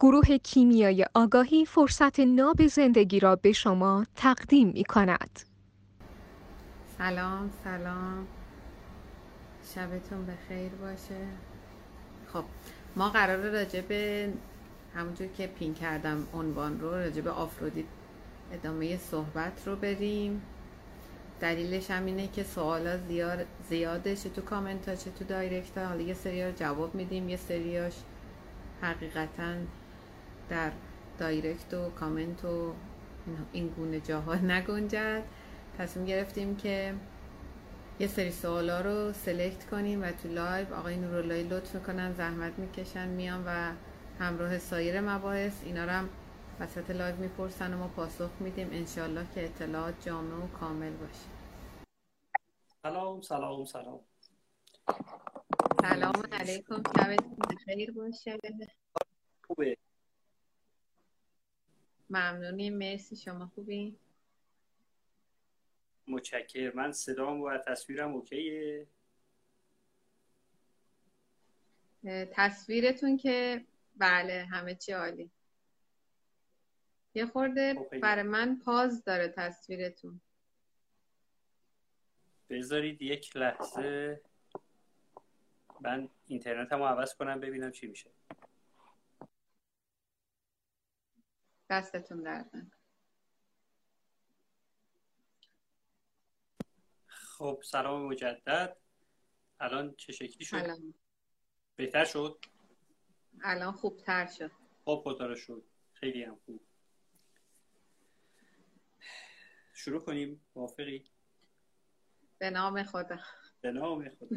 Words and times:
گروه 0.00 0.38
کیمیای 0.38 1.06
آگاهی 1.14 1.64
فرصت 1.64 2.20
ناب 2.20 2.66
زندگی 2.66 3.20
را 3.20 3.36
به 3.36 3.52
شما 3.52 4.06
تقدیم 4.16 4.68
می 4.68 4.84
کند. 4.84 5.40
سلام 6.98 7.50
سلام. 7.64 8.26
شبتون 9.74 10.26
بخیر 10.26 10.68
باشه. 10.68 11.26
خب 12.32 12.44
ما 12.96 13.08
قرار 13.08 13.50
راجع 13.50 13.80
به 13.80 14.32
همونجور 14.94 15.26
که 15.26 15.46
پین 15.46 15.74
کردم 15.74 16.26
عنوان 16.34 16.80
رو 16.80 16.90
راجع 16.90 17.20
به 17.20 17.30
آفرودیت 17.30 17.86
ادامه 18.52 18.96
صحبت 18.96 19.62
رو 19.66 19.76
بریم. 19.76 20.42
دلیلش 21.40 21.90
هم 21.90 22.06
اینه 22.06 22.28
که 22.28 22.42
سوالا 22.42 22.98
زیاد 23.68 24.14
چه 24.14 24.28
تو 24.28 24.42
کامنت 24.42 24.88
ها 24.88 24.94
چه 24.94 25.10
تو 25.10 25.24
دایرکت 25.24 25.78
ها. 25.78 25.86
حالا 25.86 26.00
یه 26.00 26.14
سری 26.14 26.52
جواب 26.52 26.94
میدیم 26.94 27.28
یه 27.28 27.36
سریاش 27.36 27.94
حقیقتا 28.82 29.54
در 30.48 30.72
direct 31.18 31.74
و 31.74 31.90
کامنت 31.90 32.44
و 32.44 32.74
این 33.52 33.68
گونه 33.68 34.00
جاها 34.00 34.34
نگنجد. 34.52 35.22
تصمیم 35.78 36.06
گرفتیم 36.06 36.56
که 36.56 36.94
یه 38.00 38.06
سری 38.06 38.30
سوالا 38.30 38.80
رو 38.80 39.12
select 39.12 39.70
کنیم 39.70 40.02
و 40.02 40.10
تو 40.10 40.28
live 40.28 40.74
آقای 40.74 40.96
نوراللهی 40.96 41.42
لطف 41.42 41.74
می‌کنن 41.74 42.12
زحمت 42.12 42.58
می‌کشن 42.58 43.08
میان 43.08 43.44
و 43.46 43.72
همراه 44.18 44.58
سایر 44.58 45.00
مباحث. 45.00 45.64
اینا 45.64 45.84
رو 45.84 45.90
هم 45.90 46.08
وسط 46.60 46.90
live 46.90 47.16
می‌پرسن 47.16 47.74
و 47.74 47.78
ما 47.78 47.88
پاسخ 47.88 48.30
میدیم. 48.40 48.68
انشالله 48.72 49.26
که 49.34 49.44
اطلاعات 49.44 49.94
جامع 50.06 50.44
و 50.44 50.46
کامل 50.46 50.90
باشه. 50.90 51.28
سلام 52.82 53.20
سلام 53.20 53.64
سلام. 53.64 54.00
سلام 55.82 56.22
علیکم. 56.32 56.82
شبتون 56.96 57.36
بخیر 57.50 57.92
باشه. 57.92 58.38
خوبه. 59.46 59.76
ممنونیم. 62.10 62.78
مرسی 62.78 63.16
شما 63.16 63.46
خوبی؟ 63.46 63.96
متشکر 66.06 66.72
من 66.74 66.92
صدام 66.92 67.40
و 67.40 67.58
تصویرم 67.58 68.14
اوکیه؟ 68.14 68.86
تصویرتون 72.32 73.16
که 73.16 73.64
بله 73.96 74.48
همه 74.50 74.74
چی 74.74 74.92
عالی. 74.92 75.30
یه 77.14 77.26
خورده 77.26 77.74
خب، 77.74 77.98
برای 77.98 78.22
من 78.22 78.58
پاز 78.64 79.04
داره 79.04 79.28
تصویرتون. 79.28 80.20
بذارید 82.50 83.02
یک 83.02 83.36
لحظه. 83.36 84.20
من 85.80 86.08
اینترنتمو 86.26 86.86
عوض 86.86 87.14
کنم 87.14 87.40
ببینم 87.40 87.70
چی 87.70 87.86
میشه. 87.86 88.10
دستتون 91.70 92.22
درد 92.22 92.50
خب 97.38 97.62
سلام 97.64 98.06
مجدد. 98.06 98.76
الان 99.60 99.94
چه 99.94 100.12
شکلی 100.12 100.44
شد؟ 100.44 100.56
الان. 100.56 100.94
بهتر 101.76 102.04
شد؟ 102.04 102.44
الان 103.42 103.72
خوبتر 103.72 104.26
شد. 104.26 104.50
خب 104.84 105.00
خدا 105.04 105.34
شد 105.34 105.64
خیلی 105.92 106.22
هم 106.22 106.36
خوب. 106.46 106.60
شروع 109.74 110.00
کنیم. 110.00 110.44
موافقی؟ 110.54 111.10
به 112.38 112.50
نام 112.50 112.82
خدا. 112.82 113.18
به 113.60 113.70
نام 113.72 114.08
خدا. 114.08 114.36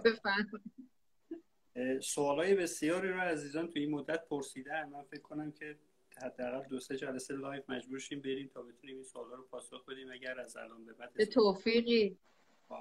سوالای 2.02 2.56
بسیاری 2.56 3.10
رو 3.10 3.20
عزیزان 3.20 3.68
تو 3.68 3.80
این 3.80 3.92
مدت 3.92 4.28
پرسیدن. 4.28 4.90
من 4.90 5.04
فکر 5.04 5.22
کنم 5.22 5.52
که 5.52 5.80
حداقل 6.24 6.68
دو 6.68 6.80
سه 6.80 6.98
جلسه 6.98 7.34
live 7.34 7.64
مجبور 7.70 8.00
شیم 8.00 8.22
بریم 8.22 8.48
تا 8.48 8.62
بتونیم 8.62 8.96
این 8.96 9.06
سوالا 9.06 9.36
رو 9.36 9.44
پاسخ 9.44 9.86
بدیم. 9.86 10.12
اگر 10.12 10.40
از 10.40 10.58
الان 10.58 10.86
به 10.86 10.94
بعد 10.94 11.14
به 11.14 11.26
توفیقی. 11.26 12.18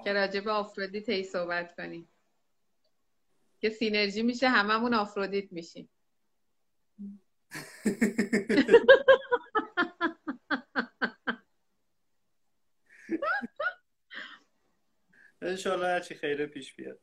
که 0.03 0.13
راجع 0.13 0.39
به 0.39 0.51
آفرودیت 0.51 1.09
هی 1.09 1.23
صحبت 1.23 1.75
کنیم. 1.75 2.07
که 3.59 3.69
synergy 3.69 4.23
میشه 4.23 4.49
هممون 4.49 4.93
آفرودیت 4.93 5.53
میشیم. 5.53 5.89
انشالله 15.41 15.87
هرچی 15.87 16.15
خیره 16.15 16.45
پیش 16.45 16.75
بیاد. 16.75 16.99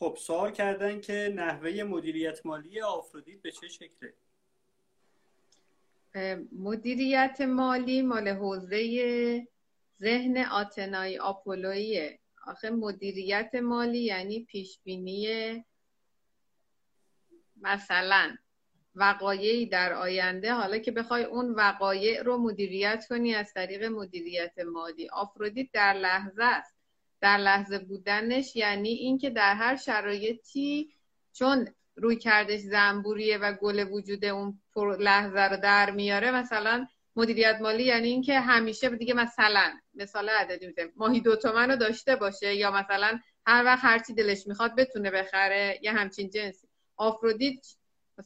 خب 0.00 0.16
سوال 0.20 0.52
کردن 0.52 1.00
که 1.00 1.32
نحوه 1.36 1.82
مدیریت 1.82 2.46
مالی 2.46 2.80
آفرودیت 2.80 3.42
به 3.42 3.50
چه 3.52 3.68
شکله؟ 3.68 4.14
مدیریت 6.52 7.40
مالی 7.40 8.02
مال 8.02 8.28
حوزه 8.28 9.46
ذهن 10.00 10.36
آتنای 10.36 11.18
آپولویه 11.18 12.18
آخه 12.46 12.70
مدیریت 12.70 13.54
مالی 13.54 13.98
یعنی 13.98 14.44
پیشبینی 14.44 15.64
مثلا 17.56 18.36
وقایعی 18.94 19.66
در 19.66 19.92
آینده. 19.92 20.52
حالا 20.52 20.78
که 20.78 20.92
بخوای 20.92 21.24
اون 21.24 21.50
وقایع 21.54 22.22
رو 22.22 22.38
مدیریت 22.38 23.06
کنی 23.08 23.34
از 23.34 23.52
طریق 23.52 23.84
مدیریت 23.84 24.58
مالی. 24.58 25.08
آفرودیت 25.08 25.68
در 25.72 25.94
لحظه 25.94 26.44
است. 26.44 26.79
در 27.20 27.36
لحظه 27.36 27.78
بودنش 27.78 28.56
یعنی 28.56 28.88
اینکه 28.88 29.30
در 29.30 29.54
هر 29.54 29.76
شرایطی 29.76 30.90
چون 31.32 31.68
روی 31.96 32.16
کردش 32.16 32.60
زنبوریه 32.60 33.38
و 33.38 33.52
گل 33.52 33.88
وجود 33.92 34.24
اون 34.24 34.60
لحظه 34.98 35.40
رو 35.40 35.56
در 35.56 35.90
میاره 35.90 36.30
مثلا 36.30 36.86
مدیریت 37.16 37.58
مالی 37.60 37.84
یعنی 37.84 38.08
اینکه 38.08 38.40
همیشه 38.40 38.88
دیگه 38.88 39.14
مثلا 39.14 39.72
مثال 39.94 40.28
عددی 40.28 40.66
می‌زنیم 40.66 40.92
ماهی 40.96 41.20
دو 41.20 41.36
تومن 41.36 41.70
رو 41.70 41.76
داشته 41.76 42.16
باشه 42.16 42.54
یا 42.54 42.70
مثلا 42.70 43.20
هر 43.46 43.64
وقت 43.64 43.80
هرچی 43.82 44.14
دلش 44.14 44.46
می‌خواد 44.46 44.76
بتونه 44.76 45.10
بخره 45.10 45.78
یه 45.82 45.92
همچین 45.92 46.30
جنسی. 46.30 46.68
آفرودیت 46.96 47.66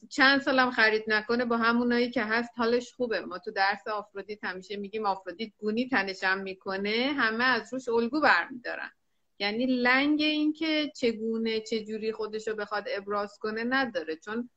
چند 0.09 0.41
سالم 0.41 0.71
خرید 0.71 1.05
نکنه 1.07 1.45
با 1.45 1.57
همونایی 1.57 2.11
که 2.11 2.25
هست 2.25 2.51
حالش 2.57 2.93
خوبه. 2.93 3.21
ما 3.21 3.39
تو 3.39 3.51
درس 3.51 3.89
آفرودیت 3.89 4.45
همیشه 4.45 4.77
میگیم 4.77 5.07
آفرودیت 5.07 5.53
گونی 5.59 5.89
تنشم 5.89 6.39
می‌کنه. 6.39 7.15
همه 7.17 7.45
از 7.45 7.73
روش 7.75 7.89
الگو 7.89 8.21
برمیدارن. 8.21 8.91
یعنی 9.39 9.67
لنگ 9.67 10.23
این 10.23 10.53
که 10.53 10.93
چگونه 10.97 11.61
چجوری 11.61 12.13
خودش 12.13 12.49
رو 12.49 12.55
بخواد 12.55 12.85
ابراز 12.89 13.39
کنه 13.39 13.65
نداره. 13.65 14.17
چون 14.17 14.51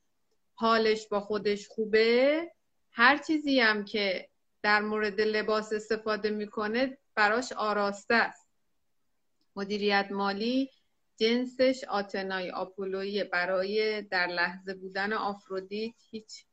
حالش 0.53 1.07
با 1.07 1.19
خودش 1.19 1.67
خوبه. 1.67 2.51
هر 2.91 3.17
چیزی 3.17 3.59
هم 3.59 3.85
که 3.85 4.29
در 4.61 4.81
مورد 4.81 5.21
لباس 5.21 5.73
استفاده 5.73 6.29
می‌کنه 6.29 6.97
براش 7.15 7.51
آراسته 7.51 8.15
است. 8.15 8.47
مدیریت 9.55 10.07
مالی 10.11 10.69
جنسش 11.17 11.83
آتنای 11.89 12.51
آپولویی 12.51 13.23
برای 13.23 14.01
در 14.01 14.27
لحظه 14.27 14.73
بودن 14.73 15.13
آفرودیت 15.13 15.95
هیچ 16.11 16.45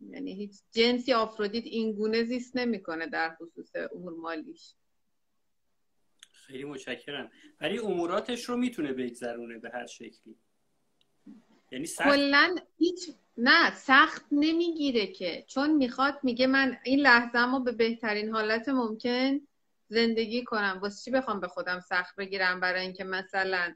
یعنی 0.00 0.34
هیچ 0.34 0.60
جنسی 0.72 1.12
آفرودیت 1.12 1.64
این 1.66 1.92
گونه 1.92 2.24
زیست 2.24 2.56
نمی‌کنه 2.56 3.06
در 3.06 3.34
خصوص 3.34 3.72
امور 3.94 4.12
مالیش. 4.12 4.74
خیلی 6.32 6.64
متشکرم. 6.64 7.30
ولی 7.60 7.78
اموراتش 7.78 8.44
رو 8.44 8.56
می‌تونه 8.56 8.92
بگذرونه 8.92 9.58
به 9.58 9.70
هر 9.74 9.86
شکلی. 9.86 10.36
یعنی 11.70 11.86
سخت 11.86 12.08
کلا 12.08 12.56
هیچ 12.78 13.10
نه 13.36 13.74
سخت 13.74 14.24
نمی‌گیره 14.32 15.06
که. 15.06 15.44
چون 15.48 15.70
می‌خواد 15.70 16.20
میگه 16.22 16.46
من 16.46 16.78
این 16.84 17.00
لحظه 17.00 17.60
به 17.64 17.72
بهترین 17.72 18.30
حالت 18.30 18.68
ممکن 18.68 19.40
زندگی 19.88 20.44
کنم. 20.44 20.78
واسه 20.82 21.04
چی 21.04 21.10
بخوام 21.10 21.40
به 21.40 21.48
خودم 21.48 21.80
سخت 21.80 22.16
بگیرم؟ 22.16 22.60
برای 22.60 22.80
اینکه 22.80 23.04
مثلا 23.04 23.74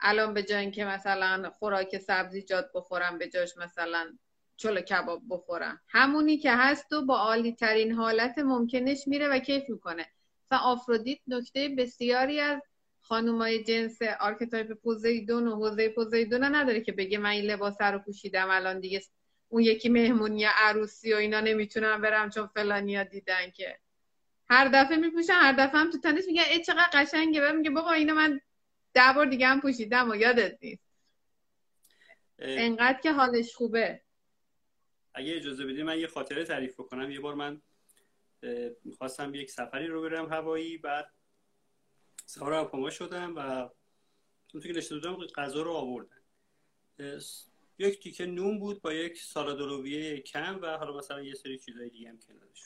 الان 0.00 0.34
به 0.34 0.42
جای 0.42 0.60
اینکه 0.60 0.84
مثلا 0.84 1.50
خوراک 1.50 1.98
سبزیجات 1.98 2.70
بخورم 2.74 3.18
به 3.18 3.28
جاش 3.28 3.56
مثلا 3.56 4.18
چلو 4.56 4.80
کباب 4.80 5.22
بخورم. 5.28 5.80
همونی 5.88 6.38
که 6.38 6.52
هست 6.52 6.92
و 6.92 7.06
با 7.06 7.18
عالی 7.18 7.52
ترین 7.52 7.92
حالت 7.92 8.38
ممکنش 8.38 9.08
میره 9.08 9.28
و 9.28 9.38
کیف 9.38 9.62
می‌کنه. 9.68 10.06
مثلا 10.46 10.58
آفرودیت 10.58 11.18
نکته 11.26 11.68
بسیاری 11.68 12.40
از 12.40 12.62
خانومای 13.00 13.64
جنس 13.64 13.98
archetype 14.20 14.72
پوزیدون 14.72 15.48
و 15.48 15.56
حوزه 15.56 15.88
پوزیدون 15.88 16.54
نداره 16.54 16.80
که 16.80 16.92
بگه 16.92 17.18
من 17.18 17.30
این 17.30 17.44
لباس 17.44 17.80
رو 17.80 17.98
پوشیدم 17.98 18.50
الان 18.50 18.80
دیگه 18.80 19.02
اون 19.48 19.62
یکی 19.62 19.88
مهمونی 19.88 20.44
عروسی 20.44 21.12
و 21.12 21.16
اینا 21.16 21.40
نمی‌تونم 21.40 22.00
برم 22.00 22.30
چون 22.30 22.46
فلانیا 22.46 23.04
دیدن 23.04 23.50
که 23.50 23.78
هر 24.50 24.68
دفعه 24.68 24.96
میپوشن 24.96 25.32
هر 25.32 25.52
دفعه 25.52 25.80
هم 25.80 25.90
تو 25.90 25.98
تنش 25.98 26.24
میگن 26.26 26.42
ای 26.50 26.64
چقدر 26.64 26.90
قشنگه. 26.92 27.40
بعد 27.40 27.54
میگه 27.54 27.70
بابا 27.70 27.92
اینو 27.92 28.14
من 28.14 28.40
ده 28.94 29.12
بار 29.14 29.26
دیگه 29.26 29.46
هم 29.46 29.60
پوشیدم 29.60 30.10
و 30.10 30.16
یادت 30.16 30.58
نیست. 30.62 30.82
انقدر 32.38 33.00
که 33.00 33.12
حالش 33.12 33.54
خوبه. 33.54 34.02
اگه 35.14 35.36
اجازه 35.36 35.64
بدید 35.64 35.80
من 35.80 35.98
یه 35.98 36.06
خاطره 36.06 36.44
تعریف 36.44 36.74
بکنم. 36.74 37.10
یه 37.10 37.20
بار 37.20 37.34
من 37.34 37.62
می‌خواستم 38.84 39.34
یک 39.34 39.50
سفری 39.50 39.86
رو 39.86 40.02
برم 40.02 40.32
هوایی 40.32 40.78
بعد 40.78 41.12
سوار 42.26 42.52
هواپیما 42.52 42.90
شدم 42.90 43.36
و 43.36 43.40
اون 44.54 44.62
که 44.62 44.72
نشسته 44.72 44.94
بودم 44.94 45.26
غذا 45.26 45.62
رو 45.62 45.72
آوردن 45.72 46.16
یک 47.78 48.02
تیکه 48.02 48.26
نون 48.26 48.58
بود 48.58 48.82
با 48.82 48.92
یک 48.92 49.22
سالاد 49.22 49.86
کم 50.20 50.58
و 50.62 50.76
حالا 50.76 50.98
مثلا 50.98 51.22
یه 51.22 51.34
سری 51.34 51.58
چیزای 51.58 51.90
دیگه 51.90 52.08
هم 52.08 52.18
کنارش 52.18 52.62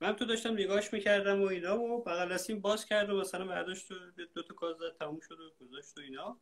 من 0.00 0.16
تو 0.16 0.24
داشتم 0.24 0.52
نگاهش 0.52 0.92
می‌کردم 0.92 1.42
و 1.42 1.46
اینا 1.46 1.80
و 1.80 2.04
بغل 2.04 2.32
دستیم 2.32 2.60
باز 2.60 2.84
کرد 2.84 3.10
و 3.10 3.20
مثلا 3.20 3.46
برداشت 3.46 3.88
دو 4.34 4.42
تا 4.42 4.54
کاز 4.54 4.76
تموم 4.98 5.20
شد 5.20 5.40
و 5.40 5.64
گذاشت 5.64 5.98
و 5.98 6.00
اینا. 6.00 6.40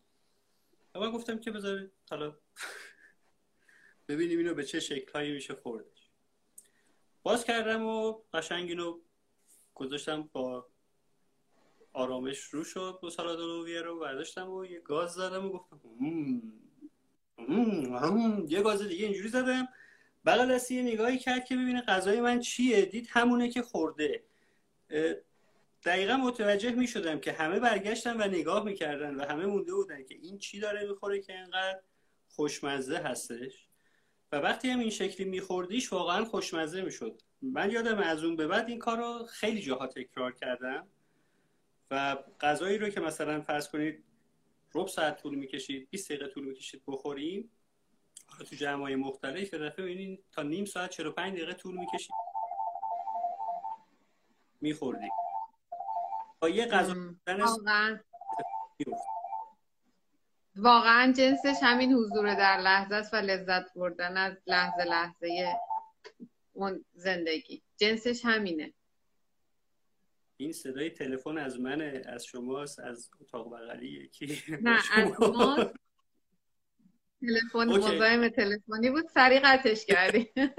و 0.95 1.11
گفتم 1.11 1.39
که 1.39 1.51
بذار 1.51 1.91
حالا 2.11 2.37
ببینیم 4.09 4.39
اینو 4.39 4.55
به 4.55 4.65
چه 4.65 4.81
شکلهایی 4.81 5.33
میشه 5.33 5.55
خوردش. 5.55 6.11
باز 7.23 7.45
کردم 7.45 7.85
و 7.87 8.13
قشنگ 8.33 8.69
اینو 8.69 9.01
گذاشتم 9.75 10.23
با 10.33 10.67
آرامش 11.93 12.39
رو 12.39 12.65
شد 12.65 12.99
با 13.03 13.11
سالاد 13.11 13.39
لوبیا 13.39 13.83
رو 13.83 13.99
برداشتم 13.99 14.51
و 14.51 14.65
یه 14.65 14.81
گاز 14.81 15.13
زدم 15.15 15.47
و 15.47 15.49
گفتم 15.49 15.81
یه 18.49 18.63
گاز 18.63 18.83
دیگه 18.83 19.07
اینجوری 19.07 19.29
زدم. 19.29 19.69
بغل 20.27 20.55
دستی 20.55 20.75
یه 20.75 20.83
نگاهی 20.83 21.19
کرد 21.19 21.45
که 21.45 21.57
ببینه 21.57 21.81
غذای 21.81 22.21
من 22.21 22.41
چیه. 22.41 22.85
دید 22.85 23.09
همونه 23.11 23.51
که 23.51 23.63
خورده. 23.63 24.23
دقیقا 25.85 26.17
متوجه 26.17 26.73
می 26.73 26.87
شدم 26.87 27.21
که 27.21 27.33
همه 27.33 27.61
برگشتن 27.61 28.21
و 28.21 28.25
نگاه 28.25 28.65
می‌کردن 28.65 29.15
و 29.15 29.25
همه 29.25 29.47
مونده 29.47 29.75
بودن 29.75 30.05
که 30.05 30.15
این 30.15 30.39
چی 30.39 30.61
داره 30.61 30.89
می‌خوره 30.89 31.21
که 31.21 31.33
اینقدر 31.33 31.81
خوشمزه 32.29 32.97
هستش. 32.97 33.67
و 34.33 34.37
وقتی 34.37 34.69
هم 34.69 34.79
این 34.79 34.91
شکلی 34.91 35.29
میخوردیش 35.29 35.93
واقعا 35.93 36.25
خوشمزه 36.25 36.83
می‌شد. 36.83 37.23
من 37.43 37.71
یادم 37.71 37.99
از 37.99 38.25
اون 38.25 38.37
به 38.37 38.47
بعد 38.47 38.69
این 38.69 38.79
کار 38.79 38.99
رو 38.99 39.27
خیلی 39.27 39.63
جاها 39.63 39.87
تکرار 39.87 40.33
کردم 40.33 40.89
و 41.91 42.17
غذایی 42.41 42.79
رو 42.79 42.89
که 42.89 43.01
مثلا 43.01 43.41
فرض 43.41 43.69
کنید 43.69 44.05
ربع 44.75 44.89
ساعت 44.89 45.23
طول 45.23 45.35
می‌کشید 45.35 45.89
20 45.91 46.13
دقیقه 46.13 46.29
طول 46.29 46.45
می‌کشید 46.45 46.83
بخوریم 46.87 47.51
تو 48.39 48.57
جمعای 48.57 48.97
مختلف 48.97 49.53
یه 49.53 49.59
دفعه 49.59 49.85
ببینید 49.85 50.25
تا 50.33 50.43
نیم 50.43 50.65
ساعت 50.65 50.91
45 50.91 51.33
دقیقه 51.33 51.53
طول 51.53 51.77
می‌کشید 51.77 52.15
میخوردیم 54.61 55.11
با 56.41 56.49
یه 56.49 56.67
غذا 56.67 56.95
واقعا. 57.29 58.01
واقعا 60.57 61.13
جنسش 61.13 61.57
همین 61.63 61.93
حضور 61.93 62.35
در 62.35 62.59
لحظه 62.59 62.95
است 62.95 63.15
و 63.15 63.17
لذت 63.17 63.75
بردن 63.75 64.17
از 64.17 64.37
لحظه 64.47 64.85
لحظه 64.85 65.57
اون 66.53 66.85
زندگی. 66.95 67.63
جنسش 67.77 68.21
همینه. 68.25 68.75
این 70.37 70.53
صدای 70.53 70.91
تلفن 70.91 71.39
از 71.39 71.61
منه 71.61 72.03
از 72.07 72.27
شماست 72.27 72.79
از 72.79 73.11
اتاق 73.21 73.53
بغلی 73.53 73.89
یکی. 73.89 74.43
نه 74.63 74.81
از 74.97 75.21
ما 75.21 75.73
تلفن 77.21 77.69
مزاحم 77.69 78.29
تلفنی 78.29 78.91
بود. 78.91 79.07
سریع 79.07 79.41
قطعش 79.45 79.87
کردی. 79.87 80.33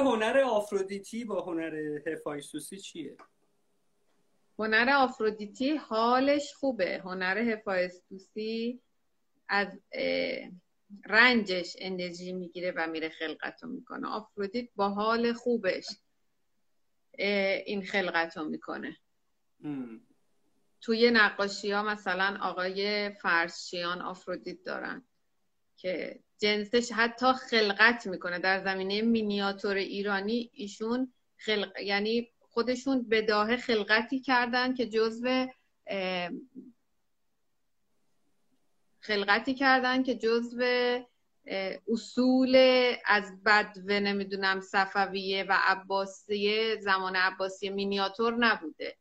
هنر 0.00 0.38
آفرودیتی 0.38 1.24
با 1.24 1.44
هنر 1.44 1.74
هفایسوسی 2.06 2.78
چیه؟ 2.78 3.16
هنر 4.58 4.90
آفرودیتی 4.96 5.76
حالش 5.76 6.54
خوبه. 6.54 7.00
هنر 7.04 7.38
هفایسوسی 7.38 8.80
از 9.48 9.68
رنجش 11.04 11.76
انرژی 11.78 12.32
می‌گیره 12.32 12.72
و 12.76 12.86
میره 12.86 13.08
خلقت 13.08 13.62
رو 13.62 13.68
می‌کنه. 13.68 14.08
آفرودیت 14.08 14.68
با 14.76 14.88
حال 14.88 15.32
خوبش 15.32 15.86
این 17.66 17.84
خلقت 17.84 18.36
رو 18.36 18.44
می‌کنه 18.44 18.96
توی 20.86 21.10
نقاشی 21.10 21.70
ها 21.70 21.82
مثلا 21.82 22.38
آقای 22.42 23.10
فرشیان 23.10 24.02
آفرودیت 24.02 24.62
دارن 24.64 25.02
که 25.76 26.20
جنسش 26.38 26.92
حتی 26.92 27.32
خلقت 27.32 28.06
می‌کنه. 28.06 28.38
در 28.38 28.64
زمینه 28.64 29.02
مینیاتور 29.02 29.76
ایرانی 29.76 30.50
ایشون 30.52 31.12
خلق 31.36 31.80
یعنی 31.80 32.32
خودشون 32.40 33.08
بداه 33.08 33.56
خلقتی 33.56 34.20
کردن 34.20 34.74
که 34.74 34.86
جزو 34.86 35.46
خلقتی 39.00 39.54
کردن 39.54 40.02
که 40.02 40.14
جزو 40.14 40.62
اصول 41.88 42.56
از 43.06 43.42
بدو 43.44 44.00
نمی‌دونم 44.00 44.60
صفویه 44.60 45.44
و 45.48 45.58
عباسیه 45.62 46.76
زمان 46.80 47.16
عباسی 47.16 47.68
مینیاتور 47.70 48.34
نبوده. 48.34 48.96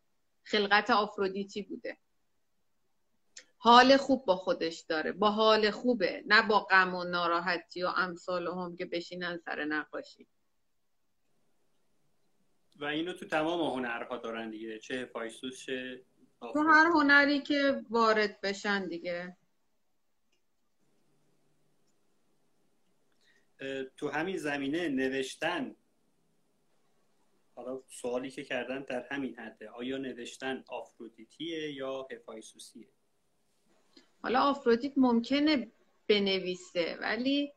خلقت 0.46 0.90
آفرودیتی 0.90 1.62
بوده. 1.62 1.98
حال 3.58 3.98
خوب 3.98 4.26
با 4.26 4.36
خودش 4.36 4.80
داره. 4.80 5.12
با 5.12 5.32
حال 5.32 5.72
خوبه. 5.72 6.24
نه 6.26 6.48
با 6.48 6.60
غم 6.60 6.96
و 6.96 7.04
ناراحتی 7.04 7.84
و 7.84 7.88
امثال 7.88 8.48
هم 8.48 8.76
که 8.76 8.86
بشینن 8.86 9.38
سر 9.38 9.66
نقاشی. 9.66 10.28
و 12.76 12.86
اینو 12.86 13.14
تو 13.14 13.26
تمام 13.26 13.62
هنرها 13.62 14.18
دارن 14.18 14.50
دیگه. 14.50 14.80
چه 14.80 15.06
فایسوس 15.06 15.66
چه 15.66 16.06
تو 16.40 16.60
هر 16.60 16.86
هنری 16.86 17.42
که 17.42 17.84
وارد 17.90 18.42
بشن 18.42 18.88
دیگه. 18.88 19.38
تو 23.98 24.10
همین 24.10 24.38
زمینه 24.38 24.90
نوشتن 24.90 25.76
حالا 27.56 27.82
سوالی 27.90 28.32
که 28.32 28.44
کردن 28.44 28.84
در 28.84 29.08
همین 29.12 29.40
حده 29.40 29.70
آیا 29.70 29.98
نوشتن 29.98 30.64
آفرودیتیه 30.68 31.74
یا 31.74 32.08
هفایسوسیه 32.12 32.88
حالا 34.22 34.42
آفرودیت 34.42 34.94
ممکنه 34.98 35.72
بنویسه 36.08 36.98
ولی 37.02 37.54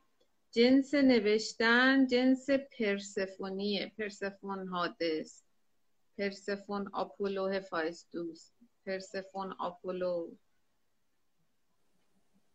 جنس 0.51 0.95
نوشتن 0.95 2.07
جنس 2.07 2.51
پرسفونیه. 2.51 3.93
پرسفون 3.99 4.69
هادس 4.69 5.45
پرسفون 6.19 6.89
آپولو 6.89 7.47
هفایستوس 7.47 8.51
پرسفون 8.87 9.53
آپولو 9.53 10.37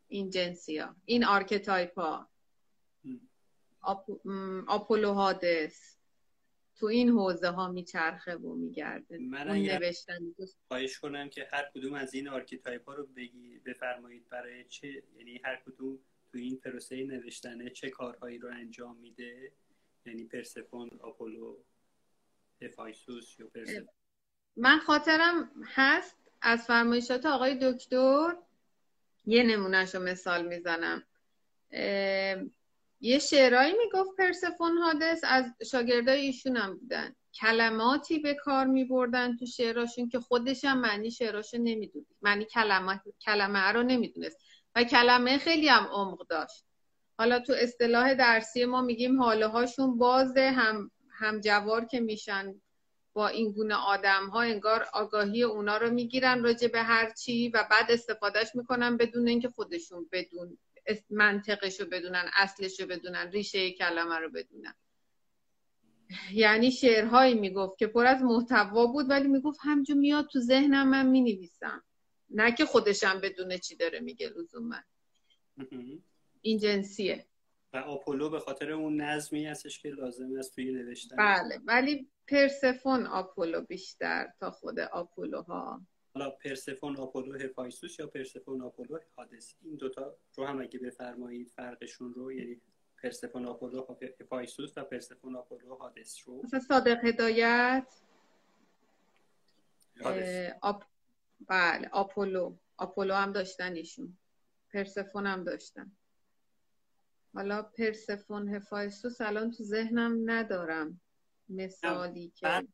این 0.07 0.29
جنسی 0.29 0.77
ها 0.77 0.95
این 1.05 1.25
archetype 1.25 2.00
ها 1.99 2.29
آپولو 4.67 5.13
هادس 5.13 5.92
تو 6.83 6.88
این 6.88 7.09
حوزه 7.09 7.50
ها 7.50 7.71
میچرخه 7.71 8.35
و 8.35 8.56
میگرده. 8.56 9.18
من 9.18 9.47
نوشتن 9.47 10.19
خواهش 10.68 11.00
کنم 11.00 11.30
که 11.30 11.47
هر 11.51 11.69
کدوم 11.75 11.94
از 11.94 12.13
این 12.13 12.27
archetype 12.27 12.86
ها 12.86 12.93
رو 12.93 13.05
بگی 13.05 13.60
بفرمایید 13.60 14.29
برای 14.29 14.63
چه 14.63 15.03
یعنی 15.17 15.41
هر 15.46 15.62
کدوم 15.65 16.00
تو 16.31 16.38
این 16.38 16.57
پروسه 16.57 17.03
نوشتنه 17.03 17.69
چه 17.69 17.89
کارهایی 17.89 18.38
رو 18.38 18.50
انجام 18.50 18.98
میده؟ 18.98 19.51
یعنی 20.05 20.25
پرسفون 20.25 20.89
آپولو 21.00 21.57
افایسوس 22.62 23.39
یا 23.39 23.48
پرسفون 23.48 23.88
من 24.55 24.79
خاطرم 24.79 25.51
هست 25.65 26.17
از 26.41 26.65
فرمایشات 26.65 27.25
آقای 27.25 27.74
دکتر. 27.74 28.36
یه 29.25 29.43
نمونهش 29.43 29.96
رو 29.96 30.03
مثال 30.03 30.48
می‌زنم. 30.48 31.03
یه 33.05 33.19
شعرهایی 33.19 33.74
می‌گفت 33.83 34.10
پرسفون 34.17 34.77
حادث 34.77 35.24
از 35.27 35.45
شاگردای 35.72 36.22
ایشون 36.22 36.57
هم 36.57 36.77
بودن. 36.77 37.15
کلماتی 37.41 38.19
به 38.19 38.33
کار 38.33 38.65
میبردن 38.65 39.38
تو 39.38 39.45
شعراشون 39.45 40.10
که 40.10 40.19
خودش 40.19 40.65
هم 40.65 40.81
معنی 40.81 41.12
شعراشو 41.12 41.57
نمی‌دونید 41.57 42.07
معنی 42.22 42.45
کلمه 42.45 43.01
کلمه 43.25 43.72
رو 43.72 43.83
نمی‌دونست. 43.83 44.38
و 44.75 44.83
کلمه 44.83 45.38
خیلی 45.38 45.67
هم 45.67 45.88
عمق 45.91 46.27
داشت. 46.27 46.65
حالا 47.17 47.39
تو 47.39 47.53
اصطلاح 47.53 48.13
درسی 48.13 48.65
ما 48.65 48.81
میگیم 48.81 49.22
حاله 49.22 49.48
هاشون 49.48 49.98
بازه 49.98 50.51
هم 50.51 50.91
هم 51.19 51.39
جوار 51.39 51.86
که 51.86 52.00
میشن 52.00 52.62
با 53.13 53.27
این 53.27 53.51
گونه 53.51 53.75
آدم 53.75 54.27
ها 54.27 54.41
انگار 54.41 54.86
آگاهی 54.93 55.43
اونا 55.43 55.77
رو 55.77 55.89
می‌گیرن 55.89 56.43
راجع 56.43 56.67
به 56.67 56.81
هر 56.83 57.10
چی 57.10 57.50
و 57.50 57.67
بعد 57.72 57.91
استفادهش 57.91 58.55
می‌کنن 58.55 58.98
بدون 58.98 59.27
اینکه 59.27 59.50
خودشون 59.50 60.10
بدون 60.12 60.57
منطقش 61.09 61.79
رو 61.79 61.87
بدونن 61.91 62.31
اصلش 62.33 62.79
رو 62.79 62.87
بدونن 62.87 63.31
ریشه 63.31 63.71
کلمه 63.71 64.15
رو 64.15 64.29
بدونن. 64.29 64.75
یعنی 66.31 66.71
شعرهایی 66.71 67.33
می‌گفت 67.33 67.77
که 67.77 67.87
پر 67.87 68.05
از 68.05 68.21
محتوا 68.21 68.85
بود 68.85 69.09
ولی 69.09 69.27
می‌گفت 69.27 69.59
همجور 69.63 69.97
میاد 69.97 70.27
تو 70.27 70.39
ذهنم 70.39 70.89
من 70.89 71.05
می‌نویسم. 71.05 71.83
نه 72.29 72.51
که 72.51 72.65
خودشم 72.65 73.21
بدونه 73.21 73.57
چی 73.57 73.75
داره 73.75 73.99
میگه 73.99 74.29
لزوما. 74.29 74.79
این 76.41 76.59
جنسیه. 76.59 77.25
و 77.73 77.77
آپولو 77.77 78.29
به 78.29 78.39
خاطر 78.39 78.71
اون 78.71 79.01
نظمی 79.01 79.45
هستش 79.45 79.79
که 79.79 79.89
لازم 79.89 80.37
است 80.39 80.55
توی 80.55 80.71
نوشتن 80.71 81.15
بله 81.15 81.59
ولی 81.65 82.09
پرسفون 82.27 83.05
آپولو 83.05 83.61
بیشتر 83.61 84.27
تا 84.39 84.51
خود 84.51 84.79
آپولو 84.79 85.41
ها 85.41 85.81
حالا 86.13 86.29
پرسفون 86.29 86.98
آپولو 86.98 87.39
هفایسوس 87.39 88.00
یا 88.00 88.08
پرسفون 88.08 88.62
آپولو 88.62 89.00
هادس؟ 89.17 89.55
این 89.62 89.75
دوتا 89.75 90.15
رو 90.36 90.46
هم 90.46 90.62
اگه 90.62 90.79
بفرمایید 90.79 91.50
فرقشون 91.50 92.13
رو 92.13 92.32
یعنی 92.32 92.62
پرسفون 93.03 93.46
آپولو 93.46 93.88
هفایسوس 94.20 94.77
و 94.77 94.84
پرسفون 94.84 95.36
آپولو 95.36 95.75
هادس 95.75 96.27
رو؟ 96.27 96.41
مثلا 96.43 96.60
صادق 96.60 97.05
هدایت؟ 97.05 97.93
آپ... 100.62 100.84
بله 101.48 101.89
آپولو. 101.91 102.58
آپولو 102.77 103.13
هم 103.13 103.32
داشتن 103.32 103.74
ایشون. 103.74 104.17
پرسفون 104.74 105.27
هم 105.27 105.43
داشتن. 105.43 105.91
حالا 107.34 107.62
پرسفون 107.62 108.55
هفایستوس 108.55 109.22
الان 109.22 109.51
تو 109.51 109.63
ذهنم 109.63 110.32
ندارم 110.32 111.01
مثالی 111.50 112.29
که 112.36 112.67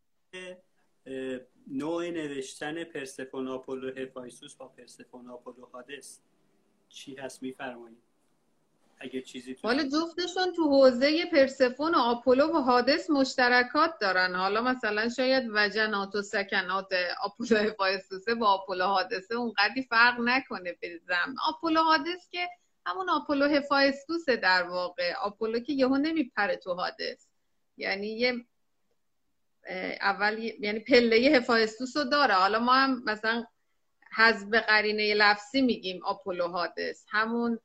نوع 1.67 2.09
نوشتن 2.09 2.83
پرسفون 2.83 3.47
آپولو 3.47 4.01
هفایستوس 4.01 4.55
با 4.55 4.67
پرسفون 4.67 5.29
آپولو 5.29 5.65
هادس 5.65 6.21
چی 6.89 7.15
هست 7.15 7.43
میفرمایید؟ 7.43 8.09
اگه 8.99 9.21
چیزی 9.21 9.55
تو 9.55 9.67
حالا 9.67 9.83
جفتشون 9.83 10.53
تو 10.55 10.63
حوزه 10.63 11.25
پرسفون 11.25 11.95
و 11.95 11.97
آپولو 11.97 12.47
و 12.47 12.61
هادس 12.62 13.09
مشترکات 13.09 13.91
دارن. 14.01 14.35
حالا 14.35 14.61
مثلا 14.61 15.09
شاید 15.09 15.43
وجنات 15.53 16.15
و 16.15 16.21
سکنات 16.21 16.93
آپولو 17.23 17.57
هفایستوسه 17.57 18.35
با 18.35 18.47
آپولو 18.47 18.85
هادسه 18.86 19.36
اونقدی 19.35 19.83
فرق 19.83 20.19
نکنه 20.19 20.77
بازم 20.81 21.36
آپولو 21.47 21.81
هادس 21.81 22.29
که 22.31 22.49
همون 22.85 23.09
آپولو 23.09 23.45
هفایستوسه 23.45 24.35
در 24.35 24.63
واقع. 24.63 25.13
آپولو 25.13 25.59
که 25.59 25.73
یهو 25.73 25.97
نمیپره 25.97 26.55
تو 26.55 26.73
هادس 26.74 27.27
یعنی 27.77 28.07
یه 28.07 28.45
اول 30.01 30.39
یعنی 30.39 30.79
پله 30.79 31.15
هفایستوس 31.15 31.97
رو 31.97 32.03
داره. 32.03 32.33
حالا 32.33 32.59
ما 32.59 32.73
هم 32.73 33.03
مثلا 33.05 33.45
حذف 34.11 34.53
قرینه 34.53 35.13
لفظی 35.13 35.61
میگیم 35.61 36.05
آپولو 36.05 36.47
هادس. 36.48 37.05
همون 37.09 37.59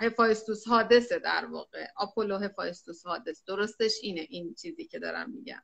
هفایستوس 0.00 0.68
هادسه 0.68 1.18
در 1.18 1.44
واقع. 1.44 1.86
آپولو 1.96 2.38
هفایستوس 2.38 3.06
هادس. 3.06 3.44
درستش 3.44 3.92
اینه 4.02 4.26
این 4.30 4.54
چیزی 4.54 4.84
که 4.84 4.98
دارم 4.98 5.30
میگم. 5.30 5.62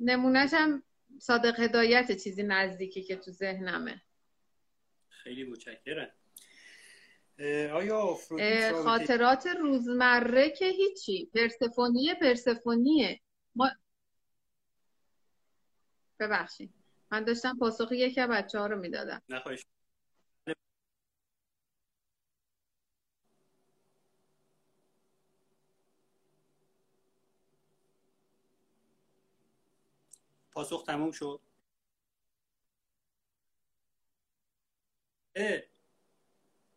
نمونهش 0.00 0.50
هم 0.52 0.82
صادق 1.18 1.60
هدایت 1.60 2.12
چیزی 2.12 2.42
نزدیکی 2.42 3.02
که 3.02 3.16
تو 3.16 3.30
ذهنمه. 3.30 4.02
خیلی 5.08 5.44
متشکرم. 5.44 6.10
آیا 7.72 8.18
خاطرات 8.84 9.46
روزمره 9.46 10.50
که 10.50 10.68
هیچی. 10.68 11.30
پرسفونیه 11.34 12.14
پرسفونیه. 12.14 13.20
ما 13.54 13.70
ببخشید. 16.20 16.74
من 17.12 17.24
داشتم 17.24 17.58
پاسخ 17.58 17.92
یکی 17.92 18.26
بچه 18.26 18.58
ها 18.58 18.66
رو 18.66 18.78
می‌دادم. 18.78 19.22
نخواهش 19.28 19.66
پاسخ 30.52 30.84
تموم 30.86 31.10
شد. 31.10 31.40
اه. 35.36 35.60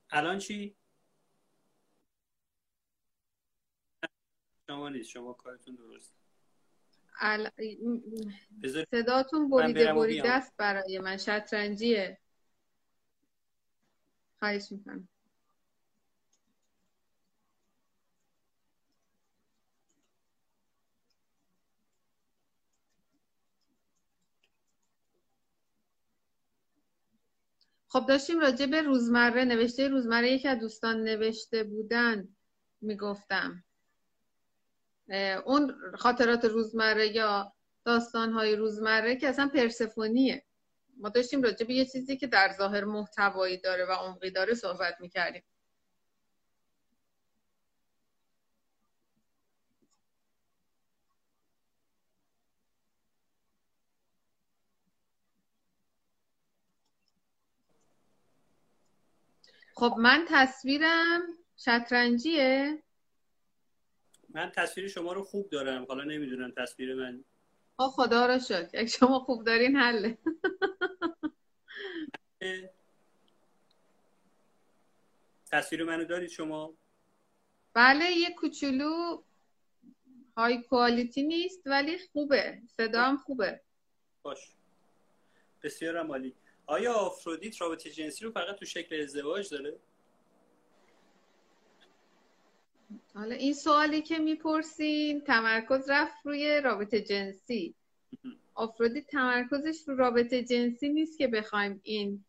الان 0.09 0.38
چی؟ 0.39 0.75
شما 4.67 4.89
نیست. 4.89 5.09
شما 5.09 5.33
کارتون 5.33 5.75
درست 5.75 6.22
ال... 7.22 7.50
صداتون 8.91 9.50
بریده 9.50 9.93
بریده 9.93 10.29
است 10.32 10.53
برای 10.58 11.00
من. 11.00 11.17
شطرنجیه. 11.17 12.17
خواهش 14.39 14.72
می‌کنم. 14.72 15.08
خب 27.88 28.05
داشتیم 28.08 28.39
راجع 28.39 28.65
به 28.65 28.82
روزمره 28.82 29.46
نوشته 29.46 29.88
روزمره 29.88 30.32
یکی 30.32 30.48
از 30.48 30.60
دوستان 30.60 31.03
نوشته 31.03 31.63
بودن 31.63 32.27
می‌گفتم. 32.82 33.63
اون 35.46 35.75
خاطرات 35.98 36.46
روزمره 36.46 37.08
یا 37.15 37.53
داستانهای 37.86 38.55
روزمره 38.55 39.15
که 39.15 39.27
اصلا 39.29 39.48
پرسفونیه. 39.48 40.46
ما 40.98 41.10
داشتیم 41.10 41.41
راجع 41.41 41.65
به 41.65 41.74
یه 41.74 41.86
چیزی 41.86 42.17
که 42.17 42.27
در 42.27 42.53
ظاهر 42.58 42.84
محتوایی 42.84 43.58
داره 43.58 43.86
و 43.86 43.91
عمقی 43.91 44.32
داره 44.32 44.53
صحبت 44.53 44.96
می‌کردیم. 45.00 45.43
خب 59.75 59.96
من 59.98 60.25
تصویرم 60.29 61.22
شطرنجیه. 61.58 62.84
من 64.33 64.51
تصویر 64.55 64.87
شما 64.87 65.13
رو 65.13 65.23
خوب 65.23 65.49
دارم. 65.49 65.85
حالا 65.85 66.03
نمی‌دونم 66.03 66.51
تصویر 66.57 66.95
من. 66.95 67.23
آه 67.77 67.91
خدا 67.91 68.25
رو 68.25 68.39
شد 68.39 68.69
یک 68.73 68.87
شما 68.87 69.19
خوب 69.19 69.45
دارین 69.45 69.75
حله. 69.75 70.17
تصویر 75.51 75.83
منو 75.83 76.05
دارید 76.05 76.29
شما؟ 76.29 76.73
بله 77.73 78.05
یه 78.11 78.33
کوچولو 78.37 79.23
های 80.37 80.63
کوالیتی 80.63 81.23
نیست 81.23 81.61
ولی 81.65 81.97
خوبه. 82.13 82.61
صدا 82.77 83.03
هم 83.03 83.17
خوبه. 83.17 83.61
باش. 84.23 84.39
بسیار 85.63 85.97
عالی. 85.97 86.35
آیا 86.65 86.93
آفرودیت 86.93 87.61
رابطه 87.61 87.89
جنسی 87.89 88.25
رو 88.25 88.31
فقط 88.31 88.55
تو 88.55 88.65
شکل 88.65 89.01
ازدواج 89.01 89.49
داره؟ 89.49 89.79
حالا 93.15 93.36
این 93.36 93.53
سوالی 93.53 94.01
که 94.01 94.20
می‌پرسین 94.20 95.22
تمرکز 95.22 95.89
رفت 95.89 96.15
روی 96.25 96.62
رابطه 96.62 97.01
جنسی. 97.01 97.75
آفرودیت 98.55 99.08
تمرکزش 99.08 99.88
رو 99.88 99.96
رابطه 99.96 100.43
جنسی 100.43 100.89
نیست 100.89 101.17
که 101.17 101.27
بخوایم 101.27 101.82
این 101.84 102.25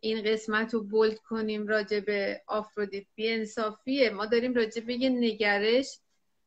این 0.00 0.22
قسمت 0.22 0.74
رو 0.74 0.82
بولد 0.82 1.18
کنیم 1.18 1.66
راجع 1.66 2.00
به 2.00 2.42
آفرودیت 2.46 3.06
انصافیه 3.18 4.10
ما 4.10 4.26
داریم 4.26 4.54
راجع 4.54 4.80
به 4.80 4.94
یه 4.94 5.08
نگرش 5.08 5.98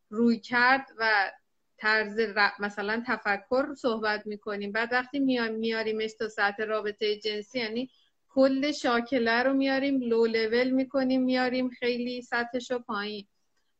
روی 0.09 0.39
کرد 0.39 0.87
و 0.97 1.31
طرز 1.77 2.19
مثلا 2.59 3.03
تفکر 3.07 3.73
صحبت 3.77 4.27
می‌کنیم. 4.27 4.71
بعد 4.71 4.89
وقتی 4.91 5.19
میاریمش 5.59 6.13
تا 6.13 6.29
سطح 6.29 6.63
رابطه 6.63 7.15
جنسی 7.15 7.59
یعنی 7.59 7.89
کل 8.29 8.71
شاکله 8.71 9.43
رو 9.43 9.53
میاریم 9.53 10.01
لو 10.01 10.25
لول 10.25 10.69
می‌کنیم 10.69 11.23
میاریم 11.23 11.69
خیلی 11.69 12.21
سطحش 12.21 12.71
رو 12.71 12.79
پایین. 12.79 13.27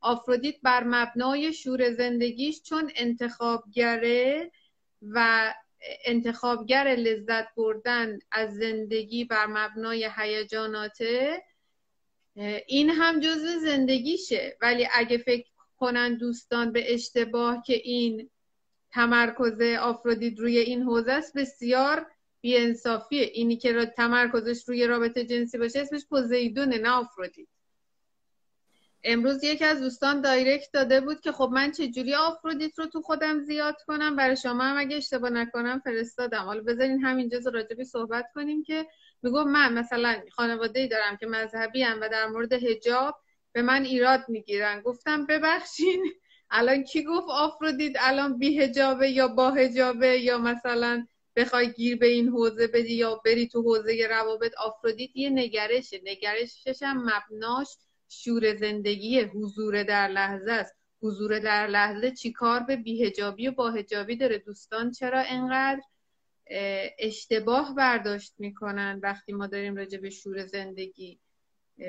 آفرودیت 0.03 0.55
بر 0.61 0.83
مبنای 0.83 1.53
شور 1.53 1.91
زندگیش 1.91 2.61
چون 2.61 2.91
انتخابگره 2.95 4.51
و 5.01 5.53
انتخابگر 6.05 6.87
لذت 6.87 7.55
بردن 7.55 8.19
از 8.31 8.55
زندگی 8.55 9.25
بر 9.25 9.45
مبنای 9.45 10.09
هیجاناته 10.17 11.43
این 12.67 12.89
هم 12.89 13.19
جزء 13.19 13.57
زندگیشه. 13.57 14.57
ولی 14.61 14.87
اگه 14.93 15.17
فکر 15.17 15.47
کنن 15.77 16.17
دوستان 16.17 16.71
به 16.71 16.93
اشتباه 16.93 17.63
که 17.65 17.73
این 17.73 18.29
تمرکز 18.91 19.61
آفرودیت 19.61 20.39
روی 20.39 20.57
این 20.57 20.81
حوزه 20.81 21.11
است 21.11 21.37
بسیار 21.37 22.07
بیانصافیه. 22.41 23.21
اینی 23.21 23.57
که 23.57 23.85
تمرکزش 23.85 24.69
روی 24.69 24.87
رابطه 24.87 25.25
جنسی 25.25 25.57
باشه 25.57 25.79
اسمش 25.79 26.05
پوزیدونه 26.05 26.77
نه 26.77 26.89
آفرودیت. 26.89 27.47
امروز 29.03 29.43
یکی 29.43 29.65
از 29.65 29.79
دوستان 29.79 30.21
دایرکت 30.21 30.71
داده 30.73 31.01
بود 31.01 31.21
که 31.21 31.31
خب 31.31 31.49
من 31.53 31.71
چجوری 31.71 32.15
آفرودیت 32.15 32.79
رو 32.79 32.85
تو 32.85 33.01
خودم 33.01 33.39
زیاد 33.39 33.81
کنم؟ 33.87 34.15
برای 34.15 34.37
شما 34.37 34.63
هم 34.63 34.77
اگه 34.77 34.97
اشتباه 34.97 35.29
نکنم 35.29 35.81
فرستادم. 35.83 36.43
حالا 36.43 36.61
بذارین 36.61 37.03
همینجا 37.03 37.39
راجبی 37.53 37.83
صحبت 37.83 38.25
کنیم 38.35 38.63
که 38.63 38.87
میگو 39.21 39.43
من 39.43 39.73
مثلا 39.73 40.21
خانواده 40.31 40.79
ای 40.79 40.87
دارم 40.87 41.17
که 41.17 41.25
مذهبی 41.25 41.83
هم 41.83 42.01
و 42.01 42.09
در 42.09 42.27
مورد 42.27 42.53
هجاب 42.53 43.15
به 43.51 43.61
من 43.61 43.85
ایراد 43.85 44.25
می‌گیرن. 44.27 44.81
گفتم 44.81 45.25
ببخشین. 45.25 46.13
الان 46.49 46.83
کی 46.83 47.03
گفت 47.03 47.27
آفرودیت 47.29 47.93
الان 47.99 48.37
بی 48.39 48.59
هجابه 48.59 49.09
یا 49.09 49.27
با 49.27 49.51
هجابه 49.51 50.19
یا 50.19 50.37
مثلا 50.37 51.07
بخوای 51.35 51.71
گیر 51.71 51.97
به 51.97 52.07
این 52.07 52.29
حوزه 52.29 52.67
بدی 52.67 52.93
یا 52.93 53.21
بری 53.25 53.47
تو 53.47 53.61
حوزه 53.61 54.07
روابط؟ 54.09 54.53
آفرودیت 54.57 55.15
یه 55.15 55.29
نگرشه. 55.29 56.01
نگرشش 56.03 56.83
هم 56.83 56.97
مبناش 56.97 57.67
شور 58.21 58.55
زندگی 58.55 59.21
حضور 59.21 59.83
در 59.83 60.07
لحظه 60.07 60.51
است. 60.51 60.75
حضور 61.01 61.39
در 61.39 61.67
لحظه 61.67 62.11
چیکار 62.11 62.59
به 62.59 62.75
بیهجابی 62.75 63.47
و 63.47 63.51
باهجابی 63.51 64.15
داره؟ 64.15 64.37
دوستان 64.37 64.91
چرا 64.91 65.23
انقدر 65.27 65.81
اشتباه 66.99 67.75
برداشت 67.75 68.33
می‌کنن 68.37 68.99
وقتی 69.03 69.33
ما 69.33 69.47
داریم 69.47 69.75
راجع 69.75 69.97
به 69.97 70.09
شور 70.09 70.45
زندگی 70.45 71.19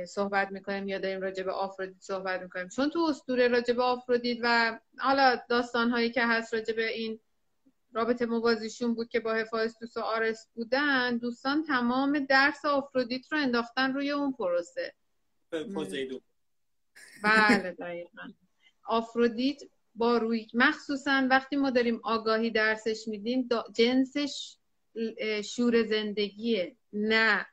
صحبت 0.08 0.50
می‌کنیم 0.50 0.88
یا 0.88 0.98
داریم 0.98 1.20
راجع 1.20 1.42
به 1.42 1.52
آفرودیت 1.52 2.00
صحبت 2.00 2.42
می‌کنیم؟ 2.42 2.68
چون 2.68 2.90
تو 2.90 3.00
اسطوره 3.00 3.48
راجع 3.48 3.74
به 3.74 3.82
آفرودیت 3.82 4.38
و 4.42 4.78
حالا 4.98 5.40
داستان 5.48 5.90
هایی 5.90 6.10
که 6.10 6.26
هست 6.26 6.54
راجع 6.54 6.74
به 6.74 6.88
این 6.94 7.20
رابطه 7.92 8.26
موازیشون 8.26 8.94
بود 8.94 9.08
که 9.08 9.20
با 9.20 9.34
هفایستوس 9.34 9.96
و 9.96 10.00
آرس 10.00 10.48
بودن 10.54 11.16
دوستان 11.18 11.62
تمام 11.62 12.18
درس 12.18 12.64
آفرودیت 12.64 13.32
رو 13.32 13.38
انداختن 13.38 13.92
روی 13.92 14.10
اون 14.10 14.32
پروسه. 14.32 14.94
پوزیدون 15.62 16.20
بله 17.22 17.72
دقیقا. 17.80 18.22
آفرودیت 18.84 19.62
با 19.94 20.18
روی 20.18 20.46
مخصوصا 20.54 21.26
وقتی 21.30 21.56
ما 21.56 21.70
داریم 21.70 22.00
آگاهی 22.04 22.50
درسش 22.50 23.04
میدیم 23.06 23.48
جنسش 23.74 24.56
شور 25.44 25.82
زندگیه 25.82 26.76
نه 26.92 27.46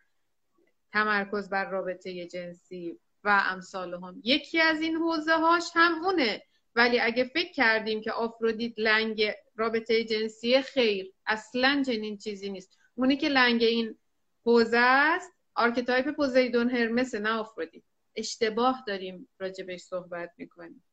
تمرکز 0.93 1.49
بر 1.49 1.69
رابطه 1.69 2.25
جنسی 2.27 2.99
و 3.23 3.41
امثال 3.45 3.93
هم. 3.93 4.21
یکی 4.23 4.61
از 4.61 4.81
این 4.81 4.95
حوزه 4.95 5.33
هاش 5.33 5.63
هم 5.73 6.05
اونه. 6.05 6.43
ولی 6.75 6.99
اگه 6.99 7.23
فکر 7.23 7.51
کردیم 7.51 8.01
که 8.01 8.11
آفرودیت 8.11 8.73
لنگ 8.77 9.31
رابطه 9.55 10.03
جنسی 10.03 10.61
خیر 10.61 11.13
اصلا 11.25 11.83
چنین 11.85 12.17
چیزی 12.17 12.49
نیست. 12.49 12.77
اونی 12.95 13.17
که 13.17 13.29
لنگ 13.29 13.63
این 13.63 13.97
حوزه 14.45 14.77
است 14.77 15.31
archetype 15.55 16.11
پوزیدون 16.11 16.69
هرمس 16.69 17.15
نه 17.15 17.29
آفرودیت. 17.29 17.83
اشتباه 18.15 18.83
داریم 18.87 19.27
راجبش 19.39 19.79
صحبت 19.79 20.33
می‌کنیم. 20.37 20.83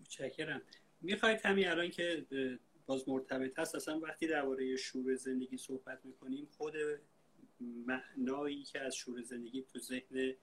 متشکرم. 0.00 0.62
می‌خواید 1.00 1.40
همین 1.44 1.68
الان 1.68 1.90
که 1.90 2.26
باز 2.86 3.08
مرتبط 3.08 3.58
هست 3.58 3.74
اصلا 3.74 4.00
وقتی 4.00 4.26
درباره 4.26 4.76
شور 4.76 5.14
زندگی 5.14 5.56
صحبت 5.56 6.00
می‌کنیم 6.04 6.48
خود 6.56 6.74
معنایی 7.60 8.64
که 8.64 8.80
از 8.80 8.96
شور 8.96 9.22
زندگی 9.22 9.62
تو 9.62 9.78
ذهن 9.78 10.34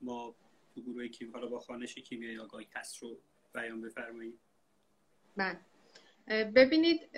ما 0.00 0.34
تو 0.74 0.80
گروه 0.80 1.08
کیم 1.08 1.32
حالا 1.32 1.46
با 1.46 1.60
خوانش 1.60 1.94
کیمیای 1.94 2.38
آگاهی 2.38 2.68
هست 2.74 2.98
رو 2.98 3.18
بیان 3.54 3.80
بفرمایید. 3.80 4.38
بله. 5.36 5.58
ببینید 6.44 7.16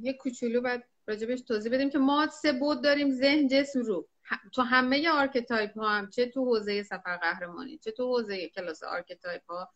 یه 0.00 0.12
کوچولو 0.12 0.60
باید 0.60 0.84
راجبش 1.08 1.40
توضیح 1.40 1.72
بدیم 1.72 1.90
که 1.90 1.98
ما 1.98 2.26
سه 2.26 2.52
بعد 2.52 2.82
داریم 2.82 3.10
ذهن 3.10 3.48
جسم 3.48 3.80
روح 3.80 4.08
تو 4.52 4.62
همه 4.62 5.10
archetype 5.10 5.78
ها 5.78 5.88
هم 5.88 6.10
چه 6.10 6.26
تو 6.26 6.44
حوزه 6.44 6.82
سفر 6.82 7.16
قهرمانی 7.16 7.78
چه 7.78 7.90
تو 7.90 8.04
حوزه 8.04 8.48
کلاس 8.48 8.82
archetype 8.82 9.42
ها 9.48 9.68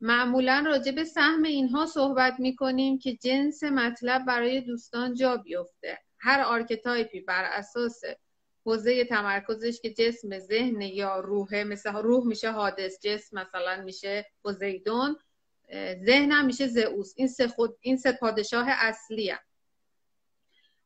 معمولا 0.00 0.64
راجع 0.66 0.92
به 0.92 1.04
سهم 1.04 1.42
اینها 1.42 1.86
صحبت 1.86 2.40
می‌کنیم 2.40 2.98
که 2.98 3.16
جنس 3.16 3.62
مطلب 3.62 4.24
برای 4.26 4.60
دوستان 4.60 5.14
جا 5.14 5.36
بیفته. 5.36 5.98
هر 6.18 6.40
archetype 6.40 7.12
ی 7.12 7.20
بر 7.20 7.44
اساس 7.44 8.00
حوزه 8.66 9.04
تمرکزش 9.04 9.80
که 9.80 9.94
جسم 9.94 10.38
ذهن 10.38 10.80
یا 10.80 11.20
روحه 11.20 11.64
مثل 11.64 11.92
روح 11.92 12.26
میشه 12.26 12.50
هادس 12.50 12.98
جسم 13.02 13.38
مثلا 13.38 13.82
میشه 13.82 14.26
پوزیدون 14.42 15.16
ذهن 16.06 16.32
هم 16.32 16.46
میشه 16.46 16.66
زئوس. 16.66 17.12
این 17.16 17.28
سه 17.28 17.48
خود 17.48 17.78
این 17.80 17.96
سه 17.96 18.12
پادشاه 18.12 18.66
اصلی 18.68 19.30
هم. 19.30 19.38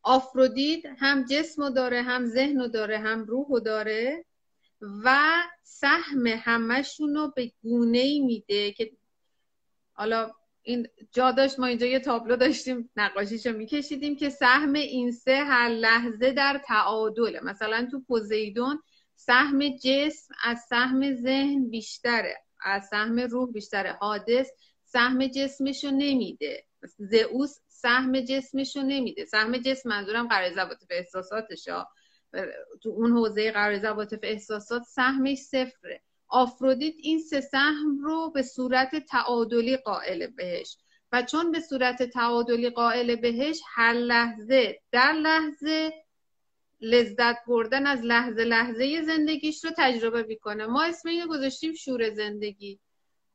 آفرودیت 0.03 0.83
هم 0.99 1.25
جسم 1.25 1.71
داره 1.71 2.03
هم 2.03 2.27
ذهن 2.27 2.71
داره 2.71 2.99
هم 2.99 3.25
روح 3.25 3.61
داره 3.61 4.25
و 5.05 5.19
سهم 5.63 6.27
همشون 6.27 7.15
رو 7.15 7.33
به 7.37 7.53
گونه 7.63 7.99
ای 7.99 8.21
میده 8.21 8.73
که 8.73 8.91
حالا 9.93 10.31
این 10.63 10.89
جا 11.13 11.33
داشت 11.33 11.59
ما 11.59 11.67
اینجا 11.67 11.87
یه 11.87 12.01
تابلو 12.01 12.37
داشتیم 12.37 12.91
نقاشیشو 12.97 13.53
میکشیدیم 13.53 14.17
که 14.17 14.31
سهم 14.31 14.73
این 14.73 15.13
سه 15.13 15.37
هر 15.37 15.69
لحظه 15.69 16.33
در 16.33 16.61
تعادله. 16.67 17.41
مثلا 17.41 17.89
تو 17.91 18.01
پوزیدون 18.01 18.83
سهم 19.15 19.69
جسم 19.69 20.35
از 20.45 20.59
سهم 20.69 21.15
ذهن 21.15 21.71
بیشتره 21.71 22.37
از 22.61 22.87
سهم 22.91 23.21
روح 23.21 23.53
بیشتره. 23.53 23.93
حادث 23.93 24.51
سهم 24.85 25.27
جسمشو 25.27 25.91
نمیده. 25.91 26.65
زئوس 26.99 27.59
سهم 27.83 28.21
جسمشو 28.21 28.83
نمیده. 28.83 29.25
سهم 29.25 29.57
جسم 29.57 29.89
منظورم 29.89 30.29
قرار 30.29 30.59
عاطف 30.59 30.87
احساساتشه. 30.91 31.85
تو 32.83 32.89
اون 32.89 33.13
حوزه 33.13 33.53
قرار 33.53 33.87
عاطف 33.87 34.19
احساسات 34.23 34.83
سهمش 34.83 35.39
صفره. 35.39 36.03
آفرودیت 36.29 36.95
این 36.99 37.21
سه 37.21 37.41
سهم 37.41 37.99
رو 38.03 38.31
به 38.31 38.43
صورت 38.43 38.97
تعادلی 38.97 39.77
قائل 39.77 40.27
بهش. 40.27 40.77
و 41.13 41.23
چون 41.23 41.51
به 41.51 41.61
صورت 41.61 42.03
تعادلی 42.03 42.71
قائل 42.71 43.17
بهش 43.17 43.61
هر 43.75 43.93
لحظه 43.93 44.81
در 44.93 45.13
لحظه 45.13 45.93
لذت 46.81 47.37
بردن 47.47 47.87
از 47.87 48.03
لحظه 48.03 48.45
لحظه 48.45 49.03
زندگیش 49.03 49.65
رو 49.65 49.71
تجربه 49.77 50.23
می‌کنه. 50.23 50.67
ما 50.67 50.85
اسم 50.85 51.09
اینو 51.09 51.27
گذاشتیم 51.27 51.75
شور 51.75 52.11
زندگی. 52.11 52.81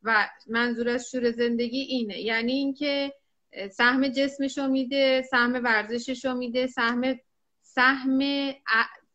و 0.03 0.29
منظور 0.47 0.89
از 0.89 1.10
شور 1.10 1.31
زندگی 1.31 1.79
اینه. 1.79 2.21
یعنی 2.21 2.53
اینکه 2.53 3.13
سهم 3.72 4.08
جسمش 4.08 4.58
رو 4.58 4.67
میده 4.67 5.22
سهم 5.32 5.54
ورزشش 5.54 6.26
رو 6.26 6.34
میده 6.34 6.67
سهم 6.67 7.20
سهم 7.62 8.20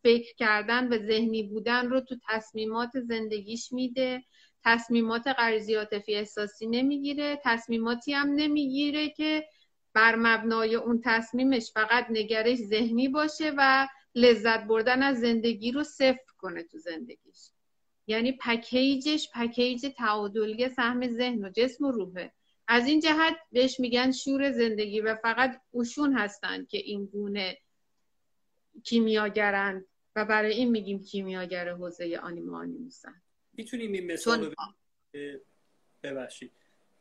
فکر 0.02 0.34
کردن 0.36 0.92
و 0.92 0.98
ذهنی 1.06 1.42
بودن 1.42 1.88
رو 1.88 2.00
تو 2.00 2.16
تصمیمات 2.28 3.00
زندگیش 3.00 3.72
میده. 3.72 4.24
تصمیمات 4.64 5.26
غریزی 5.26 5.74
عاطفی 5.74 6.14
احساسی 6.14 6.66
نمی‌گیره. 6.66 7.40
تصمیماتی 7.44 8.12
هم 8.12 8.28
نمی‌گیره 8.28 9.10
که 9.10 9.44
بر 9.94 10.16
مبنای 10.16 10.74
اون 10.74 11.00
تصمیمش 11.04 11.70
فقط 11.74 12.06
نگرش 12.10 12.58
ذهنی 12.58 13.08
باشه 13.08 13.52
و 13.56 13.88
لذت 14.14 14.64
بردن 14.64 15.02
از 15.02 15.20
زندگی 15.20 15.72
رو 15.72 15.84
صفر 15.84 16.32
کنه 16.38 16.62
تو 16.62 16.78
زندگیش. 16.78 17.50
یعنی 18.06 18.32
پکیجش 18.32 19.28
پکیج 19.34 19.86
تعادلی 19.98 20.68
سهم 20.68 21.08
ذهن 21.08 21.44
و 21.44 21.50
جسم 21.50 21.84
و 21.84 21.90
روحه. 21.90 22.32
از 22.68 22.86
این 22.86 23.00
جهت 23.00 23.36
بهش 23.52 23.80
میگن 23.80 24.12
شور 24.12 24.52
زندگی 24.52 25.00
و 25.00 25.14
فقط 25.14 25.60
اوشون 25.70 26.12
هستن 26.12 26.64
که 26.64 26.78
این 26.78 27.06
گونه 27.06 27.58
کیمیاگرند 28.84 29.86
و 30.16 30.24
برای 30.24 30.52
این 30.52 30.70
میگیم 30.70 31.02
کیمیاگر 31.02 31.68
حوزه 31.68 32.20
آنیما 32.22 32.58
آنیموسن 32.58 33.22
می‌تونیم 33.52 33.92
این 33.92 34.12
مثال 34.12 34.44
رو 34.44 34.52
ببخشید. 36.02 36.50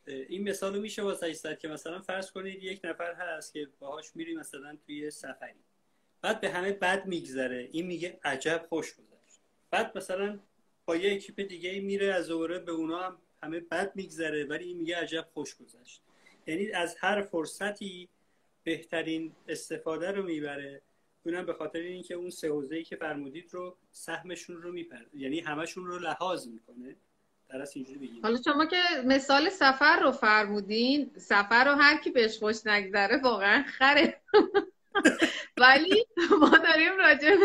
این 0.08 0.50
مثال 0.50 0.76
رو 0.76 0.82
میشه 0.82 1.02
واسه 1.02 1.56
که 1.62 1.67
مثلا 1.67 2.02
فرض 2.02 2.32
کنید 2.32 2.63
یک 2.63 2.82
نفر 2.84 3.13
هست 3.13 3.54
که 3.54 3.67
باهاش 3.80 4.15
میری 4.15 4.36
مثلا 4.36 4.78
توی 4.86 5.12
سفری. 5.12 5.60
بعد 6.21 6.41
به 6.41 6.50
همه 6.50 6.71
بد 6.71 7.06
میگذره. 7.06 7.69
این 7.71 7.86
میگه 7.86 8.19
عجب 8.24 8.65
خوش 8.69 8.93
گذشت. 8.93 9.39
بعد 9.71 9.97
مثلا 9.97 10.39
با 10.86 10.95
یه 10.95 11.13
اکیپ 11.13 11.41
دیگه 11.41 11.80
میره 11.80 12.13
از 12.13 12.28
دوره 12.28 12.60
به 12.60 12.71
اونا 12.71 13.00
هم 13.00 13.21
همه 13.44 13.60
بد 13.60 13.92
میگذره 13.96 14.46
ولی 14.46 14.66
این 14.66 14.78
میگه 14.78 14.98
عجب 14.98 15.28
خوش 15.34 15.56
گذشت. 15.56 16.02
یعنی 16.48 16.72
از 16.72 16.96
هر 17.00 17.22
فرصتی 17.22 18.10
بهترین 18.64 19.32
استفاده 19.48 20.12
رو 20.12 20.24
می‌بره. 20.24 20.82
اونم 21.26 21.46
به 21.46 21.54
خاطر 21.54 21.80
اینکه 21.80 22.14
اون 22.14 22.30
سه 22.30 22.54
ای 22.72 22.84
که 22.84 22.96
فرمودید 22.96 23.54
رو 23.54 23.78
سهمشون 23.92 24.62
رو 24.62 24.72
میپر 24.72 25.06
یعنی 25.14 25.40
همشون 25.40 25.86
رو 25.86 26.00
لحاظ 26.00 26.48
می‌کنه. 26.48 26.96
درست 27.50 27.78
اینجوری 27.78 28.00
بگیم. 28.00 28.22
حالا 28.24 28.42
شما 28.46 28.66
که 28.66 28.78
مثال 29.06 29.50
سفر 29.50 30.00
رو 30.00 30.12
فرمودین 30.12 31.12
سفر 31.18 31.64
رو 31.64 31.72
هر 31.72 31.98
کی 31.98 32.10
بهش 32.10 32.38
خوش 32.38 32.66
نگذره 32.66 33.22
واقعا 33.24 33.64
خره. 33.64 34.22
ولی 35.62 36.06
ما 36.40 36.58
داریم 36.58 36.98
راجع 36.98 37.36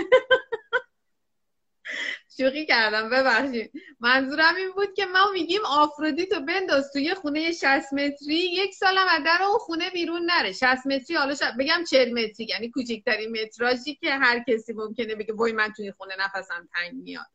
شوخی 2.37 2.67
کردم 2.67 3.11
ببخشید. 3.11 3.73
منظورم 4.01 4.55
این 4.57 4.71
بود 4.73 4.95
که 4.95 5.07
ما 5.07 5.31
میگیم 5.33 5.61
آفرودیتو 5.67 6.41
بنداز 6.41 6.93
توی 6.93 7.15
خونه 7.15 7.53
60 7.53 7.93
متری 7.93 8.35
یک 8.35 8.75
سالم 8.75 9.07
از 9.11 9.25
در 9.25 9.43
اون 9.43 9.59
خونه 9.59 9.91
بیرون 9.91 10.23
نره. 10.27 10.53
60 10.53 10.87
متری 10.87 11.17
حالا 11.17 11.35
بگم 11.59 11.85
40 11.91 12.13
متری 12.13 12.47
یعنی 12.47 12.71
کوچکترین 12.71 13.43
متراژی 13.43 13.95
که 13.95 14.15
هر 14.15 14.45
کسی 14.49 14.73
ممکنه 14.73 15.15
بگه 15.15 15.35
وای 15.35 15.53
من 15.53 15.73
توی 15.77 15.93
خونه 15.93 16.15
نفسم 16.19 16.69
تنگ 16.75 16.93
میاد. 16.95 17.27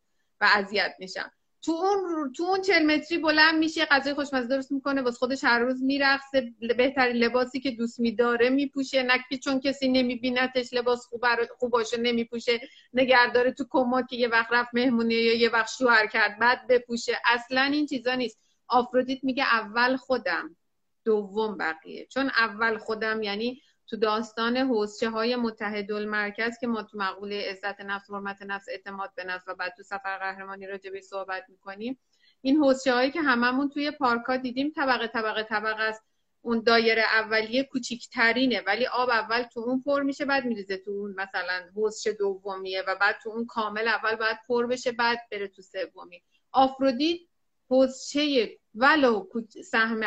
و 0.42 0.50
اذیت 0.56 0.96
میشم. 1.00 1.32
تو 1.62 1.72
اون 1.72 2.34
تو 2.34 2.44
اون 2.44 2.62
40 2.62 2.86
متری 2.86 3.18
بلند 3.18 3.60
میشه 3.60 3.86
غذای 3.86 4.14
خوشمزه 4.14 4.48
درست 4.48 4.72
می‌کنه 4.72 5.02
واسه 5.02 5.18
خودش 5.18 5.44
هر 5.44 5.60
روز 5.60 5.84
میرقصه 5.84 6.54
بهترین 6.78 7.16
لباسی 7.16 7.60
که 7.60 7.72
دوست 7.72 8.00
میداره 8.00 8.50
میپوشه 8.50 9.04
نکفی 9.04 9.38
چون 9.38 9.60
کسی 9.60 9.88
نمیبینتش 9.88 10.74
لباس 10.74 11.06
خوب 11.06 11.26
خوب 11.58 11.72
باشه 11.72 11.98
نمیپوشه 11.98 12.60
نگهداره 12.94 13.52
تو 13.52 13.66
کمد 13.70 14.08
که 14.08 14.16
یه 14.16 14.28
وقت 14.28 14.52
رفت 14.52 14.70
مهمونی 14.74 15.14
یا 15.14 15.34
یه 15.34 15.50
وقت 15.50 15.70
شوهر 15.78 16.08
کرد 16.08 16.40
بعد 16.40 16.68
بپوشه. 16.68 17.18
اصلا 17.26 17.62
این 17.62 17.86
چیزا 17.86 18.16
نیست. 18.16 18.40
آفرودیت 18.68 19.24
میگه 19.24 19.44
اول 19.44 19.96
خودم 19.96 20.56
دوم 21.06 21.58
بقیه. 21.58 22.06
چون 22.06 22.32
اول 22.38 22.78
خودم 22.78 23.24
یعنی 23.24 23.62
تو 23.92 23.98
داستان 23.98 24.58
حوزچه 24.58 25.10
های 25.10 25.36
متحد 25.36 25.92
المرکز 25.92 26.58
که 26.62 26.68
ما 26.68 26.84
تو 26.84 26.98
مقوله 26.98 27.50
عزت 27.50 27.82
نفس 27.82 28.10
حرمت 28.10 28.42
نفس 28.42 28.70
اعتماد 28.70 29.12
به 29.16 29.24
نفس 29.24 29.44
و 29.48 29.56
بعد 29.56 29.74
تو 29.78 29.84
سفر 29.84 30.18
قهرمانی 30.18 30.68
راجع 30.68 30.92
به 30.92 31.02
صحبت 31.02 31.46
می‌کنیم 31.50 32.00
این 32.42 32.58
حوزچه 32.58 32.94
هایی 32.94 33.12
که 33.12 33.22
هممون 33.22 33.70
توی 33.70 33.92
پارکا 33.92 34.38
دیدیم 34.38 34.72
طبقه 34.76 35.08
طبقه 35.08 35.44
طبقه 35.44 35.84
است. 35.84 36.04
اون 36.42 36.64
دایره 36.64 37.02
اولیه 37.02 37.64
کوچیکترینه 37.64 38.62
ولی 38.68 38.86
آب 38.86 39.10
اول 39.10 39.44
تو 39.44 39.60
اون 39.60 39.82
پر 39.82 40.02
میشه 40.04 40.26
بعد 40.26 40.46
میریزه 40.46 40.78
تو 40.78 40.92
اون 40.92 41.14
مثلا 41.18 41.70
حوزچه 41.76 42.14
دومیه 42.14 42.84
و 42.88 42.96
بعد 42.96 43.16
تو 43.24 43.30
اون 43.30 43.46
کامل 43.46 43.88
اول 43.88 44.16
بعد 44.16 44.40
پر 44.48 44.68
بشه 44.68 44.92
بعد 44.92 45.20
بره 45.32 45.48
تو 45.48 45.62
سومی. 45.62 46.24
آفرودیت 46.52 47.20
حوزچه 47.70 48.50
ولو 48.76 49.28
سهم 49.66 50.02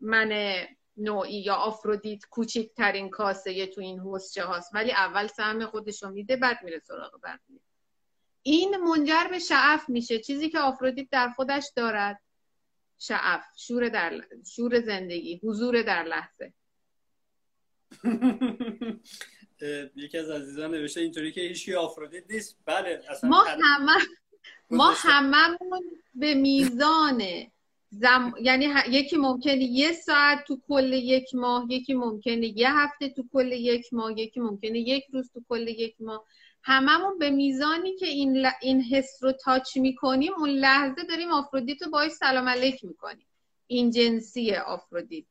من 0.00 0.32
نوعی 0.96 1.40
یا 1.40 1.54
آفرودیت 1.54 2.24
کوچکترین 2.30 3.10
کاسه 3.10 3.66
تو 3.66 3.80
این 3.80 4.00
حسچه 4.00 4.44
هاست. 4.44 4.70
ولی 4.74 4.92
اول 4.92 5.26
سهم 5.26 5.66
خودش 5.66 6.02
رو 6.02 6.10
میده 6.10 6.36
بعد 6.36 6.58
میره 6.62 6.78
سراغ 6.78 7.20
بقیه. 7.22 7.60
این 8.42 8.76
منجر 8.76 9.26
به 9.30 9.38
شعف 9.38 9.88
میشه. 9.88 10.18
چیزی 10.18 10.50
که 10.50 10.58
آفرودیت 10.58 11.08
در 11.10 11.30
خودش 11.30 11.64
دارد 11.76 12.20
شعف 12.98 13.44
شور, 13.56 13.88
در 13.88 14.20
شور 14.56 14.80
زندگی 14.80 15.40
حضور 15.42 15.82
در 15.82 16.02
لحظه. 16.02 16.52
یکی 19.96 20.18
از 20.18 20.30
عزیزان 20.30 20.70
نوشته 20.70 21.00
اینطوری 21.00 21.32
که 21.32 21.40
هیچی 21.40 21.74
آفرودیت 21.74 22.30
نیست. 22.30 22.56
بله 22.64 23.02
اصلا 23.08 23.30
ما 23.30 23.44
همه 23.44 23.92
ما 24.70 24.90
هممون 24.96 26.00
به 26.14 26.34
میزان 26.34 27.22
زم... 27.92 28.34
یعنی 28.42 28.68
یکی 28.88 29.16
ممکنه 29.16 29.62
یه 29.62 29.92
ساعت 29.92 30.44
تو 30.44 30.60
کل 30.68 30.92
یک 30.92 31.34
ماه 31.34 31.66
یکی 31.70 31.94
ممکنه 31.94 32.58
یه 32.58 32.70
هفته 32.70 33.08
تو 33.08 33.24
کل 33.32 33.52
یک 33.52 33.92
ماه 33.92 34.18
یکی 34.18 34.40
ممکنه 34.40 34.78
یک 34.78 35.04
روز 35.12 35.30
تو 35.32 35.42
کل 35.48 35.68
یک 35.68 35.94
ماه. 36.00 36.24
هممون 36.62 37.18
به 37.18 37.30
میزانی 37.30 37.96
که 37.96 38.06
این, 38.06 38.46
ل... 38.46 38.50
این 38.62 38.82
حس 38.82 39.18
رو 39.20 39.32
touch 39.32 39.76
می‌کنیم 39.76 40.32
اون 40.38 40.48
لحظه 40.48 41.02
داریم 41.04 41.30
آفرودیت 41.30 41.82
رو 41.82 41.90
باید 41.90 42.10
سلام 42.10 42.48
علیک 42.48 42.84
می‌کنیم. 42.84 43.26
این 43.66 43.90
جنسی 43.90 44.54
آفرودیت. 44.54 45.24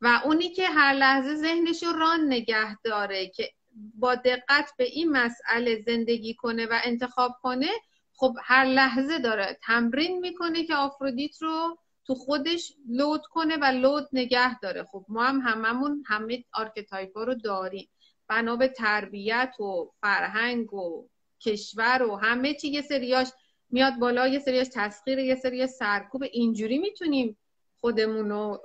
و 0.00 0.20
اونی 0.24 0.48
که 0.48 0.66
هر 0.68 0.94
لحظه 0.94 1.34
ذهنش 1.34 1.82
رو 1.82 1.92
run 1.92 2.26
نگه 2.26 2.82
داره 2.82 3.26
که 3.28 3.50
با 3.94 4.14
دقت 4.14 4.70
به 4.78 4.84
این 4.84 5.10
مسئله 5.10 5.82
زندگی 5.86 6.34
کنه 6.34 6.66
و 6.66 6.80
انتخاب 6.84 7.36
کنه 7.42 7.70
خب 8.12 8.34
هر 8.42 8.64
لحظه 8.64 9.18
داره 9.18 9.58
تمرین 9.62 10.18
می‌کنه 10.18 10.64
که 10.64 10.74
آفرودیت 10.74 11.42
رو 11.42 11.78
تو 12.08 12.14
خودش 12.14 12.72
load 12.88 13.26
کنه 13.26 13.56
و 13.56 13.64
load 13.64 14.08
نگه 14.12 14.60
داره. 14.60 14.84
خب 14.84 15.04
ما 15.08 15.24
هم 15.24 15.40
هممون 15.40 16.04
همه 16.06 16.44
archetype 16.52 17.16
ها 17.16 17.24
رو 17.24 17.34
داریم. 17.34 17.88
بنا 18.28 18.56
به 18.56 18.68
تربیت 18.68 19.54
و 19.60 19.90
فرهنگ 20.00 20.74
و 20.74 21.08
کشور 21.40 22.02
و 22.02 22.16
همه 22.16 22.54
چی 22.54 22.68
یه 22.68 22.82
سریاش 22.82 23.28
میاد 23.70 23.94
بالا 23.98 24.28
یه 24.28 24.38
سریاش 24.38 24.66
تسخیر 24.74 25.18
یه 25.18 25.34
سری 25.34 25.66
سرکوب. 25.66 26.22
اینجوری 26.22 26.78
می‌تونیم 26.78 27.38
خودمون 27.80 28.30
رو 28.30 28.62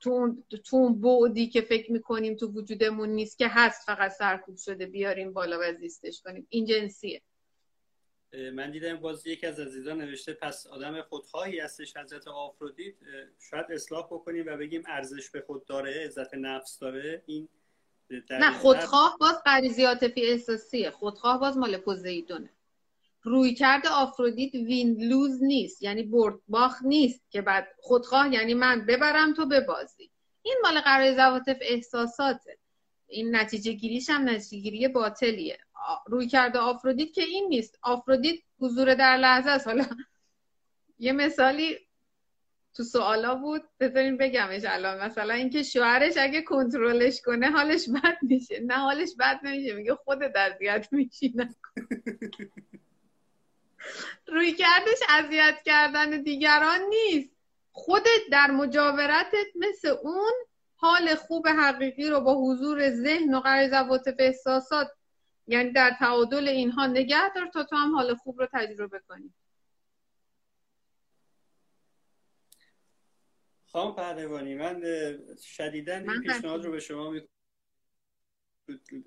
تو 0.00 0.30
اون 0.72 1.00
بعدی 1.00 1.48
که 1.48 1.60
فکر 1.60 1.92
می‌کنیم 1.92 2.36
تو 2.36 2.46
وجودمون 2.46 3.08
نیست 3.08 3.38
که 3.38 3.48
هست 3.48 3.86
فقط 3.86 4.10
سرکوب 4.10 4.56
شده 4.56 4.86
بیاریم 4.86 5.32
بالا 5.32 5.58
و 5.60 5.72
زیستش 5.72 6.22
کنیم. 6.22 6.46
این 6.50 6.64
جنسیه. 6.64 7.22
من 8.32 8.70
دیدم 8.70 8.96
باز 8.96 9.26
یکی 9.26 9.46
از 9.46 9.60
عزیزان 9.60 10.00
نوشته 10.00 10.32
پس 10.32 10.66
آدم 10.66 11.02
خودخواهی 11.02 11.60
هستش 11.60 11.96
حضرت 11.96 12.28
آفرودیت 12.28 12.94
شاید 13.50 13.66
اصلاح 13.70 14.06
بکنیم 14.06 14.46
و 14.46 14.56
بگیم 14.56 14.82
ارزش 14.86 15.30
به 15.30 15.40
خود 15.40 15.64
داره 15.64 16.04
عزت 16.04 16.34
نفس 16.34 16.78
داره. 16.78 17.22
این 17.26 17.48
نه 18.30 18.58
خودخواه 18.58 19.16
باز 19.20 19.42
غریزی 19.46 19.84
عاطفی 19.84 20.26
احساسیه. 20.26 20.90
خودخواه 20.90 21.40
باز 21.40 21.56
مال 21.56 21.76
پوزیدونه 21.76 22.50
روی 23.22 23.54
کرده 23.54 23.88
آفرودیت 23.88 24.54
وین 24.54 25.08
لوز 25.08 25.42
نیست 25.42 25.82
یعنی 25.82 26.02
برد 26.02 26.40
باخ 26.48 26.82
نیست 26.82 27.30
که 27.30 27.42
بعد 27.42 27.68
خودخواه 27.80 28.32
یعنی 28.34 28.54
من 28.54 28.86
ببرم 28.86 29.34
تو 29.34 29.46
ببازی. 29.46 30.10
این 30.42 30.56
مال 30.62 30.80
قرار 30.80 31.42
احساساته. 31.60 32.58
این 33.06 33.36
نتیجه 33.36 33.72
گیریش 33.72 34.10
هم 34.10 34.28
نتیجه 34.28 34.62
گیری 34.62 34.88
باطلیه. 34.88 35.58
روی 36.06 36.26
کرده 36.26 36.58
آفرودیت 36.58 37.12
که 37.12 37.22
این 37.22 37.48
نیست. 37.48 37.78
آفرودیت 37.82 38.40
حضور 38.60 38.94
در 38.94 39.16
لحظه 39.16 39.50
است. 39.50 39.66
حالا 39.66 39.84
یه 40.98 41.12
مثالی 41.12 41.78
تو 42.74 42.82
سوالا 42.82 43.34
بود. 43.34 43.62
بذارین 43.80 44.16
بگمش 44.16 44.62
الان. 44.64 44.98
مثلا 44.98 45.34
اینکه 45.34 45.62
شوهرش 45.62 46.14
اگه 46.16 46.42
کنترلش 46.42 47.20
کنه 47.22 47.50
حالش 47.50 47.88
بد 47.88 48.18
میشه. 48.22 48.60
نه 48.60 48.74
حالش 48.74 49.10
بد 49.18 49.40
نمیشه. 49.42 49.74
میگه 49.74 49.94
خودت 49.94 50.36
اذیت 50.36 50.88
میشی. 50.92 51.34
روی 54.26 54.52
کردش 54.52 54.98
اذیت 55.08 55.62
کردن 55.64 56.22
دیگران 56.22 56.80
نیست. 56.80 57.30
خودت 57.72 58.20
در 58.32 58.50
مجاورتت 58.50 59.46
مثل 59.54 59.88
اون 60.02 60.32
حال 60.76 61.14
خوب 61.14 61.48
حقیقی 61.48 62.10
رو 62.10 62.20
با 62.20 62.34
حضور 62.34 62.90
ذهن 62.90 63.34
و 63.34 63.40
غریزه 63.40 63.78
و 63.78 63.98
احساسات 64.18 64.90
یعنی 65.48 65.72
در 65.72 65.96
تعادل 65.98 66.48
اینها 66.48 66.86
نگه 66.86 67.34
دار 67.34 67.46
تا 67.46 67.64
تو 67.64 67.76
هم 67.76 67.94
حال 67.94 68.14
خوب 68.14 68.40
رو 68.40 68.48
تجربه 68.52 69.00
کنی. 69.08 69.34
خانم 73.66 73.94
پهلوانی 73.94 74.54
من 74.54 74.82
شدیدن 75.42 76.10
این 76.10 76.22
پیشنهاد 76.22 76.64
رو 76.64 76.72
به 76.72 76.80
شما 76.80 77.10
می 77.10 77.28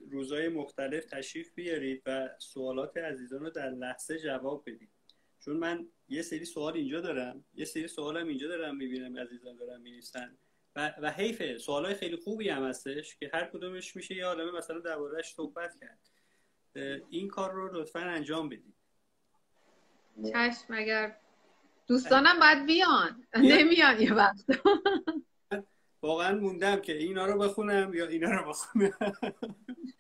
روزهای 0.10 0.50
مختلف 0.50 1.06
تشریف 1.06 1.54
بیارید 1.54 2.04
و 2.06 2.30
سوالات 2.40 2.98
عزیزان 2.98 3.40
رو 3.40 3.50
در 3.50 3.70
لحظه 3.70 4.20
جواب 4.20 4.64
بدید. 4.68 4.92
چون 5.40 5.58
من 5.58 5.88
یه 6.08 6.22
سری 6.22 6.46
سوال 6.46 6.74
اینجا 6.74 7.02
دارم 7.02 7.46
یه 7.54 7.66
سری 7.66 7.88
سوالم 7.88 8.28
اینجا 8.28 8.48
دارم 8.48 8.76
می‌بینم 8.76 9.18
عزیزان 9.18 9.56
دارم 9.56 9.82
می‌نویسن. 9.82 10.38
و, 10.76 10.94
و 11.02 11.12
حیفه 11.12 11.58
سوالای 11.58 11.94
خیلی 11.94 12.16
خوبی 12.16 12.50
هم 12.50 12.64
هستش 12.64 13.16
که 13.16 13.32
هر 13.34 13.46
کدومش 13.46 13.96
میشه 13.96 14.16
یه 14.16 14.26
عالمه 14.26 14.58
مثلا 14.58 14.80
دربارهش 14.80 15.34
صحبت 15.34 15.80
کرد. 15.80 16.11
این 17.10 17.28
کار 17.28 17.52
رو 17.52 17.82
لطفا 17.82 18.00
انجام 18.00 18.50
بدید. 18.50 18.74
چشم 20.34 20.74
اگر 20.74 21.18
دوستانم 21.88 22.40
باید 22.40 22.66
بیان؟ 22.66 23.24
نمیان 23.36 24.02
یه 24.02 24.14
وقت. 24.14 24.46
واقعا 26.02 26.36
موندم 26.36 26.82
که 26.82 26.98
اینا 26.98 27.26
رو 27.26 27.40
بخونم 27.40 27.94
یا 27.94 28.08
اینا 28.08 28.32
رو 28.32 28.50
بخونم. 28.50 28.94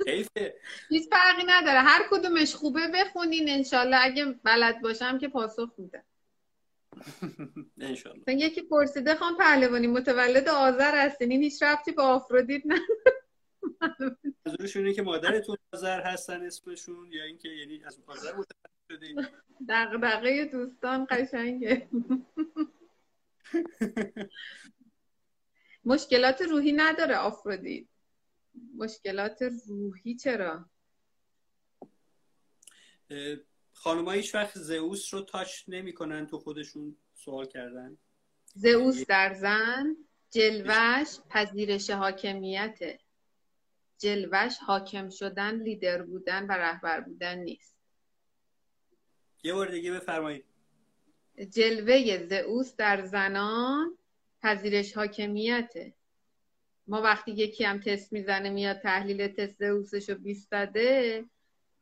حیفه. 0.08 0.56
هیچ 0.90 1.10
فرقی 1.10 1.44
نداره. 1.48 1.80
هر 1.80 2.02
کدومش 2.12 2.56
خوبه 2.56 2.88
بخونین 2.94 3.50
انشالله. 3.50 3.98
اگه 4.02 4.26
بلد 4.26 4.82
باشم 4.82 5.18
که 5.18 5.28
پاسخ 5.28 5.70
میده 5.78 6.04
انشالله. 7.80 8.24
یکی 8.28 8.62
پرسیده 8.62 9.16
خان 9.16 9.38
پهلوانی 9.38 9.88
متولد 9.88 10.50
آذر 10.50 11.06
هستین. 11.06 11.32
این 11.32 11.42
هیچ 11.42 11.64
رفتی 11.64 11.92
به 11.92 12.02
آفرودیت 12.02 12.64
نه 13.82 14.18
منظورشونه 14.46 14.94
که 14.94 15.02
مادرتون 15.02 15.58
آذر 15.74 16.02
هستن 16.02 16.46
اسمشون 16.46 17.12
یا 17.12 17.24
اینکه 17.24 17.50
یعنی 17.50 17.84
از 17.84 18.00
آذر 18.08 18.32
متولد 18.32 18.72
شدین 18.92 19.28
دغدغه 19.70 20.46
دوستان 20.46 21.08
قشنگه. 21.10 21.90
مشکلات 25.86 26.42
روحی 26.42 26.72
نداره 26.72 27.16
آفرودیت 27.16 27.86
مشکلات 28.76 29.44
روحی 29.68 30.16
چرا؟ 30.16 30.66
خانم 33.74 34.10
هیچ 34.10 34.36
وقت 34.36 34.58
زئوس 34.58 35.14
رو 35.14 35.22
تاچ 35.22 35.64
نمی‌کنن 35.68 36.28
تو 36.28 36.40
خودشون 36.40 36.98
سوال 37.14 37.46
کردن. 37.46 37.98
زئوس 38.46 39.06
در 39.06 39.34
زن 39.34 39.96
جلوش 40.30 41.20
پذیرش 41.30 41.90
حاکمیته. 41.90 43.00
جلوش 44.02 44.58
حاکم 44.58 45.10
شدن 45.10 45.62
لیدر 45.62 46.02
بودن 46.02 46.46
و 46.46 46.52
رهبر 46.52 47.02
بودن 47.02 47.38
نیست. 47.38 47.76
یه 49.44 49.54
بار 49.54 49.72
دیگه 49.72 49.92
بفرمایید. 49.92 50.46
جلوه 51.50 52.18
زئوس 52.18 52.76
در 52.76 53.06
زنان 53.06 53.98
پذیرش 54.42 54.94
حاکمیته. 54.94 55.94
ما 56.88 57.02
وقتی 57.02 57.32
یکی 57.32 57.64
هم 57.64 57.80
تست 57.80 58.14
می‌زنه 58.14 58.50
میاد 58.50 58.80
تحلیل 58.80 59.28
تست 59.28 59.58
زئوسش 59.58 60.10
رو 60.10 60.16
بیستده. 60.16 61.26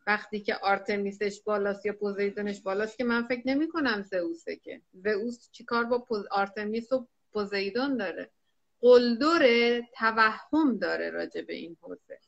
وقتی 0.07 0.39
که 0.39 0.55
آرتمیسش 0.55 1.41
بالاست 1.45 1.85
یا 1.85 1.93
پوزیدونش 1.93 2.61
بالاست 2.61 2.97
که 2.97 3.03
من 3.03 3.23
فکر 3.23 3.41
نمی 3.45 3.67
کنم 3.67 4.01
زئوسه 4.01 4.55
که. 4.55 4.81
زئوس 4.93 5.49
چیکار 5.51 5.83
با 5.83 6.07
آرتمیس 6.31 6.91
و 6.91 7.07
پوزیدون 7.31 7.97
داره؟ 7.97 8.31
قلدر 8.81 9.81
توهم 9.81 10.77
داره 10.77 11.09
راجع 11.09 11.41
به 11.41 11.53
این 11.53 11.77
حوزه. 11.81 12.19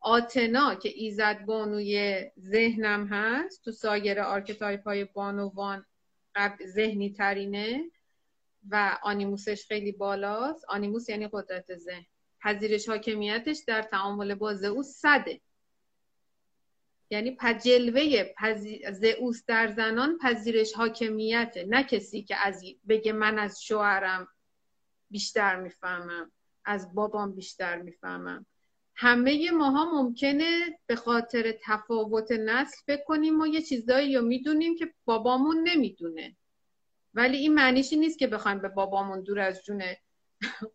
آتنا 0.00 0.74
که 0.74 0.88
ایزد 0.94 1.44
بانوی 1.44 2.24
ذهنم 2.40 3.06
هست 3.06 3.64
تو 3.64 3.72
سایر 3.72 4.20
archetype 4.20 4.84
های 4.84 5.04
بانوان 5.04 5.86
ذهنی 6.66 7.12
ترینه 7.12 7.90
و 8.70 8.98
آنیموسش 9.02 9.66
خیلی 9.66 9.92
بالاست. 9.92 10.64
آنیموس 10.68 11.08
یعنی 11.08 11.28
قدرت 11.32 11.76
ذهن. 11.76 12.06
پذیرش 12.40 12.88
حاکمیتش 12.88 13.58
در 13.66 13.82
تعامل 13.82 14.34
با 14.34 14.54
زئوس 14.54 14.86
صده. 14.86 15.40
یعنی 17.10 17.38
جلوه 17.64 18.34
زئوس 18.90 19.44
در 19.46 19.72
زنان 19.72 20.18
پذیرش 20.18 20.72
حاکمیته. 20.72 21.66
نه 21.68 21.82
کسی 21.82 22.22
که 22.22 22.36
از 22.46 22.62
بگه 22.88 23.12
من 23.12 23.38
از 23.38 23.62
شوهرم 23.62 24.28
بیشتر 25.10 25.56
می‌فهمم. 25.56 26.32
از 26.64 26.94
بابام 26.94 27.34
بیشتر 27.34 27.82
می‌فهمم. 27.82 28.46
همه 28.96 29.50
ماها 29.50 30.02
ممکنه 30.02 30.78
به 30.86 30.96
خاطر 30.96 31.54
تفاوت 31.64 32.32
نسل 32.32 32.76
فکر 32.86 33.04
کنیم 33.04 33.36
ما 33.36 33.46
یه 33.46 33.62
چیزایی 33.62 34.16
رو 34.16 34.22
می‌دونیم 34.22 34.76
که 34.76 34.94
بابامون 35.04 35.68
نمی‌دونه. 35.68 36.36
ولی 37.14 37.36
این 37.36 37.54
معنیشی 37.54 37.96
نیست 37.96 38.18
که 38.18 38.26
بخوایم 38.26 38.58
به 38.58 38.68
بابامون 38.68 39.22
دور 39.22 39.40
از 39.40 39.64
جون 39.64 39.82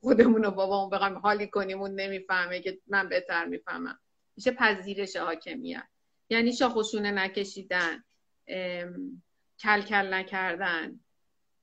خودمون 0.01 0.43
رو 0.43 0.51
بابامون 0.51 0.89
بخوایم 0.89 1.17
حالی 1.17 1.47
کنیم 1.47 1.81
اون 1.81 1.99
نمی‌فهمه 1.99 2.59
که 2.59 2.79
من 2.87 3.09
بهتر 3.09 3.45
می‌فهمم. 3.45 3.99
میشه 4.35 4.51
پذیرش 4.51 5.15
حاکمیت. 5.15 5.87
یعنی 6.29 6.53
شاخوشونه 6.53 7.11
نکشیدن 7.11 8.03
کل 9.59 9.81
کل 9.81 10.13
نکردن. 10.13 10.99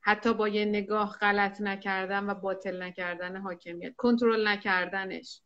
حتی 0.00 0.34
با 0.34 0.48
یه 0.48 0.64
نگاه 0.64 1.18
غلط 1.20 1.60
نکردن 1.60 2.30
و 2.30 2.34
باطل 2.34 2.82
نکردن 2.82 3.36
حاکمیت. 3.36 3.96
کنترل 3.96 4.48
نکردنش. 4.48 5.40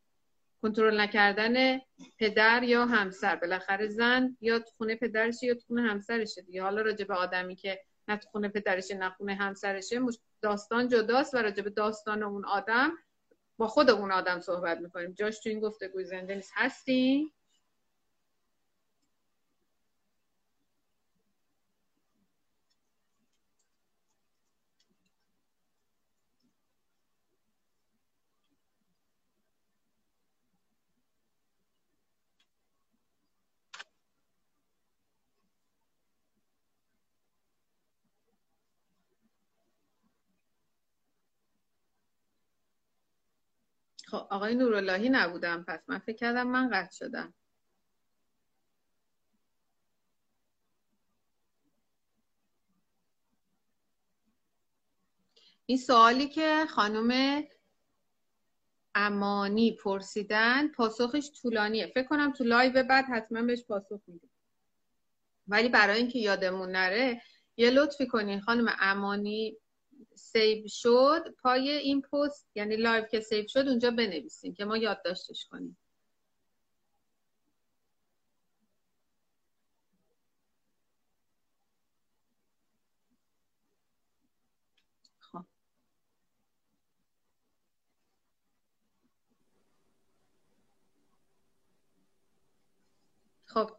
کنترل 0.63 1.01
نکردن 1.01 1.81
پدر 2.19 2.63
یا 2.63 2.87
همسر. 2.87 3.37
بالاخره 3.37 3.89
زن 3.89 4.37
یا 4.41 4.59
تو 4.59 4.71
خونه 4.77 4.97
پدرش 4.97 5.43
یا 5.43 5.55
تو 5.55 5.61
خونه 5.67 5.83
همسرشه 5.83 6.43
دیگه. 6.43 6.63
حالا 6.63 6.83
راجع 6.83 7.05
به 7.05 7.15
آدمی 7.15 7.57
که 7.57 7.81
نه 8.09 8.17
تو 8.17 8.29
خونه 8.29 8.49
پدرشه 8.49 8.95
نه 8.95 9.11
خونه 9.11 9.35
همسرشه 9.35 10.01
داستان 10.43 10.89
جداست 10.89 11.35
و 11.35 11.39
راجع 11.39 11.63
به 11.63 11.71
داستان 11.71 12.23
اون 12.23 12.45
آدم 12.45 12.93
با 13.57 13.67
خود 13.67 13.91
اون 13.91 14.13
آدم 14.13 14.41
صحبت 14.41 14.79
می‌کنیم. 14.81 15.13
جاش 15.13 15.41
تو 15.41 15.49
این 15.49 15.61
گفتگوی 15.61 16.05
زنده 16.05 16.35
نیست. 16.35 16.53
هستی 16.55 17.33
خب 44.15 44.27
آقای 44.31 44.55
نوراللهی 44.55 45.09
نبودم. 45.09 45.65
پس 45.69 45.81
من 45.89 45.99
فکر 45.99 46.17
کردم 46.17 46.47
من 46.47 46.71
قطع 46.71 46.93
شدم. 46.93 47.35
این 55.67 55.79
سوالی 55.79 56.29
که 56.29 56.65
خانم 56.71 57.43
امانی 58.95 59.77
پرسیدن 59.77 60.69
پاسخش 60.69 61.31
طولانیه. 61.43 61.87
فکر 61.87 62.09
کنم 62.09 62.33
تو 62.33 62.45
لایو 62.45 62.83
بعد 62.83 63.05
حتما 63.05 63.43
بهش 63.43 63.65
پاسخ 63.65 64.01
میدیم. 64.07 64.31
ولی 65.49 65.69
برای 65.69 65.97
اینکه 65.97 66.19
یادمون 66.19 66.71
نره 66.71 67.23
یه 67.57 67.71
لطفی 67.71 68.07
کنین 68.07 68.41
خانم 68.41 68.77
امانی 68.81 69.57
save 70.17 70.65
شد 70.69 71.35
پای 71.43 71.71
این 71.71 72.03
پست 72.03 72.49
یعنی 72.55 72.77
live 72.77 73.05
که 73.05 73.21
save 73.21 73.45
شد 73.49 73.69
اونجا 73.69 73.91
بنویسین 73.91 74.55
که 74.55 74.65
ما 74.65 74.77
یادداشتش 74.77 75.47
کنیم. 75.47 75.77
خب. 85.21 85.45
خب 93.47 93.71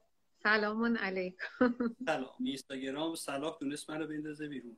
سلام 0.43 0.98
علیکم. 0.98 1.76
سلام. 2.06 2.36
اینستاگرام 2.39 3.15
صلاح 3.15 3.58
دونست 3.60 3.89
من 3.89 4.02
رو 4.02 4.08
بندازه 4.08 4.48
بیرون. 4.48 4.78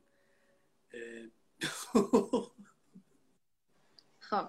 خب. 4.20 4.48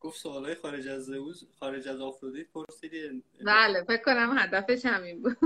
گفت 0.00 0.18
سوالای 0.18 0.54
خارج 0.54 0.88
از 0.88 1.04
زئوس 1.04 1.42
خارج 1.60 1.88
از 1.88 2.00
آفرودیت 2.00 2.48
پرسیدی. 2.50 3.24
بله 3.46 3.84
فکر 3.84 4.02
کنم 4.02 4.38
هدفش 4.38 4.86
همین 4.86 5.22
بود. 5.22 5.36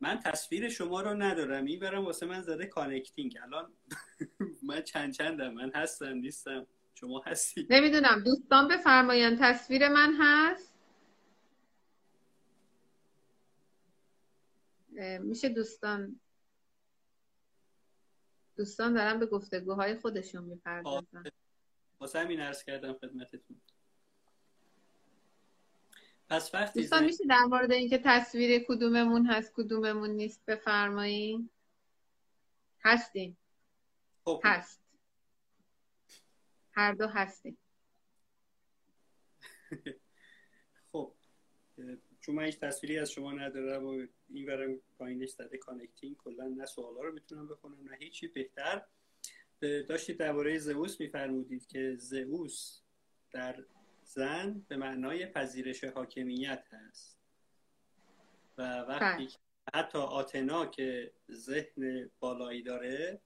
من 0.00 0.18
تصویر 0.18 0.68
شما 0.68 1.00
رو 1.00 1.14
ندارم. 1.14 1.64
این 1.64 1.80
برم 1.80 2.04
واسه 2.04 2.26
من 2.26 2.42
زده 2.42 2.66
connecting 2.66 3.38
الان 3.42 3.72
من 4.68 4.82
چند 4.82 5.12
چندم؟ 5.12 5.54
من 5.54 5.70
هستم 5.74 6.12
نیستم. 6.12 6.66
شما 6.94 7.22
هستی. 7.26 7.66
نمی‌دونم. 7.70 8.22
دوستان 8.24 8.68
بفرمایند 8.68 9.38
تصویر 9.40 9.88
من 9.88 10.14
هست؟ 10.20 10.72
میشه 15.20 15.48
دوستان 15.48 16.20
دوستان 18.62 18.94
دارن 18.94 19.18
به 19.18 19.26
گفتگوهای 19.26 19.94
خودشون 19.96 20.44
می‌پردازن. 20.44 21.24
واسه 22.00 22.18
همین 22.18 22.40
عرض 22.40 22.64
کردم 22.64 22.92
خدمتتون. 22.92 23.60
پس 26.28 26.54
وقتی 26.54 26.80
دوستان 26.80 27.04
میشه 27.04 27.24
در 27.28 27.44
مورد 27.44 27.72
اینکه 27.72 28.00
تصویر 28.04 28.64
کدوممون 28.68 29.26
هست 29.26 29.52
کدوممون 29.54 30.10
نیست 30.10 30.46
بفرمایین؟ 30.46 31.50
هستیم. 32.84 33.36
خب. 34.24 34.40
هست. 34.44 34.80
هر 36.72 36.92
دو 36.92 37.06
هستیم. 37.06 37.58
خب. 40.92 41.14
چون 42.22 42.34
من 42.34 42.44
هیچ 42.44 42.58
تصویری 42.58 42.98
از 42.98 43.10
شما 43.10 43.32
ندارم 43.32 43.86
و 43.86 44.06
این 44.28 44.46
برم 44.46 44.80
پایینش 44.98 45.30
زده 45.30 45.58
connecting 45.58 46.16
کلا 46.16 46.48
نه 46.48 46.66
سوالا 46.66 47.00
رو 47.00 47.12
می‌تونم 47.12 47.48
بخونم 47.48 47.88
نه 47.88 47.96
هیچی 47.96 48.28
بهتر. 48.28 48.82
داشتید 49.60 50.18
درباره 50.18 50.58
زئوس 50.58 51.00
میفرمودید 51.00 51.66
که 51.66 51.96
زئوس 51.96 52.80
در 53.30 53.64
زن 54.04 54.64
به 54.68 54.76
معنای 54.76 55.26
پذیرش 55.26 55.84
حاکمیت 55.84 56.64
هست. 56.70 57.18
و 58.58 58.62
وقتی 58.62 59.26
که 59.26 59.38
حتی 59.74 59.98
آتنا 59.98 60.66
که 60.66 61.12
ذهن 61.30 62.10
بالایی 62.20 62.62
داره 62.62 63.20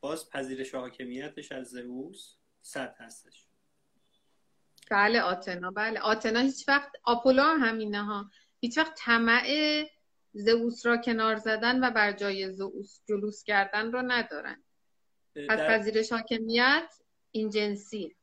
باز 0.00 0.30
پذیرش 0.30 0.74
حاکمیتش 0.74 1.52
از 1.52 1.66
زئوس 1.66 2.34
صد 2.62 2.94
هستش. 2.98 3.49
بله 4.90 5.20
آتنا. 5.20 5.70
بله 5.70 6.00
آتنا 6.00 6.40
هیچ 6.40 6.68
وقت 6.68 6.92
آپولو 7.04 7.42
هم 7.42 7.58
همینه 7.60 8.04
ها. 8.04 8.30
هیچ 8.60 8.78
وقت 8.78 8.94
طمع 8.98 9.44
زئوس 10.32 10.86
را 10.86 10.96
کنار 10.96 11.36
زدن 11.36 11.84
و 11.84 11.90
بر 11.90 12.12
جای 12.12 12.52
زئوس 12.52 13.00
جلوس 13.08 13.44
کردن 13.44 13.92
رو 13.92 14.02
ندارن. 14.02 14.62
پس 15.48 15.58
در... 15.58 15.68
پذیرش 15.68 16.12
حاکمیت 16.12 16.94
این 17.32 17.50
جنسی. 17.50 18.16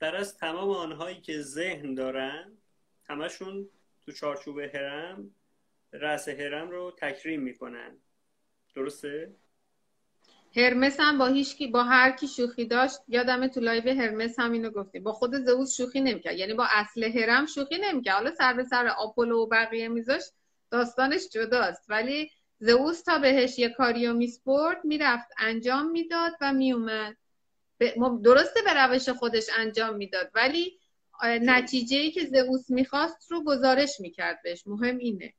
در 0.00 0.16
از 0.16 0.38
تمام 0.38 0.70
آنهایی 0.70 1.20
که 1.20 1.40
ذهن 1.40 1.94
دارن 1.94 2.58
همشون 3.08 3.68
تو 4.04 4.12
چارچوب 4.12 4.58
هرم 4.58 5.34
رأس 5.92 6.28
هرم 6.28 6.70
رو 6.70 6.96
تکریم 6.98 7.40
می‌کنن. 7.42 7.98
درسته؟ 8.74 9.36
هرمس 10.56 10.96
هم 11.00 11.18
با 11.18 11.26
هیچ 11.26 11.62
با 11.72 11.84
هر 11.84 12.10
کی 12.10 12.28
شوخی 12.28 12.64
داشت 12.64 12.98
یادم 13.08 13.46
تو 13.46 13.60
live 13.60 14.00
هرمس 14.00 14.38
هم 14.38 14.52
اینو 14.52 14.70
گفتیم 14.70 15.02
با 15.02 15.12
خود 15.12 15.34
زئوس 15.34 15.76
شوخی 15.76 16.00
نمی‌کرد. 16.00 16.38
یعنی 16.38 16.54
با 16.54 16.66
رأس 16.70 17.04
هرم 17.04 17.46
شوخی 17.46 17.78
نمی‌کرد. 17.78 18.14
حالا 18.14 18.34
سر 18.34 18.52
به 18.52 18.64
سر 18.64 18.86
آپولو 18.86 19.38
و 19.38 19.46
بقیه 19.46 19.88
میذاش 19.88 20.22
داستانش 20.70 21.28
جداست. 21.28 21.84
ولی 21.88 22.30
زئوس 22.58 23.02
تا 23.02 23.18
بهش 23.18 23.58
یه 23.58 23.68
کاریو 23.68 24.12
میسپرد 24.12 24.84
می‌رفت 24.84 25.28
انجام 25.38 25.90
می‌داد 25.90 26.32
و 26.40 26.52
میومد 26.52 27.16
درسته 28.24 28.60
به 28.64 28.74
روش 28.74 29.08
خودش 29.08 29.46
انجام 29.58 29.96
می‌داد 29.96 30.30
ولی 30.34 30.78
نتیجه 31.24 31.96
ای 31.96 32.10
که 32.10 32.24
زئوس 32.24 32.70
می‌خواست 32.70 33.32
رو 33.32 33.44
گزارش 33.44 34.00
می‌کرد 34.00 34.40
بهش. 34.44 34.66
مهم 34.66 34.98
اینه. 34.98 35.32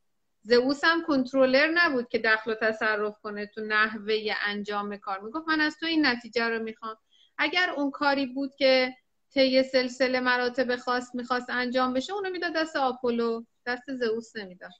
زئوس 0.47 0.84
هم 0.84 1.03
کنترلر 1.05 1.67
نبود 1.73 2.08
که 2.08 2.19
دخل 2.19 2.51
و 2.51 2.55
تصرف 2.55 3.19
کنه 3.19 3.45
تو 3.45 3.62
نحوه 3.62 4.15
انجام 4.45 4.97
کار. 4.97 5.19
می‌گفت 5.19 5.47
من 5.47 5.62
از 5.62 5.77
تو 5.79 5.86
این 5.86 6.05
نتیجه 6.05 6.49
رو 6.49 6.63
می‌خوام. 6.63 6.97
اگر 7.38 7.69
اون 7.77 7.91
کاری 7.91 8.25
بود 8.25 8.55
که 8.55 8.95
طی 9.29 9.63
سلسله 9.63 10.19
مراتب 10.19 10.75
خاص 10.75 11.15
می‌خواست 11.15 11.49
انجام 11.49 11.93
بشه 11.93 12.13
اونو 12.13 12.29
می‌داد 12.29 12.53
دست 12.55 12.75
آپولو. 12.75 13.43
دست 13.65 13.93
زئوس 13.93 14.36
نمی‌داد. 14.36 14.71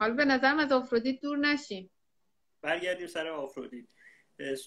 حالا 0.00 0.14
به 0.14 0.24
نظرم 0.24 0.58
از 0.58 0.72
آفرودیت 0.72 1.20
دور 1.20 1.38
نشیم. 1.38 1.90
برگردیم 2.62 3.06
سر 3.06 3.26
آفرودیت. 3.28 3.84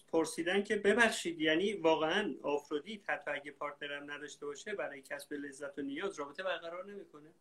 پرسیدن 0.08 0.64
که 0.64 0.76
ببخشید 0.76 1.42
یعنی 1.42 1.74
واقعا 1.74 2.36
آفرودیت 2.44 3.10
حتی 3.10 3.32
اگه 3.32 3.52
partner 3.52 4.04
م 4.04 4.12
نداشته 4.12 4.46
باشه 4.46 4.76
برای 4.76 5.02
کسب 5.02 5.34
لذت 5.34 5.80
و 5.80 5.82
نیاز 5.82 6.20
رابطه 6.20 6.44
برقرار 6.44 6.86
نمی‌کنه؟ 6.86 7.34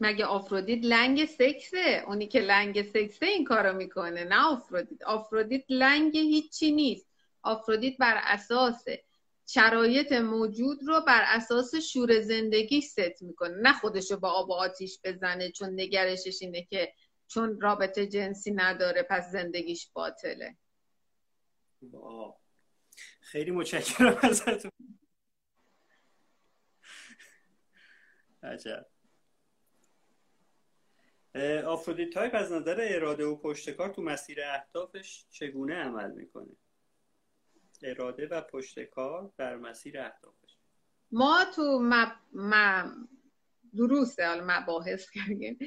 مگه 0.00 0.24
آفرودیت 0.24 0.84
لنگ 0.84 1.24
سکسه؟ 1.24 2.04
اونی 2.06 2.26
که 2.28 2.40
لنگ 2.40 2.82
سکسه 2.82 3.26
این 3.26 3.44
کارو 3.44 3.76
می‌کنه 3.76 4.24
نه 4.24 4.44
آفرودیت. 4.44 5.02
آفرودیت 5.02 5.64
لنگ 5.68 6.16
هیچی 6.16 6.72
نیست. 6.72 7.06
آفرودیت 7.42 7.96
بر 7.98 8.20
اساس 8.24 8.84
شرایط 9.46 10.12
موجود 10.12 10.78
رو 10.86 11.00
بر 11.00 11.24
اساس 11.26 11.74
شور 11.74 12.20
زندگی 12.20 12.80
ست 12.80 13.22
می‌کنه. 13.22 13.56
نه 13.56 13.72
خودشو 13.72 14.16
با 14.16 14.30
آب 14.30 14.50
و 14.50 14.52
آتیش 14.52 14.98
بزنه 15.04 15.50
چون 15.50 15.80
نگرشش 15.80 16.38
اینه 16.40 16.62
که 16.62 16.94
چون 17.28 17.60
رابطه 17.60 18.06
جنسی 18.06 18.50
نداره 18.50 19.02
پس 19.02 19.30
زندگیش 19.32 19.90
باطله. 19.92 20.56
خیلی 23.20 23.50
متشکرم 23.50 24.18
ازتون. 24.22 24.70
عجب. 28.42 28.86
آفرودیت 31.66 32.10
تایپ 32.10 32.34
از 32.34 32.52
نظر 32.52 32.88
اراده 32.90 33.24
و 33.24 33.36
پشتکار 33.36 33.88
تو 33.88 34.02
مسیر 34.02 34.38
اهدافش 34.44 35.24
چگونه 35.30 35.74
عمل 35.74 36.10
می‌کنه؟ 36.10 36.56
اراده 37.82 38.26
و 38.26 38.40
پشتکار 38.40 39.32
در 39.36 39.56
مسیر 39.56 40.00
اهدافش. 40.00 40.56
ما 41.12 41.44
تو 41.56 41.78
مب... 41.82 42.12
مب... 42.32 42.90
دروسه 43.76 44.26
حالا 44.26 44.44
مباحث 44.46 45.10
کردیم. 45.10 45.58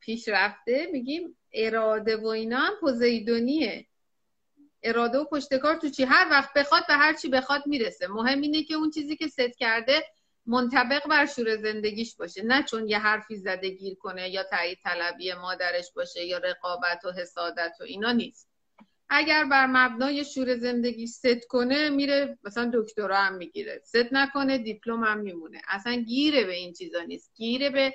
پیشرفته 0.00 0.86
میگیم 0.92 1.36
اراده 1.52 2.16
و 2.16 2.26
اینا 2.26 2.58
هم 2.58 2.72
پوزیدونیه. 2.80 3.86
اراده 4.82 5.18
و 5.18 5.24
پشتکار 5.24 5.76
تو 5.76 5.88
چی؟ 5.88 6.04
هر 6.04 6.28
وقت 6.30 6.52
بخواد 6.56 6.82
به 6.88 6.94
هر 6.94 7.14
چی 7.14 7.28
بخواد 7.28 7.62
می‌رسه. 7.66 8.06
مهم 8.06 8.40
اینه 8.40 8.62
که 8.62 8.74
اون 8.74 8.90
چیزی 8.90 9.16
که 9.16 9.28
ست 9.28 9.58
کرده 9.58 10.04
منطبق 10.46 11.08
بر 11.08 11.26
شور 11.26 11.56
زندگیش 11.56 12.16
باشه. 12.16 12.42
نه 12.42 12.62
چون 12.62 12.88
یه 12.88 12.98
حرفی 12.98 13.36
زده 13.36 13.68
گیر 13.68 13.94
کنه 13.94 14.30
یا 14.30 14.42
تایید 14.42 14.78
طلبی 14.84 15.32
مادرش 15.32 15.92
باشه 15.96 16.24
یا 16.24 16.38
رقابت 16.38 17.04
و 17.04 17.12
حسادت 17.12 17.76
و 17.80 17.84
اینا 17.84 18.12
نیست. 18.12 18.48
اگر 19.08 19.44
بر 19.44 19.66
مبنای 19.66 20.24
شور 20.24 20.56
زندگی 20.56 21.06
ست 21.06 21.46
کنه 21.48 21.90
میره 21.90 22.38
مثلا 22.44 22.70
دکترا 22.74 23.16
هم 23.16 23.34
می‌گیره. 23.34 23.82
ست 23.84 24.12
نکنه 24.12 24.58
دیپلم 24.58 25.04
هم 25.04 25.18
میمونه. 25.18 25.62
اصلا 25.68 25.94
گیره 25.94 26.44
به 26.44 26.54
این 26.54 26.72
چیزا 26.72 27.02
نیست. 27.02 27.32
گیره 27.34 27.70
به 27.70 27.94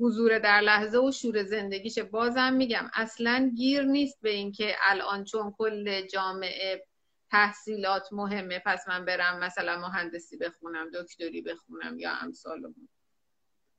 حضور 0.00 0.38
در 0.38 0.60
لحظه 0.60 0.98
و 0.98 1.12
شور 1.12 1.42
زندگیشه. 1.42 2.02
بازم 2.02 2.52
میگم 2.52 2.90
اصلا 2.94 3.52
گیر 3.56 3.82
نیست 3.82 4.18
به 4.22 4.30
اینکه 4.30 4.76
الان 4.80 5.24
چون 5.24 5.54
کل 5.58 6.06
جامعه 6.06 6.84
تحصیلات 7.30 8.12
مهمه 8.12 8.62
پس 8.66 8.88
من 8.88 9.04
برم 9.04 9.38
مثلا 9.38 9.78
مهندسی 9.80 10.36
بخونم 10.36 10.90
دکتری 10.90 11.42
بخونم 11.42 11.98
یا 11.98 12.12
امثال 12.12 12.74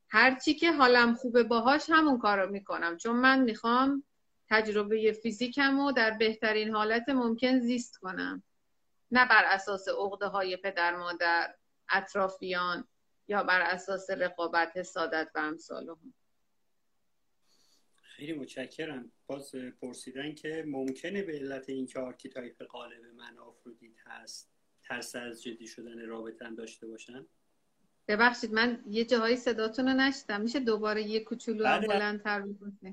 هر 0.09 0.39
چی 0.39 0.53
که 0.53 0.71
حالم 0.71 1.13
خوبه 1.13 1.43
باهاش 1.43 1.89
همون 1.89 2.19
کارو 2.19 2.51
می‌کنم. 2.51 2.97
چون 2.97 3.15
من 3.15 3.39
می‌خوام 3.39 4.03
تجربه 4.49 5.11
فیزیکم 5.11 5.79
رو 5.79 5.91
در 5.91 6.11
بهترین 6.11 6.75
حالت 6.75 7.09
ممکن 7.09 7.59
زیست 7.59 7.97
کنم. 7.97 8.43
نه 9.11 9.27
بر 9.27 9.43
اساس 9.45 9.87
عقده 9.87 10.27
های 10.27 10.57
پدر 10.57 10.95
مادر 10.95 11.55
اطرافیان 11.89 12.87
یا 13.27 13.43
بر 13.43 13.61
اساس 13.61 14.09
رقابت 14.09 14.81
سادت 14.81 15.31
و 15.35 15.39
امثال 15.39 15.89
هم. 15.89 16.13
خیلی 18.19 18.33
متشکرم. 18.33 19.11
باز 19.27 19.51
پرسیدن 19.81 20.35
که 20.35 20.63
ممکنه 20.67 21.23
به 21.23 21.33
علت 21.33 21.69
اینکه 21.69 21.99
archetype 21.99 22.63
غالب 22.63 23.05
من 23.05 23.37
آفرودیت 23.37 23.97
هست 24.05 24.51
ترس 24.83 25.15
از 25.15 25.43
جدی 25.43 25.67
شدن 25.67 26.05
رابطه 26.05 26.55
داشته 26.55 26.87
باشم 26.87 27.27
ببخشید 28.07 28.53
من 28.53 28.83
یه 28.89 29.05
جاهای 29.05 29.35
صداتون 29.35 29.87
رو 29.87 29.93
نشنیدم 29.93 30.41
میشه 30.41 30.59
دوباره 30.59 31.03
یه 31.03 31.19
کوچولو 31.19 31.63
بله. 31.63 31.87
بلندتر 31.87 32.43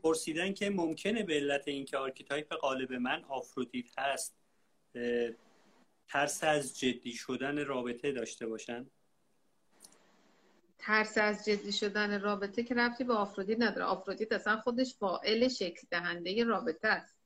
پرسیدن 0.02 0.52
که 0.52 0.70
ممکنه 0.70 1.22
به 1.22 1.34
علت 1.34 1.68
اینکه 1.68 1.96
archetype 1.96 2.52
غالب 2.52 2.92
من 2.92 3.24
آفرودیت 3.24 3.98
هست 3.98 4.36
ترس 6.08 6.44
از 6.44 6.78
جدی 6.78 7.12
شدن 7.12 7.64
رابطه 7.64 8.12
داشته 8.12 8.46
باشم 8.46 8.86
ترس 10.78 11.18
از 11.18 11.44
جدی 11.44 11.72
شدن 11.72 12.20
رابطه 12.20 12.62
که 12.62 12.74
ربطی 12.74 13.04
به 13.04 13.14
آفرودیت 13.14 13.60
نداره. 13.60 13.84
آفرودیت 13.84 14.32
اصلا 14.32 14.56
خودش 14.56 14.94
فاعل 14.94 15.48
شکل 15.48 15.86
دهنده 15.90 16.44
رابطه 16.44 16.88
است. 16.88 17.16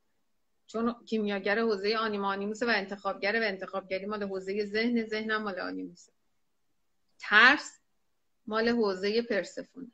چون 0.67 1.05
کیمیاگر 1.05 1.59
حوزه 1.59 1.97
آنیما 1.97 2.29
آنیموسه 2.29 2.67
و 2.67 2.69
انتخابگر 2.69 3.41
و 3.41 3.45
انتخابگری 3.45 4.07
مال 4.07 4.23
حوزه 4.23 4.65
ذهن 4.65 5.05
ذهن 5.05 5.37
مال 5.37 5.61
آنیموسه 5.61 6.13
ترس 7.19 7.81
مال 8.47 8.69
حوزه 8.69 9.23
پرسفونه 9.23 9.91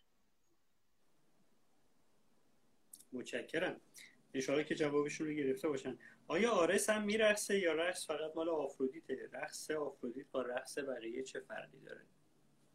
متشکرم. 3.12 3.80
اشاره 4.34 4.64
که 4.64 4.74
جوابشون 4.74 5.26
رو 5.26 5.32
گرفته 5.32 5.68
باشن. 5.68 5.98
آیا 6.28 6.50
آرس 6.50 6.90
هم 6.90 7.02
میرقصه 7.02 7.58
یا 7.58 7.72
رقص 7.72 8.06
فقط 8.06 8.36
مال 8.36 8.48
آفرودیته؟ 8.48 9.28
رقص 9.32 9.70
آفرودیت 9.70 10.26
با 10.30 10.42
رقص 10.42 10.78
بقیه 10.78 11.22
چه 11.22 11.40
فرقی 11.40 11.80
داره؟ 11.80 12.00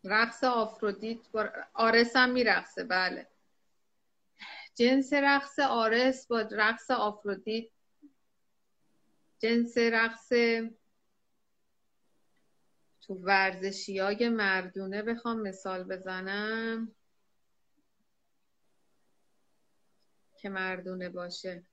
رقص 0.04 0.44
آفرودیت 0.44 1.32
با 1.32 1.50
آرس 1.74 2.16
هم 2.16 2.30
میرقصه 2.30 2.84
بله. 2.84 3.28
جنس 4.76 5.14
رقص 5.14 5.60
آرس 5.60 6.28
با 6.28 6.42
رقص 6.42 6.92
آفرودیت. 6.92 7.70
جنس 9.40 9.78
رقص 9.78 10.30
تو 13.02 13.14
ورزشی 13.14 14.00
های 14.00 14.30
مردونه 14.30 15.02
بخوام 15.02 15.42
مثال 15.42 15.84
بزنم. 15.84 16.96
که 20.38 20.50
مردونه 20.50 21.10
باشه. 21.10 21.66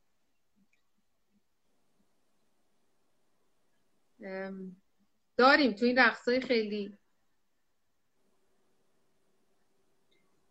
داریم 5.37 5.73
تو 5.73 5.85
این 5.85 5.99
رقص 5.99 6.29
خیلی 6.29 6.99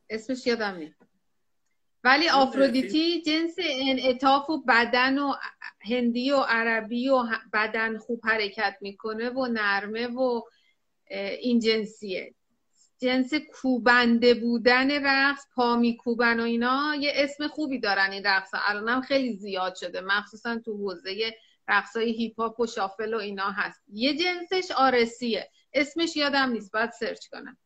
اسمش 0.10 0.48
یادم 0.48 0.76
نیست 0.76 1.02
ولی 2.04 2.30
آفرودیتی 2.30 3.22
جنس 3.22 3.56
انعطاف 3.60 4.50
و 4.50 4.63
بدن 4.67 5.17
و 5.17 5.34
هندی 5.80 6.32
و 6.32 6.38
عربی 6.38 7.10
و 7.10 7.24
بدن 7.54 7.98
خوب 7.98 8.22
حرکت 8.26 8.78
می‌کنه 8.82 9.30
و 9.30 9.48
نرمه 9.48 10.08
و 10.08 10.41
این 11.39 11.60
جنسیه. 11.60 12.34
جنس 13.00 13.34
کوبنده 13.34 14.34
بودن 14.34 15.06
رقص 15.06 15.46
پا 15.56 15.76
میکوبن 15.76 16.39
و 16.39 16.43
اینا 16.43 16.96
یه 17.00 17.12
اسم 17.15 17.48
خوبی 17.48 17.80
دارن 17.80 18.12
این 18.12 18.24
رقص 18.24 18.50
الانم 18.54 19.02
خیلی 19.02 19.38
زیاد 19.38 19.76
شده. 19.76 20.02
مخصوصا 20.02 20.60
تو 20.60 20.78
حوزه 20.78 21.36
رقصای 21.67 22.12
hip 22.12 22.40
hop 22.40 22.60
و 22.60 22.67
shuffle 22.68 23.13
و 23.13 23.17
اینا 23.17 23.52
هست. 23.52 23.84
یه 23.88 24.17
جنسش 24.17 24.72
آرسیه. 24.72 25.50
اسمش 25.74 26.15
یادم 26.15 26.50
نیست. 26.50 26.72
باید 26.72 26.91
سرچ 26.91 27.28
کنم. 27.28 27.58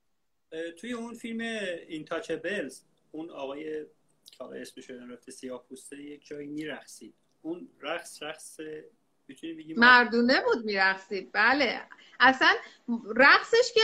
توی 0.78 0.94
اون 0.94 1.14
فیلم 1.14 1.40
اینتاچبلز 1.88 2.82
اون 3.12 3.30
آقای 3.30 3.86
که 4.32 4.44
آقای 4.44 4.62
اسمش 4.62 4.90
رفته 4.90 5.32
سیاه 5.32 5.66
پوسته 5.70 6.02
یک 6.02 6.26
جایی 6.26 6.48
میرقصید. 6.48 7.14
اون 7.42 7.70
رقص 7.82 8.24
رقص 8.24 8.60
مردونه 9.78 10.42
بود 10.42 10.66
میرقصید. 10.66 11.30
بله. 11.34 11.82
اصلا 12.20 12.50
رقصش 13.16 13.74
که 13.74 13.82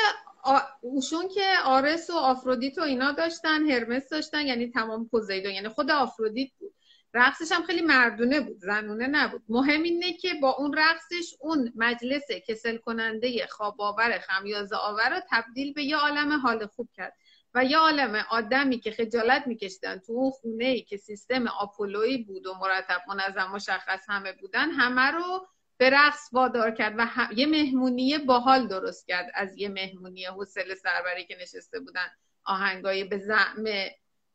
اوشون 0.81 1.27
که 1.27 1.45
آرس 1.65 2.09
و 2.09 2.13
آفرودیت 2.13 2.77
و 2.77 2.81
اینا 2.81 3.11
داشتن 3.11 3.69
هرمس 3.69 4.09
داشتن 4.09 4.47
یعنی 4.47 4.71
تمام 4.71 5.07
پوزیدون 5.07 5.51
یعنی 5.51 5.69
خود 5.69 5.91
آفرودیت 5.91 6.51
بود. 6.59 6.73
رقصش 7.13 7.51
هم 7.51 7.63
خیلی 7.63 7.81
مردونه 7.81 8.39
بود 8.39 8.57
زنونه 8.57 9.07
نبود. 9.07 9.43
مهم 9.49 9.83
اینه 9.83 10.13
که 10.13 10.33
با 10.41 10.51
اون 10.51 10.73
رقصش 10.77 11.35
اون 11.39 11.73
مجلس 11.75 12.31
کسل 12.47 12.77
کننده 12.77 13.47
خواب 13.47 13.81
آور 13.81 14.19
خمیازه 14.19 14.75
آور 14.75 15.09
رو 15.09 15.21
تبدیل 15.29 15.73
به 15.73 15.83
یه 15.83 15.97
عالم 15.97 16.31
حال 16.31 16.65
خوب 16.65 16.89
کرد 16.93 17.13
و 17.53 17.63
یه 17.63 17.77
عالم 17.77 18.25
آدمی 18.29 18.79
که 18.79 18.91
خجالت 18.91 19.47
میکشیدن 19.47 19.97
تو 19.97 20.13
اون 20.13 20.31
خونه 20.31 20.65
ای 20.65 20.81
که 20.81 20.97
سیستم 20.97 21.47
آپولویی 21.47 22.17
بود 22.17 22.45
و 22.45 22.53
مرتب 22.53 23.01
منظم 23.07 23.51
مشخص 23.53 24.05
همه 24.09 24.33
بودن 24.33 24.71
همه 24.71 25.11
رو 25.11 25.47
به 25.77 25.89
رقص 25.89 26.29
وادار 26.31 26.71
کرد 26.71 26.95
و 26.97 27.27
یه 27.35 27.45
مهمونی 27.45 28.17
باحال 28.17 28.67
درست 28.67 29.07
کرد 29.07 29.31
از 29.33 29.57
یه 29.57 29.69
مهمونی 29.69 30.25
حوصله 30.25 30.75
سربری 30.75 31.25
که 31.25 31.37
نشسته 31.41 31.79
بودن. 31.79 32.07
آهنگای 32.45 33.03
به 33.03 33.17
زعم 33.17 33.63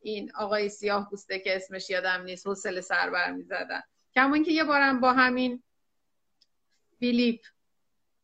این 0.02 0.32
آقای 0.34 0.68
سیاه 0.68 1.10
بوسته 1.10 1.38
که 1.38 1.56
اسمش 1.56 1.90
یادم 1.90 2.22
نیست 2.22 2.46
حوصله 2.46 2.80
سربر 2.80 3.32
می‌زدن 3.32 3.82
کمون 4.14 4.44
که 4.44 4.52
یه 4.52 4.64
بارم 4.64 5.00
با 5.00 5.12
همین 5.12 5.62
فیلیپ 6.98 7.40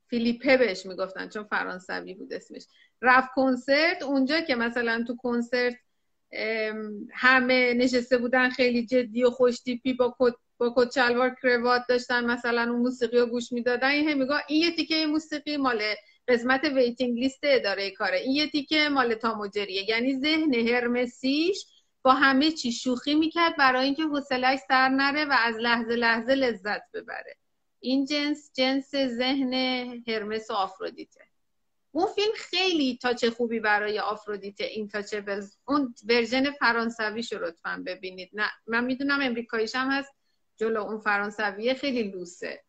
فیلیپه 0.06 0.56
بهش 0.56 0.86
می‌گفتن 0.86 1.28
چون 1.28 1.44
فرانسوی 1.44 2.14
بود 2.14 2.32
اسمش. 2.32 2.66
رفت 3.02 3.28
کنسرت 3.34 4.02
اونجا 4.02 4.40
که 4.40 4.54
مثلا 4.54 5.04
تو 5.06 5.16
کنسرت 5.16 5.76
همه 7.12 7.74
نشسته 7.74 8.18
بودن 8.18 8.50
خیلی 8.50 8.86
جدی 8.86 9.24
و 9.24 9.30
خوشتیپی 9.30 9.92
با 9.92 10.16
کت 10.20 10.34
با 10.58 10.74
کت 10.76 10.92
شلوار 10.94 11.34
کروات 11.34 11.82
داشتن 11.88 12.24
مثلا 12.24 12.62
اون 12.62 12.80
موسیقی 12.80 13.18
رو 13.18 13.26
گوش 13.26 13.52
می‌دادن. 13.52 13.88
این 13.88 14.14
میگه 14.14 14.34
این 14.48 14.62
یه 14.62 14.76
تیکه 14.76 15.06
موسیقی 15.06 15.56
مال 15.56 15.82
قسمت 16.28 16.64
waiting 16.64 17.18
list 17.18 17.40
اداره 17.42 17.90
کاره. 17.90 18.18
این 18.18 18.32
یه 18.32 18.46
تیکه 18.46 18.88
مال 18.88 19.14
تام 19.14 19.36
و 19.36 19.47
جریه 19.47 19.90
یعنی 19.90 20.20
ذهن 20.20 20.54
هرمسیش 20.54 21.66
با 22.02 22.12
همه 22.12 22.50
چی 22.50 22.72
شوخی 22.72 23.14
می‌کرد 23.14 23.56
برای 23.56 23.84
اینکه 23.84 24.02
حوصلش 24.02 24.58
سر 24.68 24.88
نره 24.88 25.24
و 25.24 25.36
از 25.38 25.56
لحظه 25.56 25.96
لحظه 25.96 26.34
لذت 26.34 26.82
ببره. 26.94 27.36
این 27.80 28.04
جنس 28.04 28.50
جنس 28.54 28.90
ذهن 28.96 29.54
هرمس 30.06 30.50
و 30.50 30.54
آفرودیته. 30.54 31.20
اون 31.92 32.06
فیلم 32.06 32.32
خیلی 32.36 32.98
touch 33.02 33.30
خوبی 33.30 33.60
برای 33.60 33.98
آفرودیته 33.98 34.64
Intouchables... 34.64 35.56
اون 35.68 35.94
ورژن 36.08 36.50
فرانسوی 36.50 37.22
رو 37.32 37.46
لطفا 37.46 37.82
ببینید. 37.86 38.30
نه 38.32 38.50
من 38.66 38.84
می‌دونم 38.84 39.20
امریکاییش 39.22 39.74
هم 39.74 39.90
هست 39.90 40.14
جلو 40.56 40.80
اون 40.80 40.98
فرانسویه 40.98 41.74
خیلی 41.74 42.02
لوسه. 42.02 42.64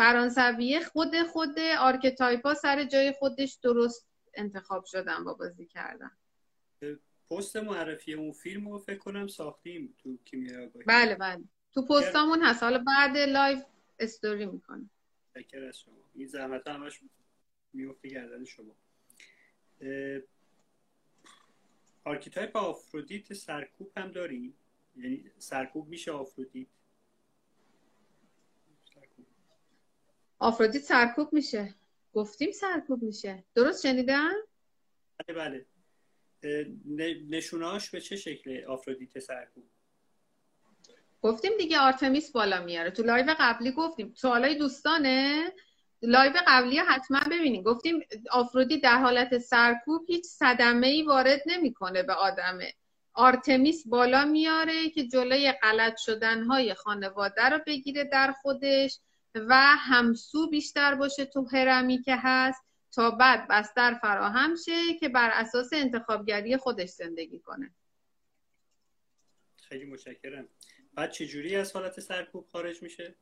فرانسویه 0.00 0.80
خود 0.80 1.22
خود 1.22 1.58
archetype 1.78 2.46
ا 2.46 2.54
سر 2.54 2.84
جای 2.84 3.12
خودش 3.12 3.58
درست 3.62 4.08
انتخاب 4.34 4.84
شدن 4.84 5.24
با 5.24 5.34
بازی 5.34 5.66
کردن. 5.66 6.10
پست 7.30 7.56
معرفی 7.56 8.14
اون 8.14 8.32
فیلم 8.32 8.68
رو 8.68 8.78
فکر 8.78 8.98
کنم 8.98 9.26
ساختیم 9.26 9.94
تو 9.98 10.18
کیمیا 10.24 10.70
بله 10.86 11.14
بله. 11.14 11.44
تو 11.72 11.86
پستامون 11.86 12.42
هست. 12.42 12.62
حالا 12.62 12.84
بعد 12.86 13.16
live 13.16 13.64
story 13.98 14.46
می‌کنه. 14.46 14.90
تشکر 15.34 15.64
از 15.64 15.78
شما. 15.78 15.94
این 16.14 16.26
زحمت 16.26 16.68
همش 16.68 17.00
میفته 17.72 18.08
گردن 18.08 18.44
شما. 18.44 18.76
archetype 22.04 22.56
آفرودیت 22.56 23.32
سرکوب 23.32 23.92
هم 23.96 24.12
داریم. 24.12 24.54
یعنی 24.96 25.30
سرکوب 25.38 25.88
میشه 25.88 26.12
آفرودیت. 26.12 26.68
آفرودیت 30.40 30.82
سرکوب 30.82 31.32
میشه. 31.32 31.74
گفتیم 32.12 32.50
سرکوب 32.52 33.02
میشه. 33.02 33.44
درست 33.54 33.86
شنیدن؟ 33.86 34.30
بله 35.28 35.36
بله. 35.36 35.66
نشوناش 37.30 37.90
به 37.90 38.00
چه 38.00 38.16
شکل 38.16 38.64
آفرودیت 38.64 39.18
سرکوب؟ 39.18 39.64
گفتیم 41.22 41.52
دیگه 41.58 41.78
آرتمیس 41.78 42.32
بالا 42.32 42.64
میاره. 42.64 42.90
تو 42.90 43.02
live 43.02 43.34
قبلی 43.38 43.72
گفتیم. 43.72 44.14
سوالای 44.16 44.54
دوستانه؟ 44.54 45.52
live 46.02 46.32
قبلی 46.46 46.78
حتما 46.78 47.20
ببینین 47.30 47.62
گفتیم 47.62 48.00
آفرودیت 48.30 48.82
در 48.82 48.98
حالت 48.98 49.38
سرکوب 49.38 50.04
هیچ 50.06 50.24
صدمه 50.24 50.86
ای 50.86 51.02
وارد 51.02 51.42
نمی‌کنه 51.46 52.02
به 52.02 52.12
آدمه. 52.12 52.74
آرتمیس 53.12 53.86
بالا 53.86 54.24
میاره 54.24 54.90
که 54.90 55.06
جلوی 55.06 55.52
غلط 55.52 55.96
شدن 55.96 56.42
های 56.42 56.74
خانواده 56.74 57.48
رو 57.48 57.60
بگیره 57.66 58.04
در 58.04 58.32
خودش. 58.42 58.98
و 59.34 59.54
همسو 59.78 60.50
بیشتر 60.50 60.94
باشه 60.94 61.24
تو 61.24 61.44
هرمی 61.44 62.02
که 62.02 62.16
هست 62.18 62.64
تا 62.92 63.10
بعد 63.10 63.48
بستر 63.50 63.94
فراهم 63.94 64.56
شه 64.56 64.94
که 65.00 65.08
بر 65.08 65.30
اساس 65.32 65.70
انتخابگری 65.72 66.56
خودش 66.56 66.88
زندگی 66.88 67.38
کنه. 67.38 67.74
خیلی 69.56 69.84
متشکرم. 69.84 70.48
بعد 70.94 71.10
چجوری 71.10 71.56
از 71.56 71.72
حالت 71.72 72.00
سرکوب 72.00 72.48
خارج 72.52 72.82
میشه؟ 72.82 73.14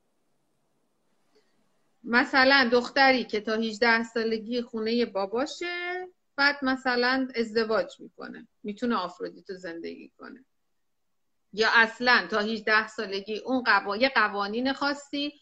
مثلا 2.04 2.68
دختری 2.72 3.24
که 3.24 3.40
تا 3.40 3.54
18 3.54 4.02
سالگی 4.02 4.62
خونه 4.62 5.06
باباشه 5.06 6.06
بعد 6.36 6.64
مثلا 6.64 7.28
ازدواج 7.34 8.00
می‌کنه. 8.00 8.48
می‌تونه 8.62 8.96
آفرودیتو 8.96 9.54
زندگی 9.54 10.12
کنه. 10.18 10.44
یا 11.52 11.68
اصلا 11.74 12.26
تا 12.30 12.40
18 12.40 12.86
سالگی 12.88 13.38
اون 13.38 13.62
قوا... 13.62 13.98
قوانین 14.14 14.72
خاصی 14.72 15.40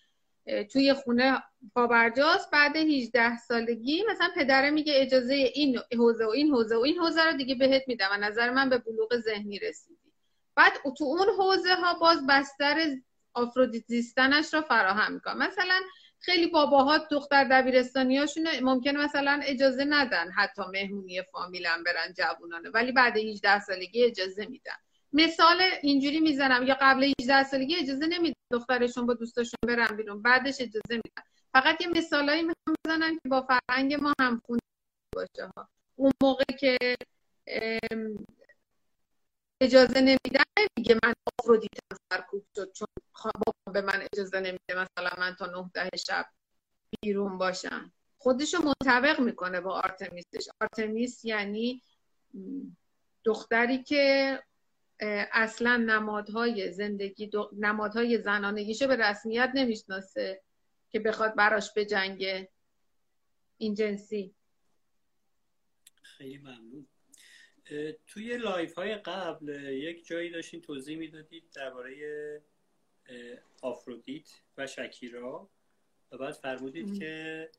توی 0.73 0.95
خونه 0.95 1.43
پابرجاست. 1.75 2.51
بعد 2.51 2.77
18 2.77 3.37
سالگی 3.37 4.05
مثلا 4.11 4.29
پدره 4.37 4.71
میگه 4.71 4.93
اجازه 4.97 5.35
این 5.35 5.79
حوزه 5.93 6.25
و 6.25 6.29
این 6.29 6.51
حوزه 6.51 6.77
و 6.77 6.81
این 6.81 6.99
حوزه 6.99 7.25
رو 7.25 7.37
دیگه 7.37 7.55
بهت 7.55 7.83
میدم. 7.87 8.09
و 8.13 8.17
نظر 8.17 8.51
من 8.51 8.69
به 8.69 8.79
بلوغ 8.79 9.17
ذهنی 9.17 9.59
رسیدی. 9.59 10.13
بعد 10.57 10.73
تو 10.99 11.05
اون 11.05 11.29
حوزه 11.39 11.75
ها 11.75 11.95
باز 11.99 12.27
بستر 12.27 12.97
آفرودیت 13.35 13.85
زیستنش 13.87 14.55
رو 14.55 14.61
فراهم 14.61 15.13
می‌کنه 15.13 15.35
مثلا 15.35 15.81
خیلی 16.19 16.47
باباها 16.47 16.99
دختر 16.99 17.45
دبیرستانیاشون 17.45 18.49
ممکنه 18.63 19.05
مثلا 19.05 19.41
اجازه 19.45 19.85
ندن 19.85 20.31
حتی 20.31 20.63
مهمونی 20.73 21.23
فامیلم 21.23 21.85
برن 21.85 22.13
جوونانه 22.17 22.71
ولی 22.71 22.93
بعد 22.93 23.17
18 23.17 23.61
سالگی 23.61 24.05
اجازه 24.05 24.47
میدن. 24.47 24.86
مثال 25.17 25.61
اینجوری 25.83 26.21
می‌زنم 26.21 26.67
یا 26.67 26.77
قبل 26.81 27.13
18 27.21 27.43
سالگی 27.43 27.77
اجازه 27.77 28.07
نمیدن 28.07 28.35
دخترشون 28.51 29.07
با 29.07 29.15
دوستاشون 29.15 29.59
برن 29.67 29.97
بیرون 29.97 30.23
بعدش 30.23 30.55
اجازه 30.61 30.81
میدن. 30.91 31.23
فقط 31.53 31.81
یه 31.81 31.89
مثالایی 31.89 32.43
می‌خوام 32.43 32.77
بزنم 32.87 33.15
که 33.15 33.29
با 33.29 33.47
فرهنگ 33.69 33.95
ما 33.95 34.13
هم 34.21 34.43
باشه 35.15 35.51
ها. 35.57 35.69
اون 35.97 36.13
موقع 36.23 36.45
که 36.61 36.79
اجازه 39.61 40.01
نمیدن 40.01 40.45
میگه 40.79 40.95
من 41.05 41.13
آفرودیتم 41.41 41.97
سرکوب 42.13 42.45
شد 42.57 42.73
چون 42.73 42.89
بابا 43.23 43.73
به 43.73 43.81
من 43.81 44.07
اجازه 44.13 44.41
نمیده 44.41 44.71
مثلا 44.71 45.11
من 45.19 45.35
تا 45.39 45.47
نه 45.47 45.71
ده 45.75 45.91
شب 46.07 46.27
بیرون 47.03 47.39
باشم. 47.39 47.93
خودشو 48.19 48.59
منطبق 48.63 49.21
می‌کنه 49.21 49.61
با 49.61 49.73
آرتمیسش. 49.75 50.49
آرتمیس 50.61 51.25
یعنی 51.25 51.83
دختری 53.25 53.83
که 53.83 54.43
اصلا 55.33 55.77
نمادهای 55.77 56.73
زندگی 56.73 57.31
نمادهای 57.53 58.19
زنانگیشو 58.19 58.87
به 58.87 58.97
رسمیت 58.97 59.53
نمی‌شناسه 59.55 60.43
که 60.91 61.01
بخواد 61.01 61.35
براش 61.35 61.73
به 61.73 61.85
جنگ 61.85 62.49
این 63.59 63.75
جنسی. 63.75 64.35
خیلی 66.03 66.39
ممنون. 66.39 66.89
توی 68.07 68.37
live 68.37 68.75
های 68.75 68.95
قبل 68.95 69.49
یک 69.73 70.07
جایی 70.07 70.31
داشتین 70.31 70.61
توضیح 70.61 70.99
می‌دادید 70.99 71.45
درباره 71.55 72.43
آفرودیت 73.63 74.29
و 74.57 74.67
شکیرا 74.67 75.51
و 76.13 76.19
بعد 76.19 76.33
فرمودید 76.33 76.99
که 76.99 77.51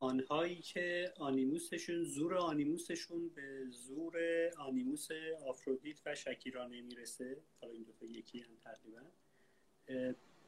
آنهایی 0.00 0.60
که 0.60 1.12
آنیموسشون 1.18 2.04
زور 2.04 2.34
آنیموسشون 2.34 3.28
به 3.28 3.66
زور 3.70 4.16
آنیموس 4.58 5.08
آفرودیت 5.46 6.00
و 6.06 6.14
شکیرا 6.14 6.66
نمی‌رسه 6.66 7.36
حالا 7.60 7.72
این 7.72 7.86
دو 8.00 8.06
یکی 8.06 8.40
هم 8.40 8.50
تقریبا. 8.64 9.00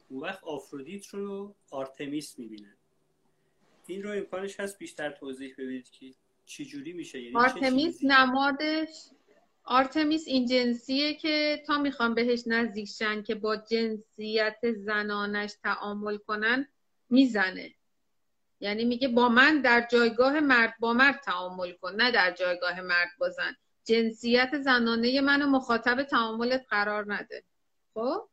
اون 0.09 0.21
وقت 0.21 0.45
آفرودیت 0.45 1.07
رو 1.07 1.55
آرتمیس 1.71 2.39
می‌بینن. 2.39 2.77
این 3.87 4.03
رو 4.03 4.11
امکانش 4.11 4.61
هست 4.61 4.79
بیشتر 4.79 5.11
توضیح 5.11 5.55
بدید 5.59 5.91
که 5.91 6.15
چی 6.47 6.65
جوری 6.65 6.93
میشه. 6.93 7.23
یعنی 7.23 7.37
آرتمیس 7.37 7.99
نمادش 8.03 9.11
آرتمیس 9.65 10.29
این 10.29 10.47
جنسیه 10.47 11.15
که 11.15 11.63
تا 11.67 11.79
می‌خوان 11.79 12.15
بهش 12.15 12.43
نزدیک 12.47 12.89
شن 12.89 13.23
که 13.23 13.35
با 13.35 13.57
جنسیت 13.57 14.59
زنانش 14.77 15.55
تعامل 15.63 16.17
کنن 16.17 16.69
می‌زنه. 17.11 17.75
یعنی 18.61 18.85
میگه 18.85 19.09
با 19.09 19.29
من 19.29 19.61
در 19.61 19.87
جایگاه 19.91 20.41
مرد 20.41 20.75
با 20.79 20.93
مرد 20.93 21.21
تعامل 21.21 21.73
کن 21.73 21.95
نه 21.95 22.11
در 22.11 22.31
جایگاه 22.31 22.81
مرد 22.81 23.09
با 23.19 23.31
زن. 23.31 23.57
جنسیت 23.85 24.59
زنانه 24.61 25.21
منو 25.21 25.47
مخاطب 25.47 26.03
تعاملت 26.03 26.67
قرار 26.71 27.15
نده. 27.15 27.45
خب؟ 27.95 28.29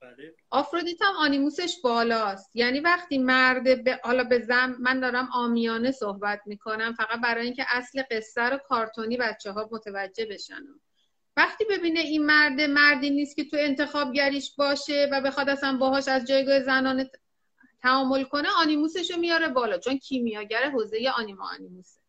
بله. 0.00 0.34
آفرودیت 0.50 1.02
هم 1.02 1.14
آنیموسش 1.18 1.76
بالاست. 1.84 2.50
یعنی 2.54 2.80
وقتی 2.80 3.18
مرد 3.18 3.84
به 3.84 4.00
حالا 4.04 4.24
به 4.24 4.38
زن 4.38 4.76
من 4.80 5.00
دارم 5.00 5.28
آمیانه 5.32 5.90
صحبت 5.90 6.40
می‌کنم 6.46 6.92
فقط 6.92 7.20
برای 7.20 7.44
اینکه 7.44 7.66
اصل 7.68 8.02
قصه 8.10 8.42
رو 8.42 8.58
کارتونی 8.58 9.16
بچه 9.16 9.52
ها 9.52 9.68
متوجه 9.72 10.26
بشن. 10.26 10.62
وقتی 11.36 11.64
ببینه 11.70 12.00
این 12.00 12.26
مرد 12.26 12.60
مردی 12.60 13.10
نیست 13.10 13.36
که 13.36 13.44
تو 13.44 13.56
انتخابگریش 13.60 14.54
باشه 14.56 15.08
و 15.12 15.20
بخواد 15.20 15.48
اصلا 15.48 15.76
باهاش 15.76 16.08
از 16.08 16.24
جایگاه 16.24 16.60
زنانه 16.60 17.10
تعامل 17.82 18.24
کنه 18.24 18.48
آنیموسش 18.48 19.10
رو 19.10 19.16
میاره 19.16 19.48
بالا. 19.48 19.78
چون 19.78 19.98
کیمیاگر 19.98 20.70
حوزه 20.70 21.10
آنیما 21.16 21.48
آنیموسه 21.54 22.00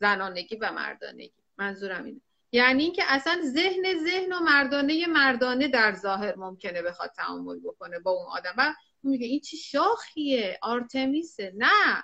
زنانگی 0.00 0.56
و 0.56 0.72
مردانگی. 0.72 1.32
منظورم 1.58 2.04
اینه. 2.04 2.20
یعنی 2.52 2.82
اینکه 2.82 3.02
اصلا 3.06 3.40
ذهن 3.44 3.82
ذهن 4.04 4.32
و 4.32 4.40
مردانه 4.40 5.06
مردانه 5.06 5.68
در 5.68 5.94
ظاهر 5.94 6.36
ممکنه 6.36 6.82
بخواد 6.82 7.10
تعامل 7.16 7.58
بکنه 7.60 7.98
با 7.98 8.10
اون 8.10 8.26
آدم. 8.30 8.54
و 8.58 8.74
میگه 9.02 9.26
این 9.26 9.40
چی 9.40 9.56
شاخیه 9.56 10.58
آرتمیسه. 10.62 11.52
نه 11.56 12.02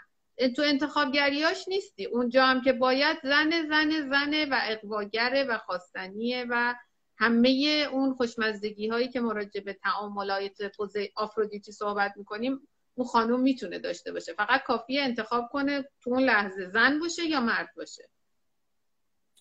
تو 0.56 0.62
انتخابگریاش 0.62 1.68
نیستی. 1.68 2.04
اونجا 2.04 2.46
هم 2.46 2.60
که 2.60 2.72
باید 2.72 3.18
زن 3.22 3.68
زن 3.68 4.10
زنه 4.10 4.46
و 4.46 4.58
اقواگره 4.62 5.44
و 5.44 5.58
خواستنیه 5.58 6.46
و 6.48 6.74
همه 7.18 7.48
اون 7.92 8.14
خوشمزدگی 8.14 8.88
هایی 8.88 9.08
که 9.08 9.20
مراجع 9.20 9.60
به 9.60 9.72
تعاملات 9.72 10.72
حوزه 10.78 11.10
آفرودیتی 11.16 11.72
صحبت 11.72 12.12
می‌کنیم 12.16 12.68
اون 12.94 13.06
خانوم 13.06 13.40
می‌تونه 13.40 13.78
داشته 13.78 14.12
باشه. 14.12 14.34
فقط 14.34 14.62
کافیه 14.62 15.02
انتخاب 15.02 15.48
کنه 15.52 15.90
تو 16.00 16.10
اون 16.10 16.22
لحظه 16.22 16.66
زن 16.66 16.98
باشه 16.98 17.24
یا 17.24 17.40
مرد 17.40 17.74
باشه. 17.76 18.08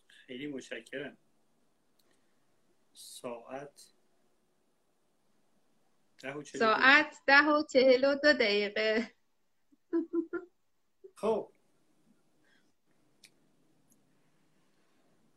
خیلی 0.08 0.48
متشکرم. 0.48 1.18
ساعت 2.94 3.94
ده 6.22 6.34
و 6.34 6.44
ساعت 6.44 7.18
ده 7.28 7.44
و 7.44 7.64
چهل 7.74 8.06
و 8.06 8.16
دو 8.16 8.34
دقیقه. 8.34 9.12
خب. 11.22 11.52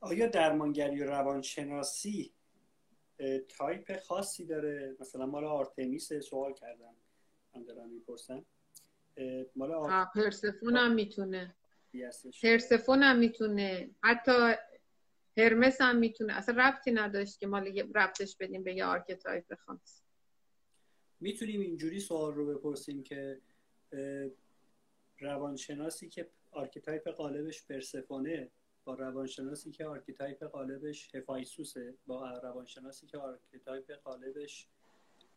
آیا 0.00 0.26
درمانگری 0.26 1.02
و 1.02 1.06
روانشناسی 1.06 2.34
تایپ 3.48 4.00
خاصی 4.00 4.46
داره؟ 4.46 4.96
مثلا 5.00 5.26
مال 5.26 5.44
آرتمیس 5.44 6.12
سوال 6.12 6.54
کردم. 6.54 6.96
من 7.56 7.64
دارم 7.64 7.88
می‌پرسم 7.90 8.44
مال 9.56 9.72
آر... 9.72 10.06
پرسفون 10.14 10.76
هم 10.76 10.94
می‌تونه. 10.94 11.54
پرسفون 12.42 13.02
هم 13.02 13.18
می‌تونه. 13.18 13.90
حتی 14.02 14.54
هرمس 15.36 15.80
هم 15.80 15.96
می‌تونه. 15.96 16.32
اصلا 16.32 16.68
ربطی 16.68 16.90
نداشت 16.92 17.38
که 17.38 17.46
مال 17.46 17.78
ربطش 17.94 18.36
بدیم 18.36 18.64
به 18.64 18.74
یه 18.74 18.84
archetype 18.84 19.54
خاص 19.54 20.02
می‌تونیم 21.20 21.60
اینجوری 21.60 22.00
سوال 22.00 22.34
رو 22.34 22.54
بپرسیم 22.54 23.02
که 23.02 23.40
روانشناسی 25.20 26.08
که 26.08 26.30
archetype 26.50 27.08
غالبش 27.08 27.66
پرسفونه 27.66 28.50
با 28.84 28.94
روانشناسی 28.94 29.70
که 29.70 29.86
archetype 29.86 30.44
غالبش 30.44 31.14
هفائستوسه 31.14 31.94
با 32.06 32.38
روانشناسی 32.38 33.06
که 33.06 33.18
archetype 33.18 33.92
غالبش 33.92 34.68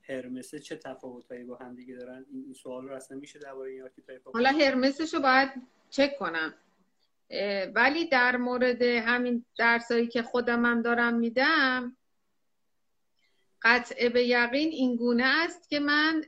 هرمسه 0.10 0.60
چه 0.60 0.76
تفاوتایی 0.76 1.44
با 1.44 1.56
هم 1.56 1.76
دیگه 1.76 1.96
دارن؟ 1.96 2.26
این 2.32 2.54
سوال 2.54 2.88
رو 2.88 2.96
اصلا 2.96 3.18
میشه 3.18 3.40
درباره 3.40 3.72
این 3.72 3.84
archetype 3.84 4.22
حالا 4.34 4.50
هرمسش 4.50 5.14
رو 5.14 5.20
باید 5.20 5.50
چک 5.90 6.18
کنم. 6.20 6.54
ولی 7.76 8.06
در 8.06 8.38
مورد 8.38 8.82
همین 8.82 9.46
درسایی 9.58 10.08
که 10.08 10.22
خودم 10.22 10.66
هم 10.66 10.82
دارم 10.82 11.14
میدم 11.14 11.98
قطع 13.62 14.10
به 14.10 14.24
یقین 14.24 14.70
این 14.70 14.96
گونه 14.96 15.24
است 15.26 15.70
که 15.70 15.80
من 15.80 16.24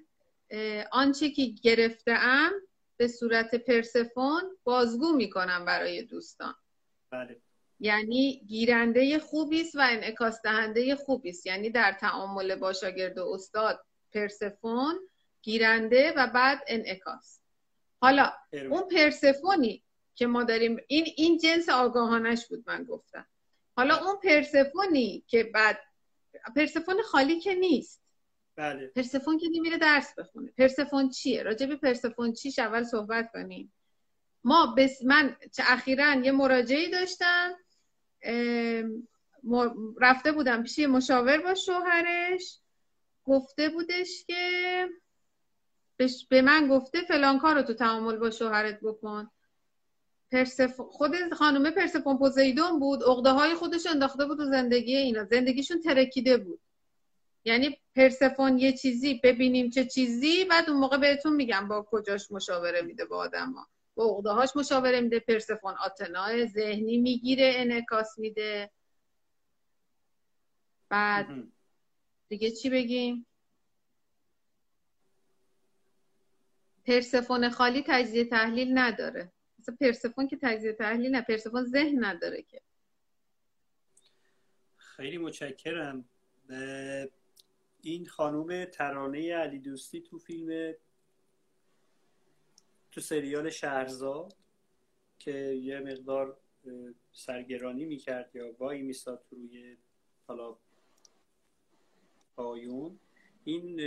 آنچه 0.91 1.29
که 1.29 1.45
گرفتم 1.45 2.51
به 2.97 3.07
صورت 3.07 3.55
پرسفون 3.55 4.41
بازگو 4.63 5.13
می‌کنم 5.13 5.65
برای 5.65 6.03
دوستان. 6.03 6.55
بله. 7.11 7.41
یعنی 7.83 8.41
گیرنده 8.47 9.19
خوبی 9.19 9.61
است 9.61 9.75
و 9.75 9.79
انعکاس 9.81 10.41
دهنده 10.41 10.95
خوبی 10.95 11.29
است 11.29 11.45
یعنی 11.45 11.69
در 11.69 11.91
تعامل 11.91 12.55
با 12.55 12.73
شاگرد 12.73 13.17
و 13.17 13.27
استاد 13.33 13.85
پرسفون 14.13 14.99
گیرنده 15.41 16.13
و 16.17 16.27
بعد 16.27 16.63
انعکاس. 16.67 17.39
حالا 18.01 18.31
اون 18.69 18.87
پرسفونی 18.87 19.83
که 20.15 20.27
ما 20.27 20.43
داریم 20.43 20.77
این 20.87 21.05
این 21.17 21.37
جنس 21.37 21.69
آگاهانش 21.69 22.47
بود 22.47 22.63
من 22.67 22.83
گفتم. 22.83 23.27
حالا 23.75 23.95
اون 23.95 24.15
پرسفونی 24.23 25.23
که 25.27 25.43
بعد 25.43 25.79
پرسفون 26.55 27.01
خالی 27.01 27.39
که 27.39 27.55
نیست. 27.55 28.01
بله. 28.55 28.87
پرسفون 28.87 29.37
که 29.37 29.47
نمیره 29.51 29.77
درس 29.77 30.15
بخونه. 30.15 30.51
پرسفون 30.57 31.09
چیه؟ 31.09 31.43
راجع 31.43 31.65
به 31.65 31.75
پرسفون 31.75 32.33
چیش 32.33 32.59
اول 32.59 32.83
صحبت 32.83 33.31
کنیم. 33.33 33.73
ما 34.43 34.75
بس 34.77 35.03
من 35.03 35.37
چه 35.51 35.63
اخیرا 35.65 36.13
یه 36.13 36.31
مراجعه 36.31 36.89
داشتم 36.89 37.53
رفته 40.01 40.31
بودم 40.31 40.63
پیش 40.63 40.79
مشاور 40.79 41.37
با 41.37 41.55
شوهرش. 41.55 42.59
گفته 43.25 43.69
بودش 43.69 44.23
که 44.27 44.87
به 46.29 46.41
من 46.41 46.67
گفته 46.67 47.01
فلان 47.01 47.39
کار 47.39 47.55
رو 47.55 47.61
تو 47.61 47.73
تعامل 47.73 48.17
با 48.17 48.31
شوهرت 48.31 48.79
بکن. 48.81 49.31
پرسف... 50.31 50.79
خود 50.79 51.33
خانومه 51.33 51.71
پرسفون 51.71 52.17
پوزیدون 52.17 52.79
بود 52.79 53.03
اقده 53.03 53.29
های 53.29 53.53
خودش 53.53 53.87
انداخته 53.87 54.25
بود 54.25 54.37
تو 54.37 54.45
زندگی 54.45 54.97
اینا. 54.97 55.23
زندگیشون 55.23 55.81
ترکیده 55.81 56.37
بود. 56.37 56.59
یعنی 57.45 57.77
پرسفون 57.95 58.57
یه 58.57 58.73
چیزی 58.73 59.19
ببینیم 59.23 59.69
چه 59.69 59.85
چیزی 59.85 60.45
بعد 60.45 60.69
اون 60.69 60.79
موقع 60.79 60.97
بهتون 60.97 61.35
میگم 61.35 61.67
با 61.67 61.87
کجاش 61.89 62.31
مشاوره 62.31 62.81
میده 62.81 63.05
با 63.05 63.17
آدم 63.17 63.51
ها 63.51 63.67
هاش 63.97 64.55
مشاوره 64.55 65.01
میده 65.01 65.19
پرسفون 65.19 65.73
آتنا 65.73 66.45
ذهنی 66.45 66.97
می‌گیره 66.97 67.53
انعکاس 67.55 68.19
میده. 68.19 68.71
بعد 70.89 71.27
دیگه 72.29 72.51
چی 72.51 72.69
بگیم؟ 72.69 73.25
پرسفون 76.85 77.49
خالی 77.49 77.83
تجزیه 77.87 78.25
تحلیل 78.25 78.77
نداره. 78.77 79.31
مثلا 79.59 79.75
پرسفون 79.81 80.27
که 80.27 80.37
تجزیه 80.41 80.73
تحلیل 80.73 81.11
نه 81.11 81.21
پرسفون 81.21 81.63
ذهن 81.63 82.05
نداره 82.05 82.41
که. 82.41 82.61
خیلی 84.77 85.17
متشکرم. 85.17 86.05
این 87.81 88.05
خانوم 88.05 88.65
ترانه 88.65 89.33
علی 89.33 89.59
دوستی 89.59 90.01
تو 90.01 90.17
فیلم 90.17 90.73
تو 92.91 93.01
سریال 93.01 93.49
شهرزاد 93.49 94.33
که 95.19 95.31
یه 95.63 95.79
مقدار 95.79 96.37
سرگرانی 97.11 97.85
می‌کرد 97.85 98.35
یا 98.35 98.55
وای 98.59 98.81
میستاد 98.81 99.25
روی 99.31 99.77
حالا 100.27 100.57
پایون. 102.35 102.99
این 103.43 103.79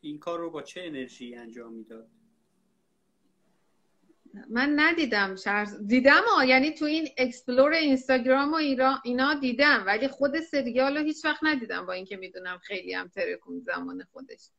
این 0.00 0.18
کار 0.18 0.38
رو 0.38 0.50
با 0.50 0.62
چه 0.62 0.82
انرژی 0.84 1.34
انجام 1.34 1.72
می‌داد؟ 1.72 2.08
من 4.48 4.72
ندیدم 4.76 5.36
شهر 5.36 5.66
دیدم 5.86 6.22
ها 6.36 6.44
یعنی 6.44 6.70
تو 6.70 6.84
این 6.84 7.08
اکسپلور 7.16 7.72
اینستاگرام 7.72 8.52
و 8.52 8.54
اینا 9.04 9.34
دیدم 9.40 9.82
ولی 9.86 10.08
خود 10.08 10.40
سریال 10.40 10.96
رو 10.96 11.04
هیچ 11.04 11.24
وقت 11.24 11.40
ندیدم 11.44 11.86
با 11.86 11.92
اینکه 11.92 12.16
می‌دونم 12.16 12.58
خیلی 12.58 12.92
هم 12.92 13.08
ترکون 13.08 13.60
زمان 13.60 14.04
خودش. 14.12 14.50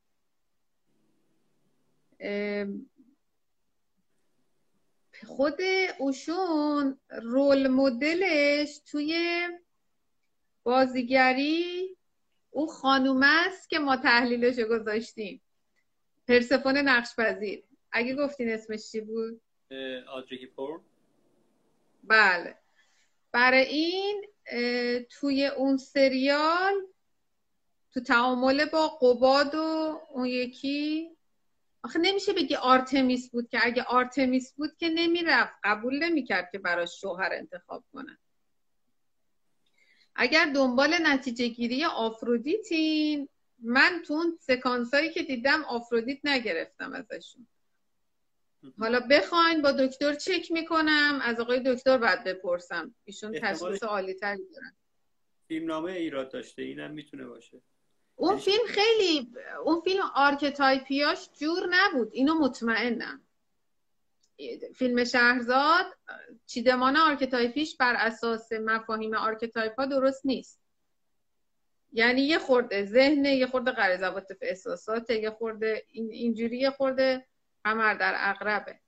خود 5.27 5.59
اوشون 5.99 6.99
رول 7.09 7.67
مدلش 7.67 8.79
توی 8.79 9.41
بازیگری 10.63 11.97
او 12.49 12.67
خانوم 12.67 13.23
است 13.23 13.69
که 13.69 13.79
ما 13.79 13.97
تحلیلش 13.97 14.59
گذاشتیم. 14.59 15.41
پرسفون 16.27 16.77
نقش 16.77 17.15
پذیر 17.15 17.63
اگه 17.91 18.15
گفتین 18.15 18.49
اسمش 18.49 18.91
چی 18.91 19.01
بود؟ 19.01 19.41
آدری 20.07 20.37
هیپور 20.37 20.81
بله. 22.03 22.57
برای 23.31 23.65
این 23.65 24.25
توی 25.09 25.45
اون 25.45 25.77
سریال 25.77 26.73
تو 27.93 27.99
تعامل 27.99 28.65
با 28.65 28.87
قباد 28.87 29.55
و 29.55 29.99
اون 30.09 30.25
یکی 30.25 31.09
آخه 31.83 31.99
نمیشه 31.99 32.33
بگی 32.33 32.55
آرتمیس 32.55 33.31
بود 33.31 33.49
که 33.49 33.59
اگه 33.61 33.83
آرتمیس 33.83 34.53
بود 34.53 34.77
که 34.77 34.89
نمی‌رفت. 34.89 35.53
قبول 35.63 36.03
نمی‌کرد 36.03 36.49
که 36.51 36.59
براش 36.59 37.01
شوهر 37.01 37.29
انتخاب 37.33 37.83
کنه. 37.93 38.17
اگر 40.15 40.51
دنبال 40.55 40.93
نتیجه 41.03 41.47
گیری 41.47 41.85
آفرودیتین 41.85 43.29
من 43.59 44.01
تو 44.07 44.13
اون 44.13 44.37
سکانس 44.41 44.91
که 45.13 45.23
دیدم 45.23 45.63
آفرودیت 45.63 46.19
نگرفتم 46.23 46.93
ازشون. 46.93 47.47
حالا 48.79 48.99
بخواین 49.09 49.61
با 49.61 49.71
دکتر 49.71 50.13
چک 50.13 50.51
می‌کنم 50.51 51.19
از 51.23 51.39
آقای 51.39 51.59
دکتر 51.65 51.97
بعد 51.97 52.23
بپرسم. 52.23 52.95
ایشون 53.05 53.31
تشخیص 53.31 53.83
عالی 53.83 54.13
تری 54.13 54.41
دارن. 54.53 54.75
فیلم 55.47 55.67
نامه 55.67 55.91
ایراد 55.91 56.31
داشته 56.31 56.61
اینم 56.61 56.91
می‌تونه 56.91 57.25
باشه. 57.25 57.61
اون 58.15 58.37
فیلم 58.37 58.65
خیلی 58.67 59.31
اون 59.63 59.81
فیلم 59.81 60.03
archetype 60.15 61.01
یاش 61.01 61.29
جور 61.39 61.67
نبود. 61.69 62.09
اینو 62.11 62.33
مطمئنم. 62.33 63.21
فیلم 64.75 65.03
شهرزاد 65.03 65.85
چیدمان 66.45 66.97
archetype 66.97 67.57
یش 67.57 67.77
بر 67.77 67.95
اساس 67.97 68.51
مفاهیم 68.51 69.15
archetype 69.15 69.79
ها 69.79 69.85
درست 69.85 70.25
نیست. 70.25 70.61
یعنی 71.93 72.21
یه 72.21 72.39
خورده 72.39 72.85
ذهن 72.85 73.25
یه 73.25 73.47
خورده 73.47 73.71
غریزه 73.71 74.05
عواطف 74.05 74.37
احساسات 74.41 75.09
یه 75.09 75.31
خورده 75.31 75.85
اینجوری 75.89 76.57
یه 76.57 76.69
خورده 76.69 77.27
قمر 77.63 77.93
در 77.93 78.13
عقربه 78.17 78.79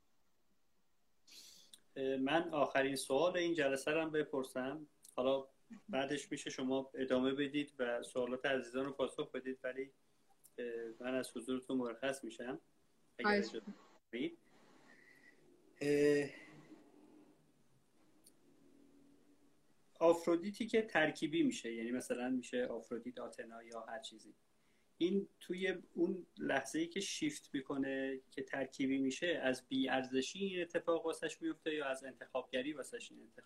من 2.19 2.49
آخرین 2.53 2.95
سوال 2.95 3.37
این 3.37 3.53
جلسه 3.53 3.91
رو 3.91 4.09
بپرسم. 4.09 4.87
حالا 5.15 5.47
بعدش 5.89 6.31
میشه 6.31 6.49
شما 6.49 6.91
ادامه 6.93 7.33
بدید 7.33 7.73
و 7.79 8.03
سوالات 8.03 8.45
عزیزان 8.45 8.85
رو 8.85 8.91
پاسخ 8.91 9.31
بدید 9.31 9.59
ولی 9.63 9.91
من 10.99 11.15
از 11.15 11.37
حضورتون 11.37 11.77
مرخص 11.77 12.23
میشم. 12.23 12.61
آفرودیتی 19.99 20.67
که 20.67 20.81
ترکیبی 20.81 21.43
میشه 21.43 21.73
یعنی 21.73 21.91
مثلا 21.91 22.29
میشه 22.29 22.65
آفرودیت 22.65 23.19
آتنا 23.19 23.63
یا 23.63 23.81
هر 23.81 23.99
چیزی. 23.99 24.35
این 24.97 25.27
توی 25.39 25.73
اون 25.93 26.25
لحظه 26.37 26.79
ای 26.79 26.87
که 26.87 26.99
شیفت 26.99 27.49
می‌کنه 27.53 28.19
که 28.31 28.43
ترکیبی 28.43 28.97
میشه 28.97 29.41
از 29.43 29.67
بی 29.67 29.89
ارزشی 29.89 30.39
این 30.39 30.61
اتفاق 30.61 31.05
واسش 31.05 31.41
میفته 31.41 31.75
یا 31.75 31.85
از 31.85 32.03
انتخابگری 32.03 32.73
واسش 32.73 33.11
این 33.11 33.19
میفته 33.19 33.43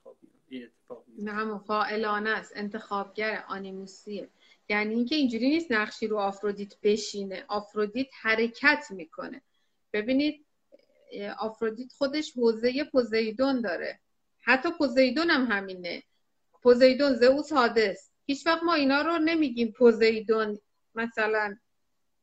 این 0.49 0.63
اتفاق 0.63 1.03
میفته 1.07 1.33
نه 1.33 1.59
فاعلانه 1.59 2.29
است. 2.29 2.51
انتخابگر 2.55 3.43
آنیموسیه. 3.47 4.29
یعنی 4.69 4.95
اینکه 4.95 5.15
اینجوری 5.15 5.49
نیست 5.49 5.71
نقشی 5.71 6.07
رو 6.07 6.17
آفرودیت 6.17 6.73
بشینه. 6.83 7.45
آفرودیت 7.47 8.07
حرکت 8.21 8.85
می‌کنه. 8.89 9.41
ببینید 9.93 10.45
آفرودیت 11.39 11.91
خودش 11.93 12.31
حوزه 12.37 12.83
پوزیدون 12.83 13.61
داره. 13.61 13.99
حتی 14.41 14.69
پوزیدون 14.77 15.29
هم 15.29 15.45
همینه. 15.45 16.03
پوزیدون 16.61 17.13
زئوس 17.13 17.53
حادث 17.53 18.09
هیچ 18.25 18.47
وقت 18.47 18.63
ما 18.63 18.73
اینا 18.73 19.01
رو 19.01 19.17
نمیگیم 19.17 19.71
پوزیدون 19.71 20.59
مثلا 20.97 21.57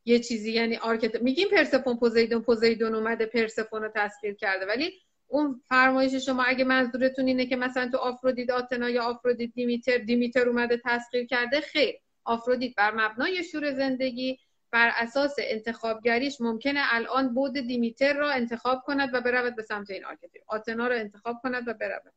یه 0.05 0.19
چیزی 0.19 0.53
یعنی 0.53 0.77
آرکت 0.77 1.23
میگیم 1.23 1.49
پرسفون 1.49 1.97
پوزیدون 1.97 2.43
پوزیدون 2.43 2.95
اومده 2.95 3.27
پرسفون 3.27 3.83
رو 3.83 3.91
تسخیر 3.95 4.35
کرده 4.35 4.67
ولی 4.67 4.93
اون 5.27 5.63
فرمایش 5.69 6.15
شما 6.15 6.43
اگه 6.43 6.65
منظورتون 6.65 7.27
اینه 7.27 7.47
که 7.47 7.57
مثلا 7.57 7.89
تو 7.89 7.97
آفرودیت 7.97 8.51
آتنا 8.51 8.91
یا 8.91 9.03
آفرودیت 9.03 9.51
دیمیتر 9.55 9.99
دیمیتر 9.99 10.49
اومده 10.49 10.81
تسخیر 10.85 11.27
کرده 11.27 11.61
خیر. 11.61 11.95
آفرودیت 12.25 12.75
بر 12.75 12.95
مبنای 12.95 13.45
شور 13.45 13.73
زندگی 13.73 14.39
بر 14.71 14.93
اساس 14.97 15.35
انتخابگریش 15.39 16.41
ممکنه 16.41 16.81
الان 16.83 17.35
بود 17.35 17.53
دیمیتر 17.53 18.13
را 18.13 18.31
انتخاب 18.31 18.83
کند 18.87 19.15
و 19.15 19.21
برود 19.21 19.57
به 19.57 19.63
سمت 19.63 19.91
این 19.91 20.05
archetype 20.05 20.45
آتنا 20.47 20.87
رو 20.87 20.95
انتخاب 20.95 21.41
کند 21.43 21.69
و 21.69 21.75
برود. 21.75 22.13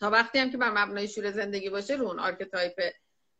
تا 0.00 0.10
وقتی 0.10 0.38
هم 0.38 0.50
که 0.50 0.56
بر 0.56 0.70
مبنای 0.70 1.08
شور 1.08 1.30
زندگی 1.30 1.70
باشه 1.70 1.94
رو 1.94 2.06
اون 2.06 2.18
archetype 2.18 2.80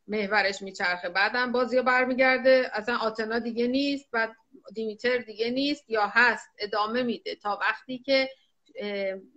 محورش 0.07 0.61
میچرخه. 0.61 1.09
بعدم 1.09 1.51
باز 1.51 1.73
یا 1.73 1.83
برمیگرده. 1.83 2.69
اصلا 2.73 2.97
آتنا 2.97 3.39
دیگه 3.39 3.67
نیست 3.67 4.11
بعد 4.11 4.35
دیمیتر 4.73 5.17
دیگه 5.17 5.49
نیست 5.49 5.89
یا 5.89 6.07
هست. 6.07 6.49
ادامه 6.59 7.03
میده. 7.03 7.35
تا 7.35 7.59
وقتی 7.61 7.99
که 7.99 8.29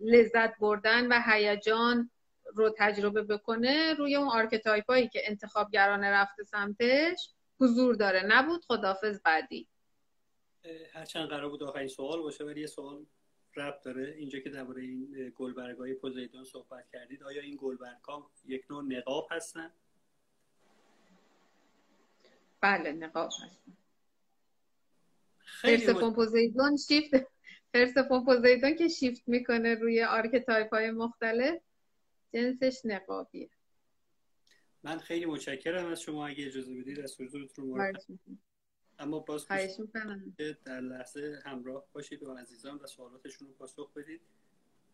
لذت 0.01 0.59
بردن 0.59 1.07
و 1.07 1.23
هیجان 1.27 2.11
رو 2.55 2.75
تجربه 2.79 3.23
بکنه 3.23 3.95
روی 3.95 4.17
اون 4.17 4.29
archetype 4.29 4.91
هایی 4.91 5.09
که 5.09 5.21
انتخابگرانه 5.25 6.11
رفته 6.11 6.43
سمتش 6.43 7.31
حضور 7.61 7.95
داره. 7.95 8.23
نبود 8.27 8.65
خداحافظ 8.65 9.23
بعدی. 9.23 9.69
هرچند 10.93 11.29
قرار 11.29 11.49
بود 11.49 11.63
آخرین 11.63 11.89
سوال 11.89 12.23
باشه 12.23 12.45
ولی 12.45 12.61
یه 12.61 12.67
سوال 12.67 13.07
ربط 13.57 13.81
داره. 13.85 14.15
اینجا 14.19 14.39
که 14.39 14.51
درباره 14.51 14.83
این 14.83 15.33
گلبرگ 15.37 15.79
های 15.79 15.95
پوزیدون 15.95 16.45
صحبت 16.45 16.89
کردید 16.93 17.23
آیا 17.23 17.43
این 17.43 17.59
گلبرگ 17.61 17.97
یک 18.47 18.65
نوع 18.71 18.85
نقاب 18.85 19.29
هستن؟ 19.31 19.73
بله 22.61 22.93
نقاب 22.93 23.31
هستن 23.43 23.77
پرسفون 25.63 26.15
پوزیدون 26.15 26.77
شیفت. 26.77 27.15
پرسفون 27.75 28.25
پوزیدون 28.25 28.77
که 28.77 28.89
شیفت 28.89 29.29
می‌کنه 29.29 29.75
روی 29.75 30.03
archetype 30.03 30.75
های 30.75 30.91
مختلف 30.91 31.63
جنسش 32.33 32.81
نقابیه. 32.85 33.51
من 34.83 34.99
خیلی 34.99 35.27
متشکرم 35.27 35.87
از 35.87 36.01
شما. 36.01 36.27
اگه 36.27 36.47
اجازه 36.47 36.75
بدید 36.75 37.01
از 37.01 37.21
حضورتون 37.21 37.75
رو 37.75 37.93
اما 38.99 39.19
باز 39.19 39.47
در 40.65 40.81
لحظه 40.81 41.43
همراه 41.45 41.85
باشید 41.93 42.23
و 42.23 42.35
عزیزان 42.35 42.79
و 42.79 42.87
سوالاتشون 42.87 43.49
رو 43.49 43.55
پاسخ 43.55 43.93
بدید. 43.93 44.21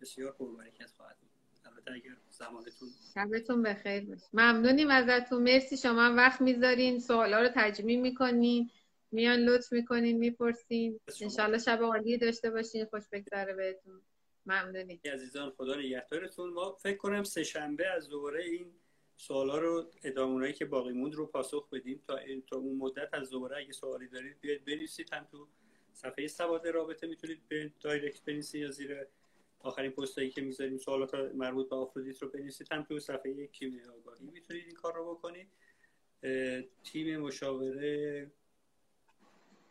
بسیار 0.00 0.32
پربرکت 0.32 0.90
خواهد 0.90 1.16
بود. 1.18 1.30
البته 1.66 1.92
اگر 1.92 2.16
زمانتون 2.30 2.88
شبتون 3.14 3.62
بخیر 3.62 4.04
باشه. 4.04 4.26
ممنونیم 4.32 4.90
ازتون. 4.90 5.42
مرسی 5.42 5.76
شما 5.76 6.14
وقت 6.16 6.40
می‌ذارین. 6.40 7.00
سوالا 7.00 7.42
رو 7.42 7.48
تجمیع 7.54 8.00
می‌کنین. 8.00 8.70
میان 9.12 9.38
لطف 9.38 9.72
می‌کنین 9.72 10.18
می‌پرسین. 10.18 11.00
انشالله 11.20 11.58
شب 11.58 11.78
عالی 11.82 12.18
داشته 12.18 12.50
باشین. 12.50 12.84
خوش 12.84 13.02
بگذره 13.12 13.54
بهتون. 13.54 14.00
ممنونی 14.46 15.00
عزیزان. 15.12 15.50
خدا 15.50 15.76
نگهدارتون. 15.76 16.52
ما 16.52 16.72
فکر 16.72 16.96
کنم 16.96 17.22
سه 17.24 17.44
شنبه 17.44 17.86
از 17.86 18.08
دوباره 18.08 18.44
این 18.44 18.72
سوالا 19.16 19.58
رو 19.58 19.90
ادامونایی 20.04 20.52
که 20.52 20.64
باقی 20.64 20.92
موند 20.92 21.14
رو 21.14 21.26
پاسخ 21.26 21.70
بدیم. 21.70 22.02
تا 22.08 22.18
تا 22.46 22.56
اون 22.56 22.76
مدت 22.76 23.14
از 23.14 23.30
دوباره 23.30 23.56
اگه 23.56 23.72
سوالی 23.72 24.08
دارید 24.08 24.40
بیاید 24.40 24.64
بنویسید. 24.64 25.12
هم 25.12 25.26
تو 25.30 25.48
صفحه 25.92 26.26
سواد 26.26 26.68
رابطه 26.68 27.06
می‌تونید 27.06 27.48
به 27.48 27.72
دایرکت 27.80 28.24
بنویسید 28.24 28.62
یا 28.62 28.70
زیر 28.70 29.06
آخرین 29.64 29.90
پستایی 29.90 30.30
که 30.30 30.40
می‌ذاریم 30.40 30.78
سوالات 30.78 31.14
مربوط 31.14 31.68
به 31.68 31.76
آفرودیت 31.76 32.22
رو 32.22 32.28
بنویسید. 32.28 32.68
هم 32.70 32.82
تو 32.82 32.98
صفحه 32.98 33.46
کیمیا 33.46 33.94
آگاهی 33.94 34.24
می‌تونید 34.24 34.64
این 34.64 34.74
کار 34.74 34.94
رو 34.94 35.14
بکنید. 35.14 35.48
تیم 36.84 37.16
مشاوره 37.16 38.30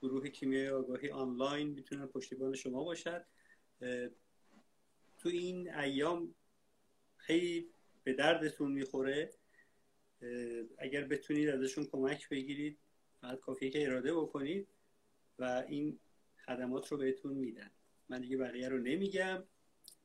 گروه 0.02 0.30
کیمیای 0.30 0.70
آگاهی 0.70 1.10
آنلاین 1.10 1.68
می‌تونن 1.68 2.08
پشتیبان 2.08 2.56
شما 2.56 2.84
باشد. 2.84 3.26
تو 5.18 5.30
این 5.30 5.76
ایام 5.76 6.36
خیلی 7.18 7.70
به 8.04 8.14
دردتون 8.14 8.72
می‌خوره. 8.72 9.34
اگر 10.78 11.04
بتونید 11.04 11.50
ازشون 11.50 11.86
کمک 11.86 12.30
بگیرید 12.30 12.78
فقط 13.22 13.40
کافیه 13.40 13.70
که 13.70 13.86
اراده 13.86 14.14
بکنید 14.14 14.68
و 15.40 15.64
این 15.68 16.00
خدمات 16.46 16.88
رو 16.88 16.98
بهتون 16.98 17.34
میدن. 17.34 17.72
من 18.10 18.22
دیگه 18.22 18.38
بقیه 18.38 18.70
رو 18.70 18.78
نمیگم. 18.78 19.44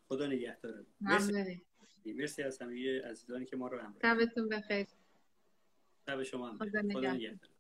خدا 0.09 0.27
نگهدارم 0.27 0.87
مرسی. 1.01 1.63
مرسی 2.07 2.43
از 2.43 2.59
همه 2.63 3.03
عزیزانی 3.03 3.45
که 3.45 3.57
ما 3.57 3.69
رو 3.69 3.79
همراه 3.79 3.99
شبتون 4.03 4.49
بخیر. 4.49 4.87
شب 6.07 6.23
شما 6.23 6.59
خدا 6.59 6.81
نگهدار. 6.81 7.51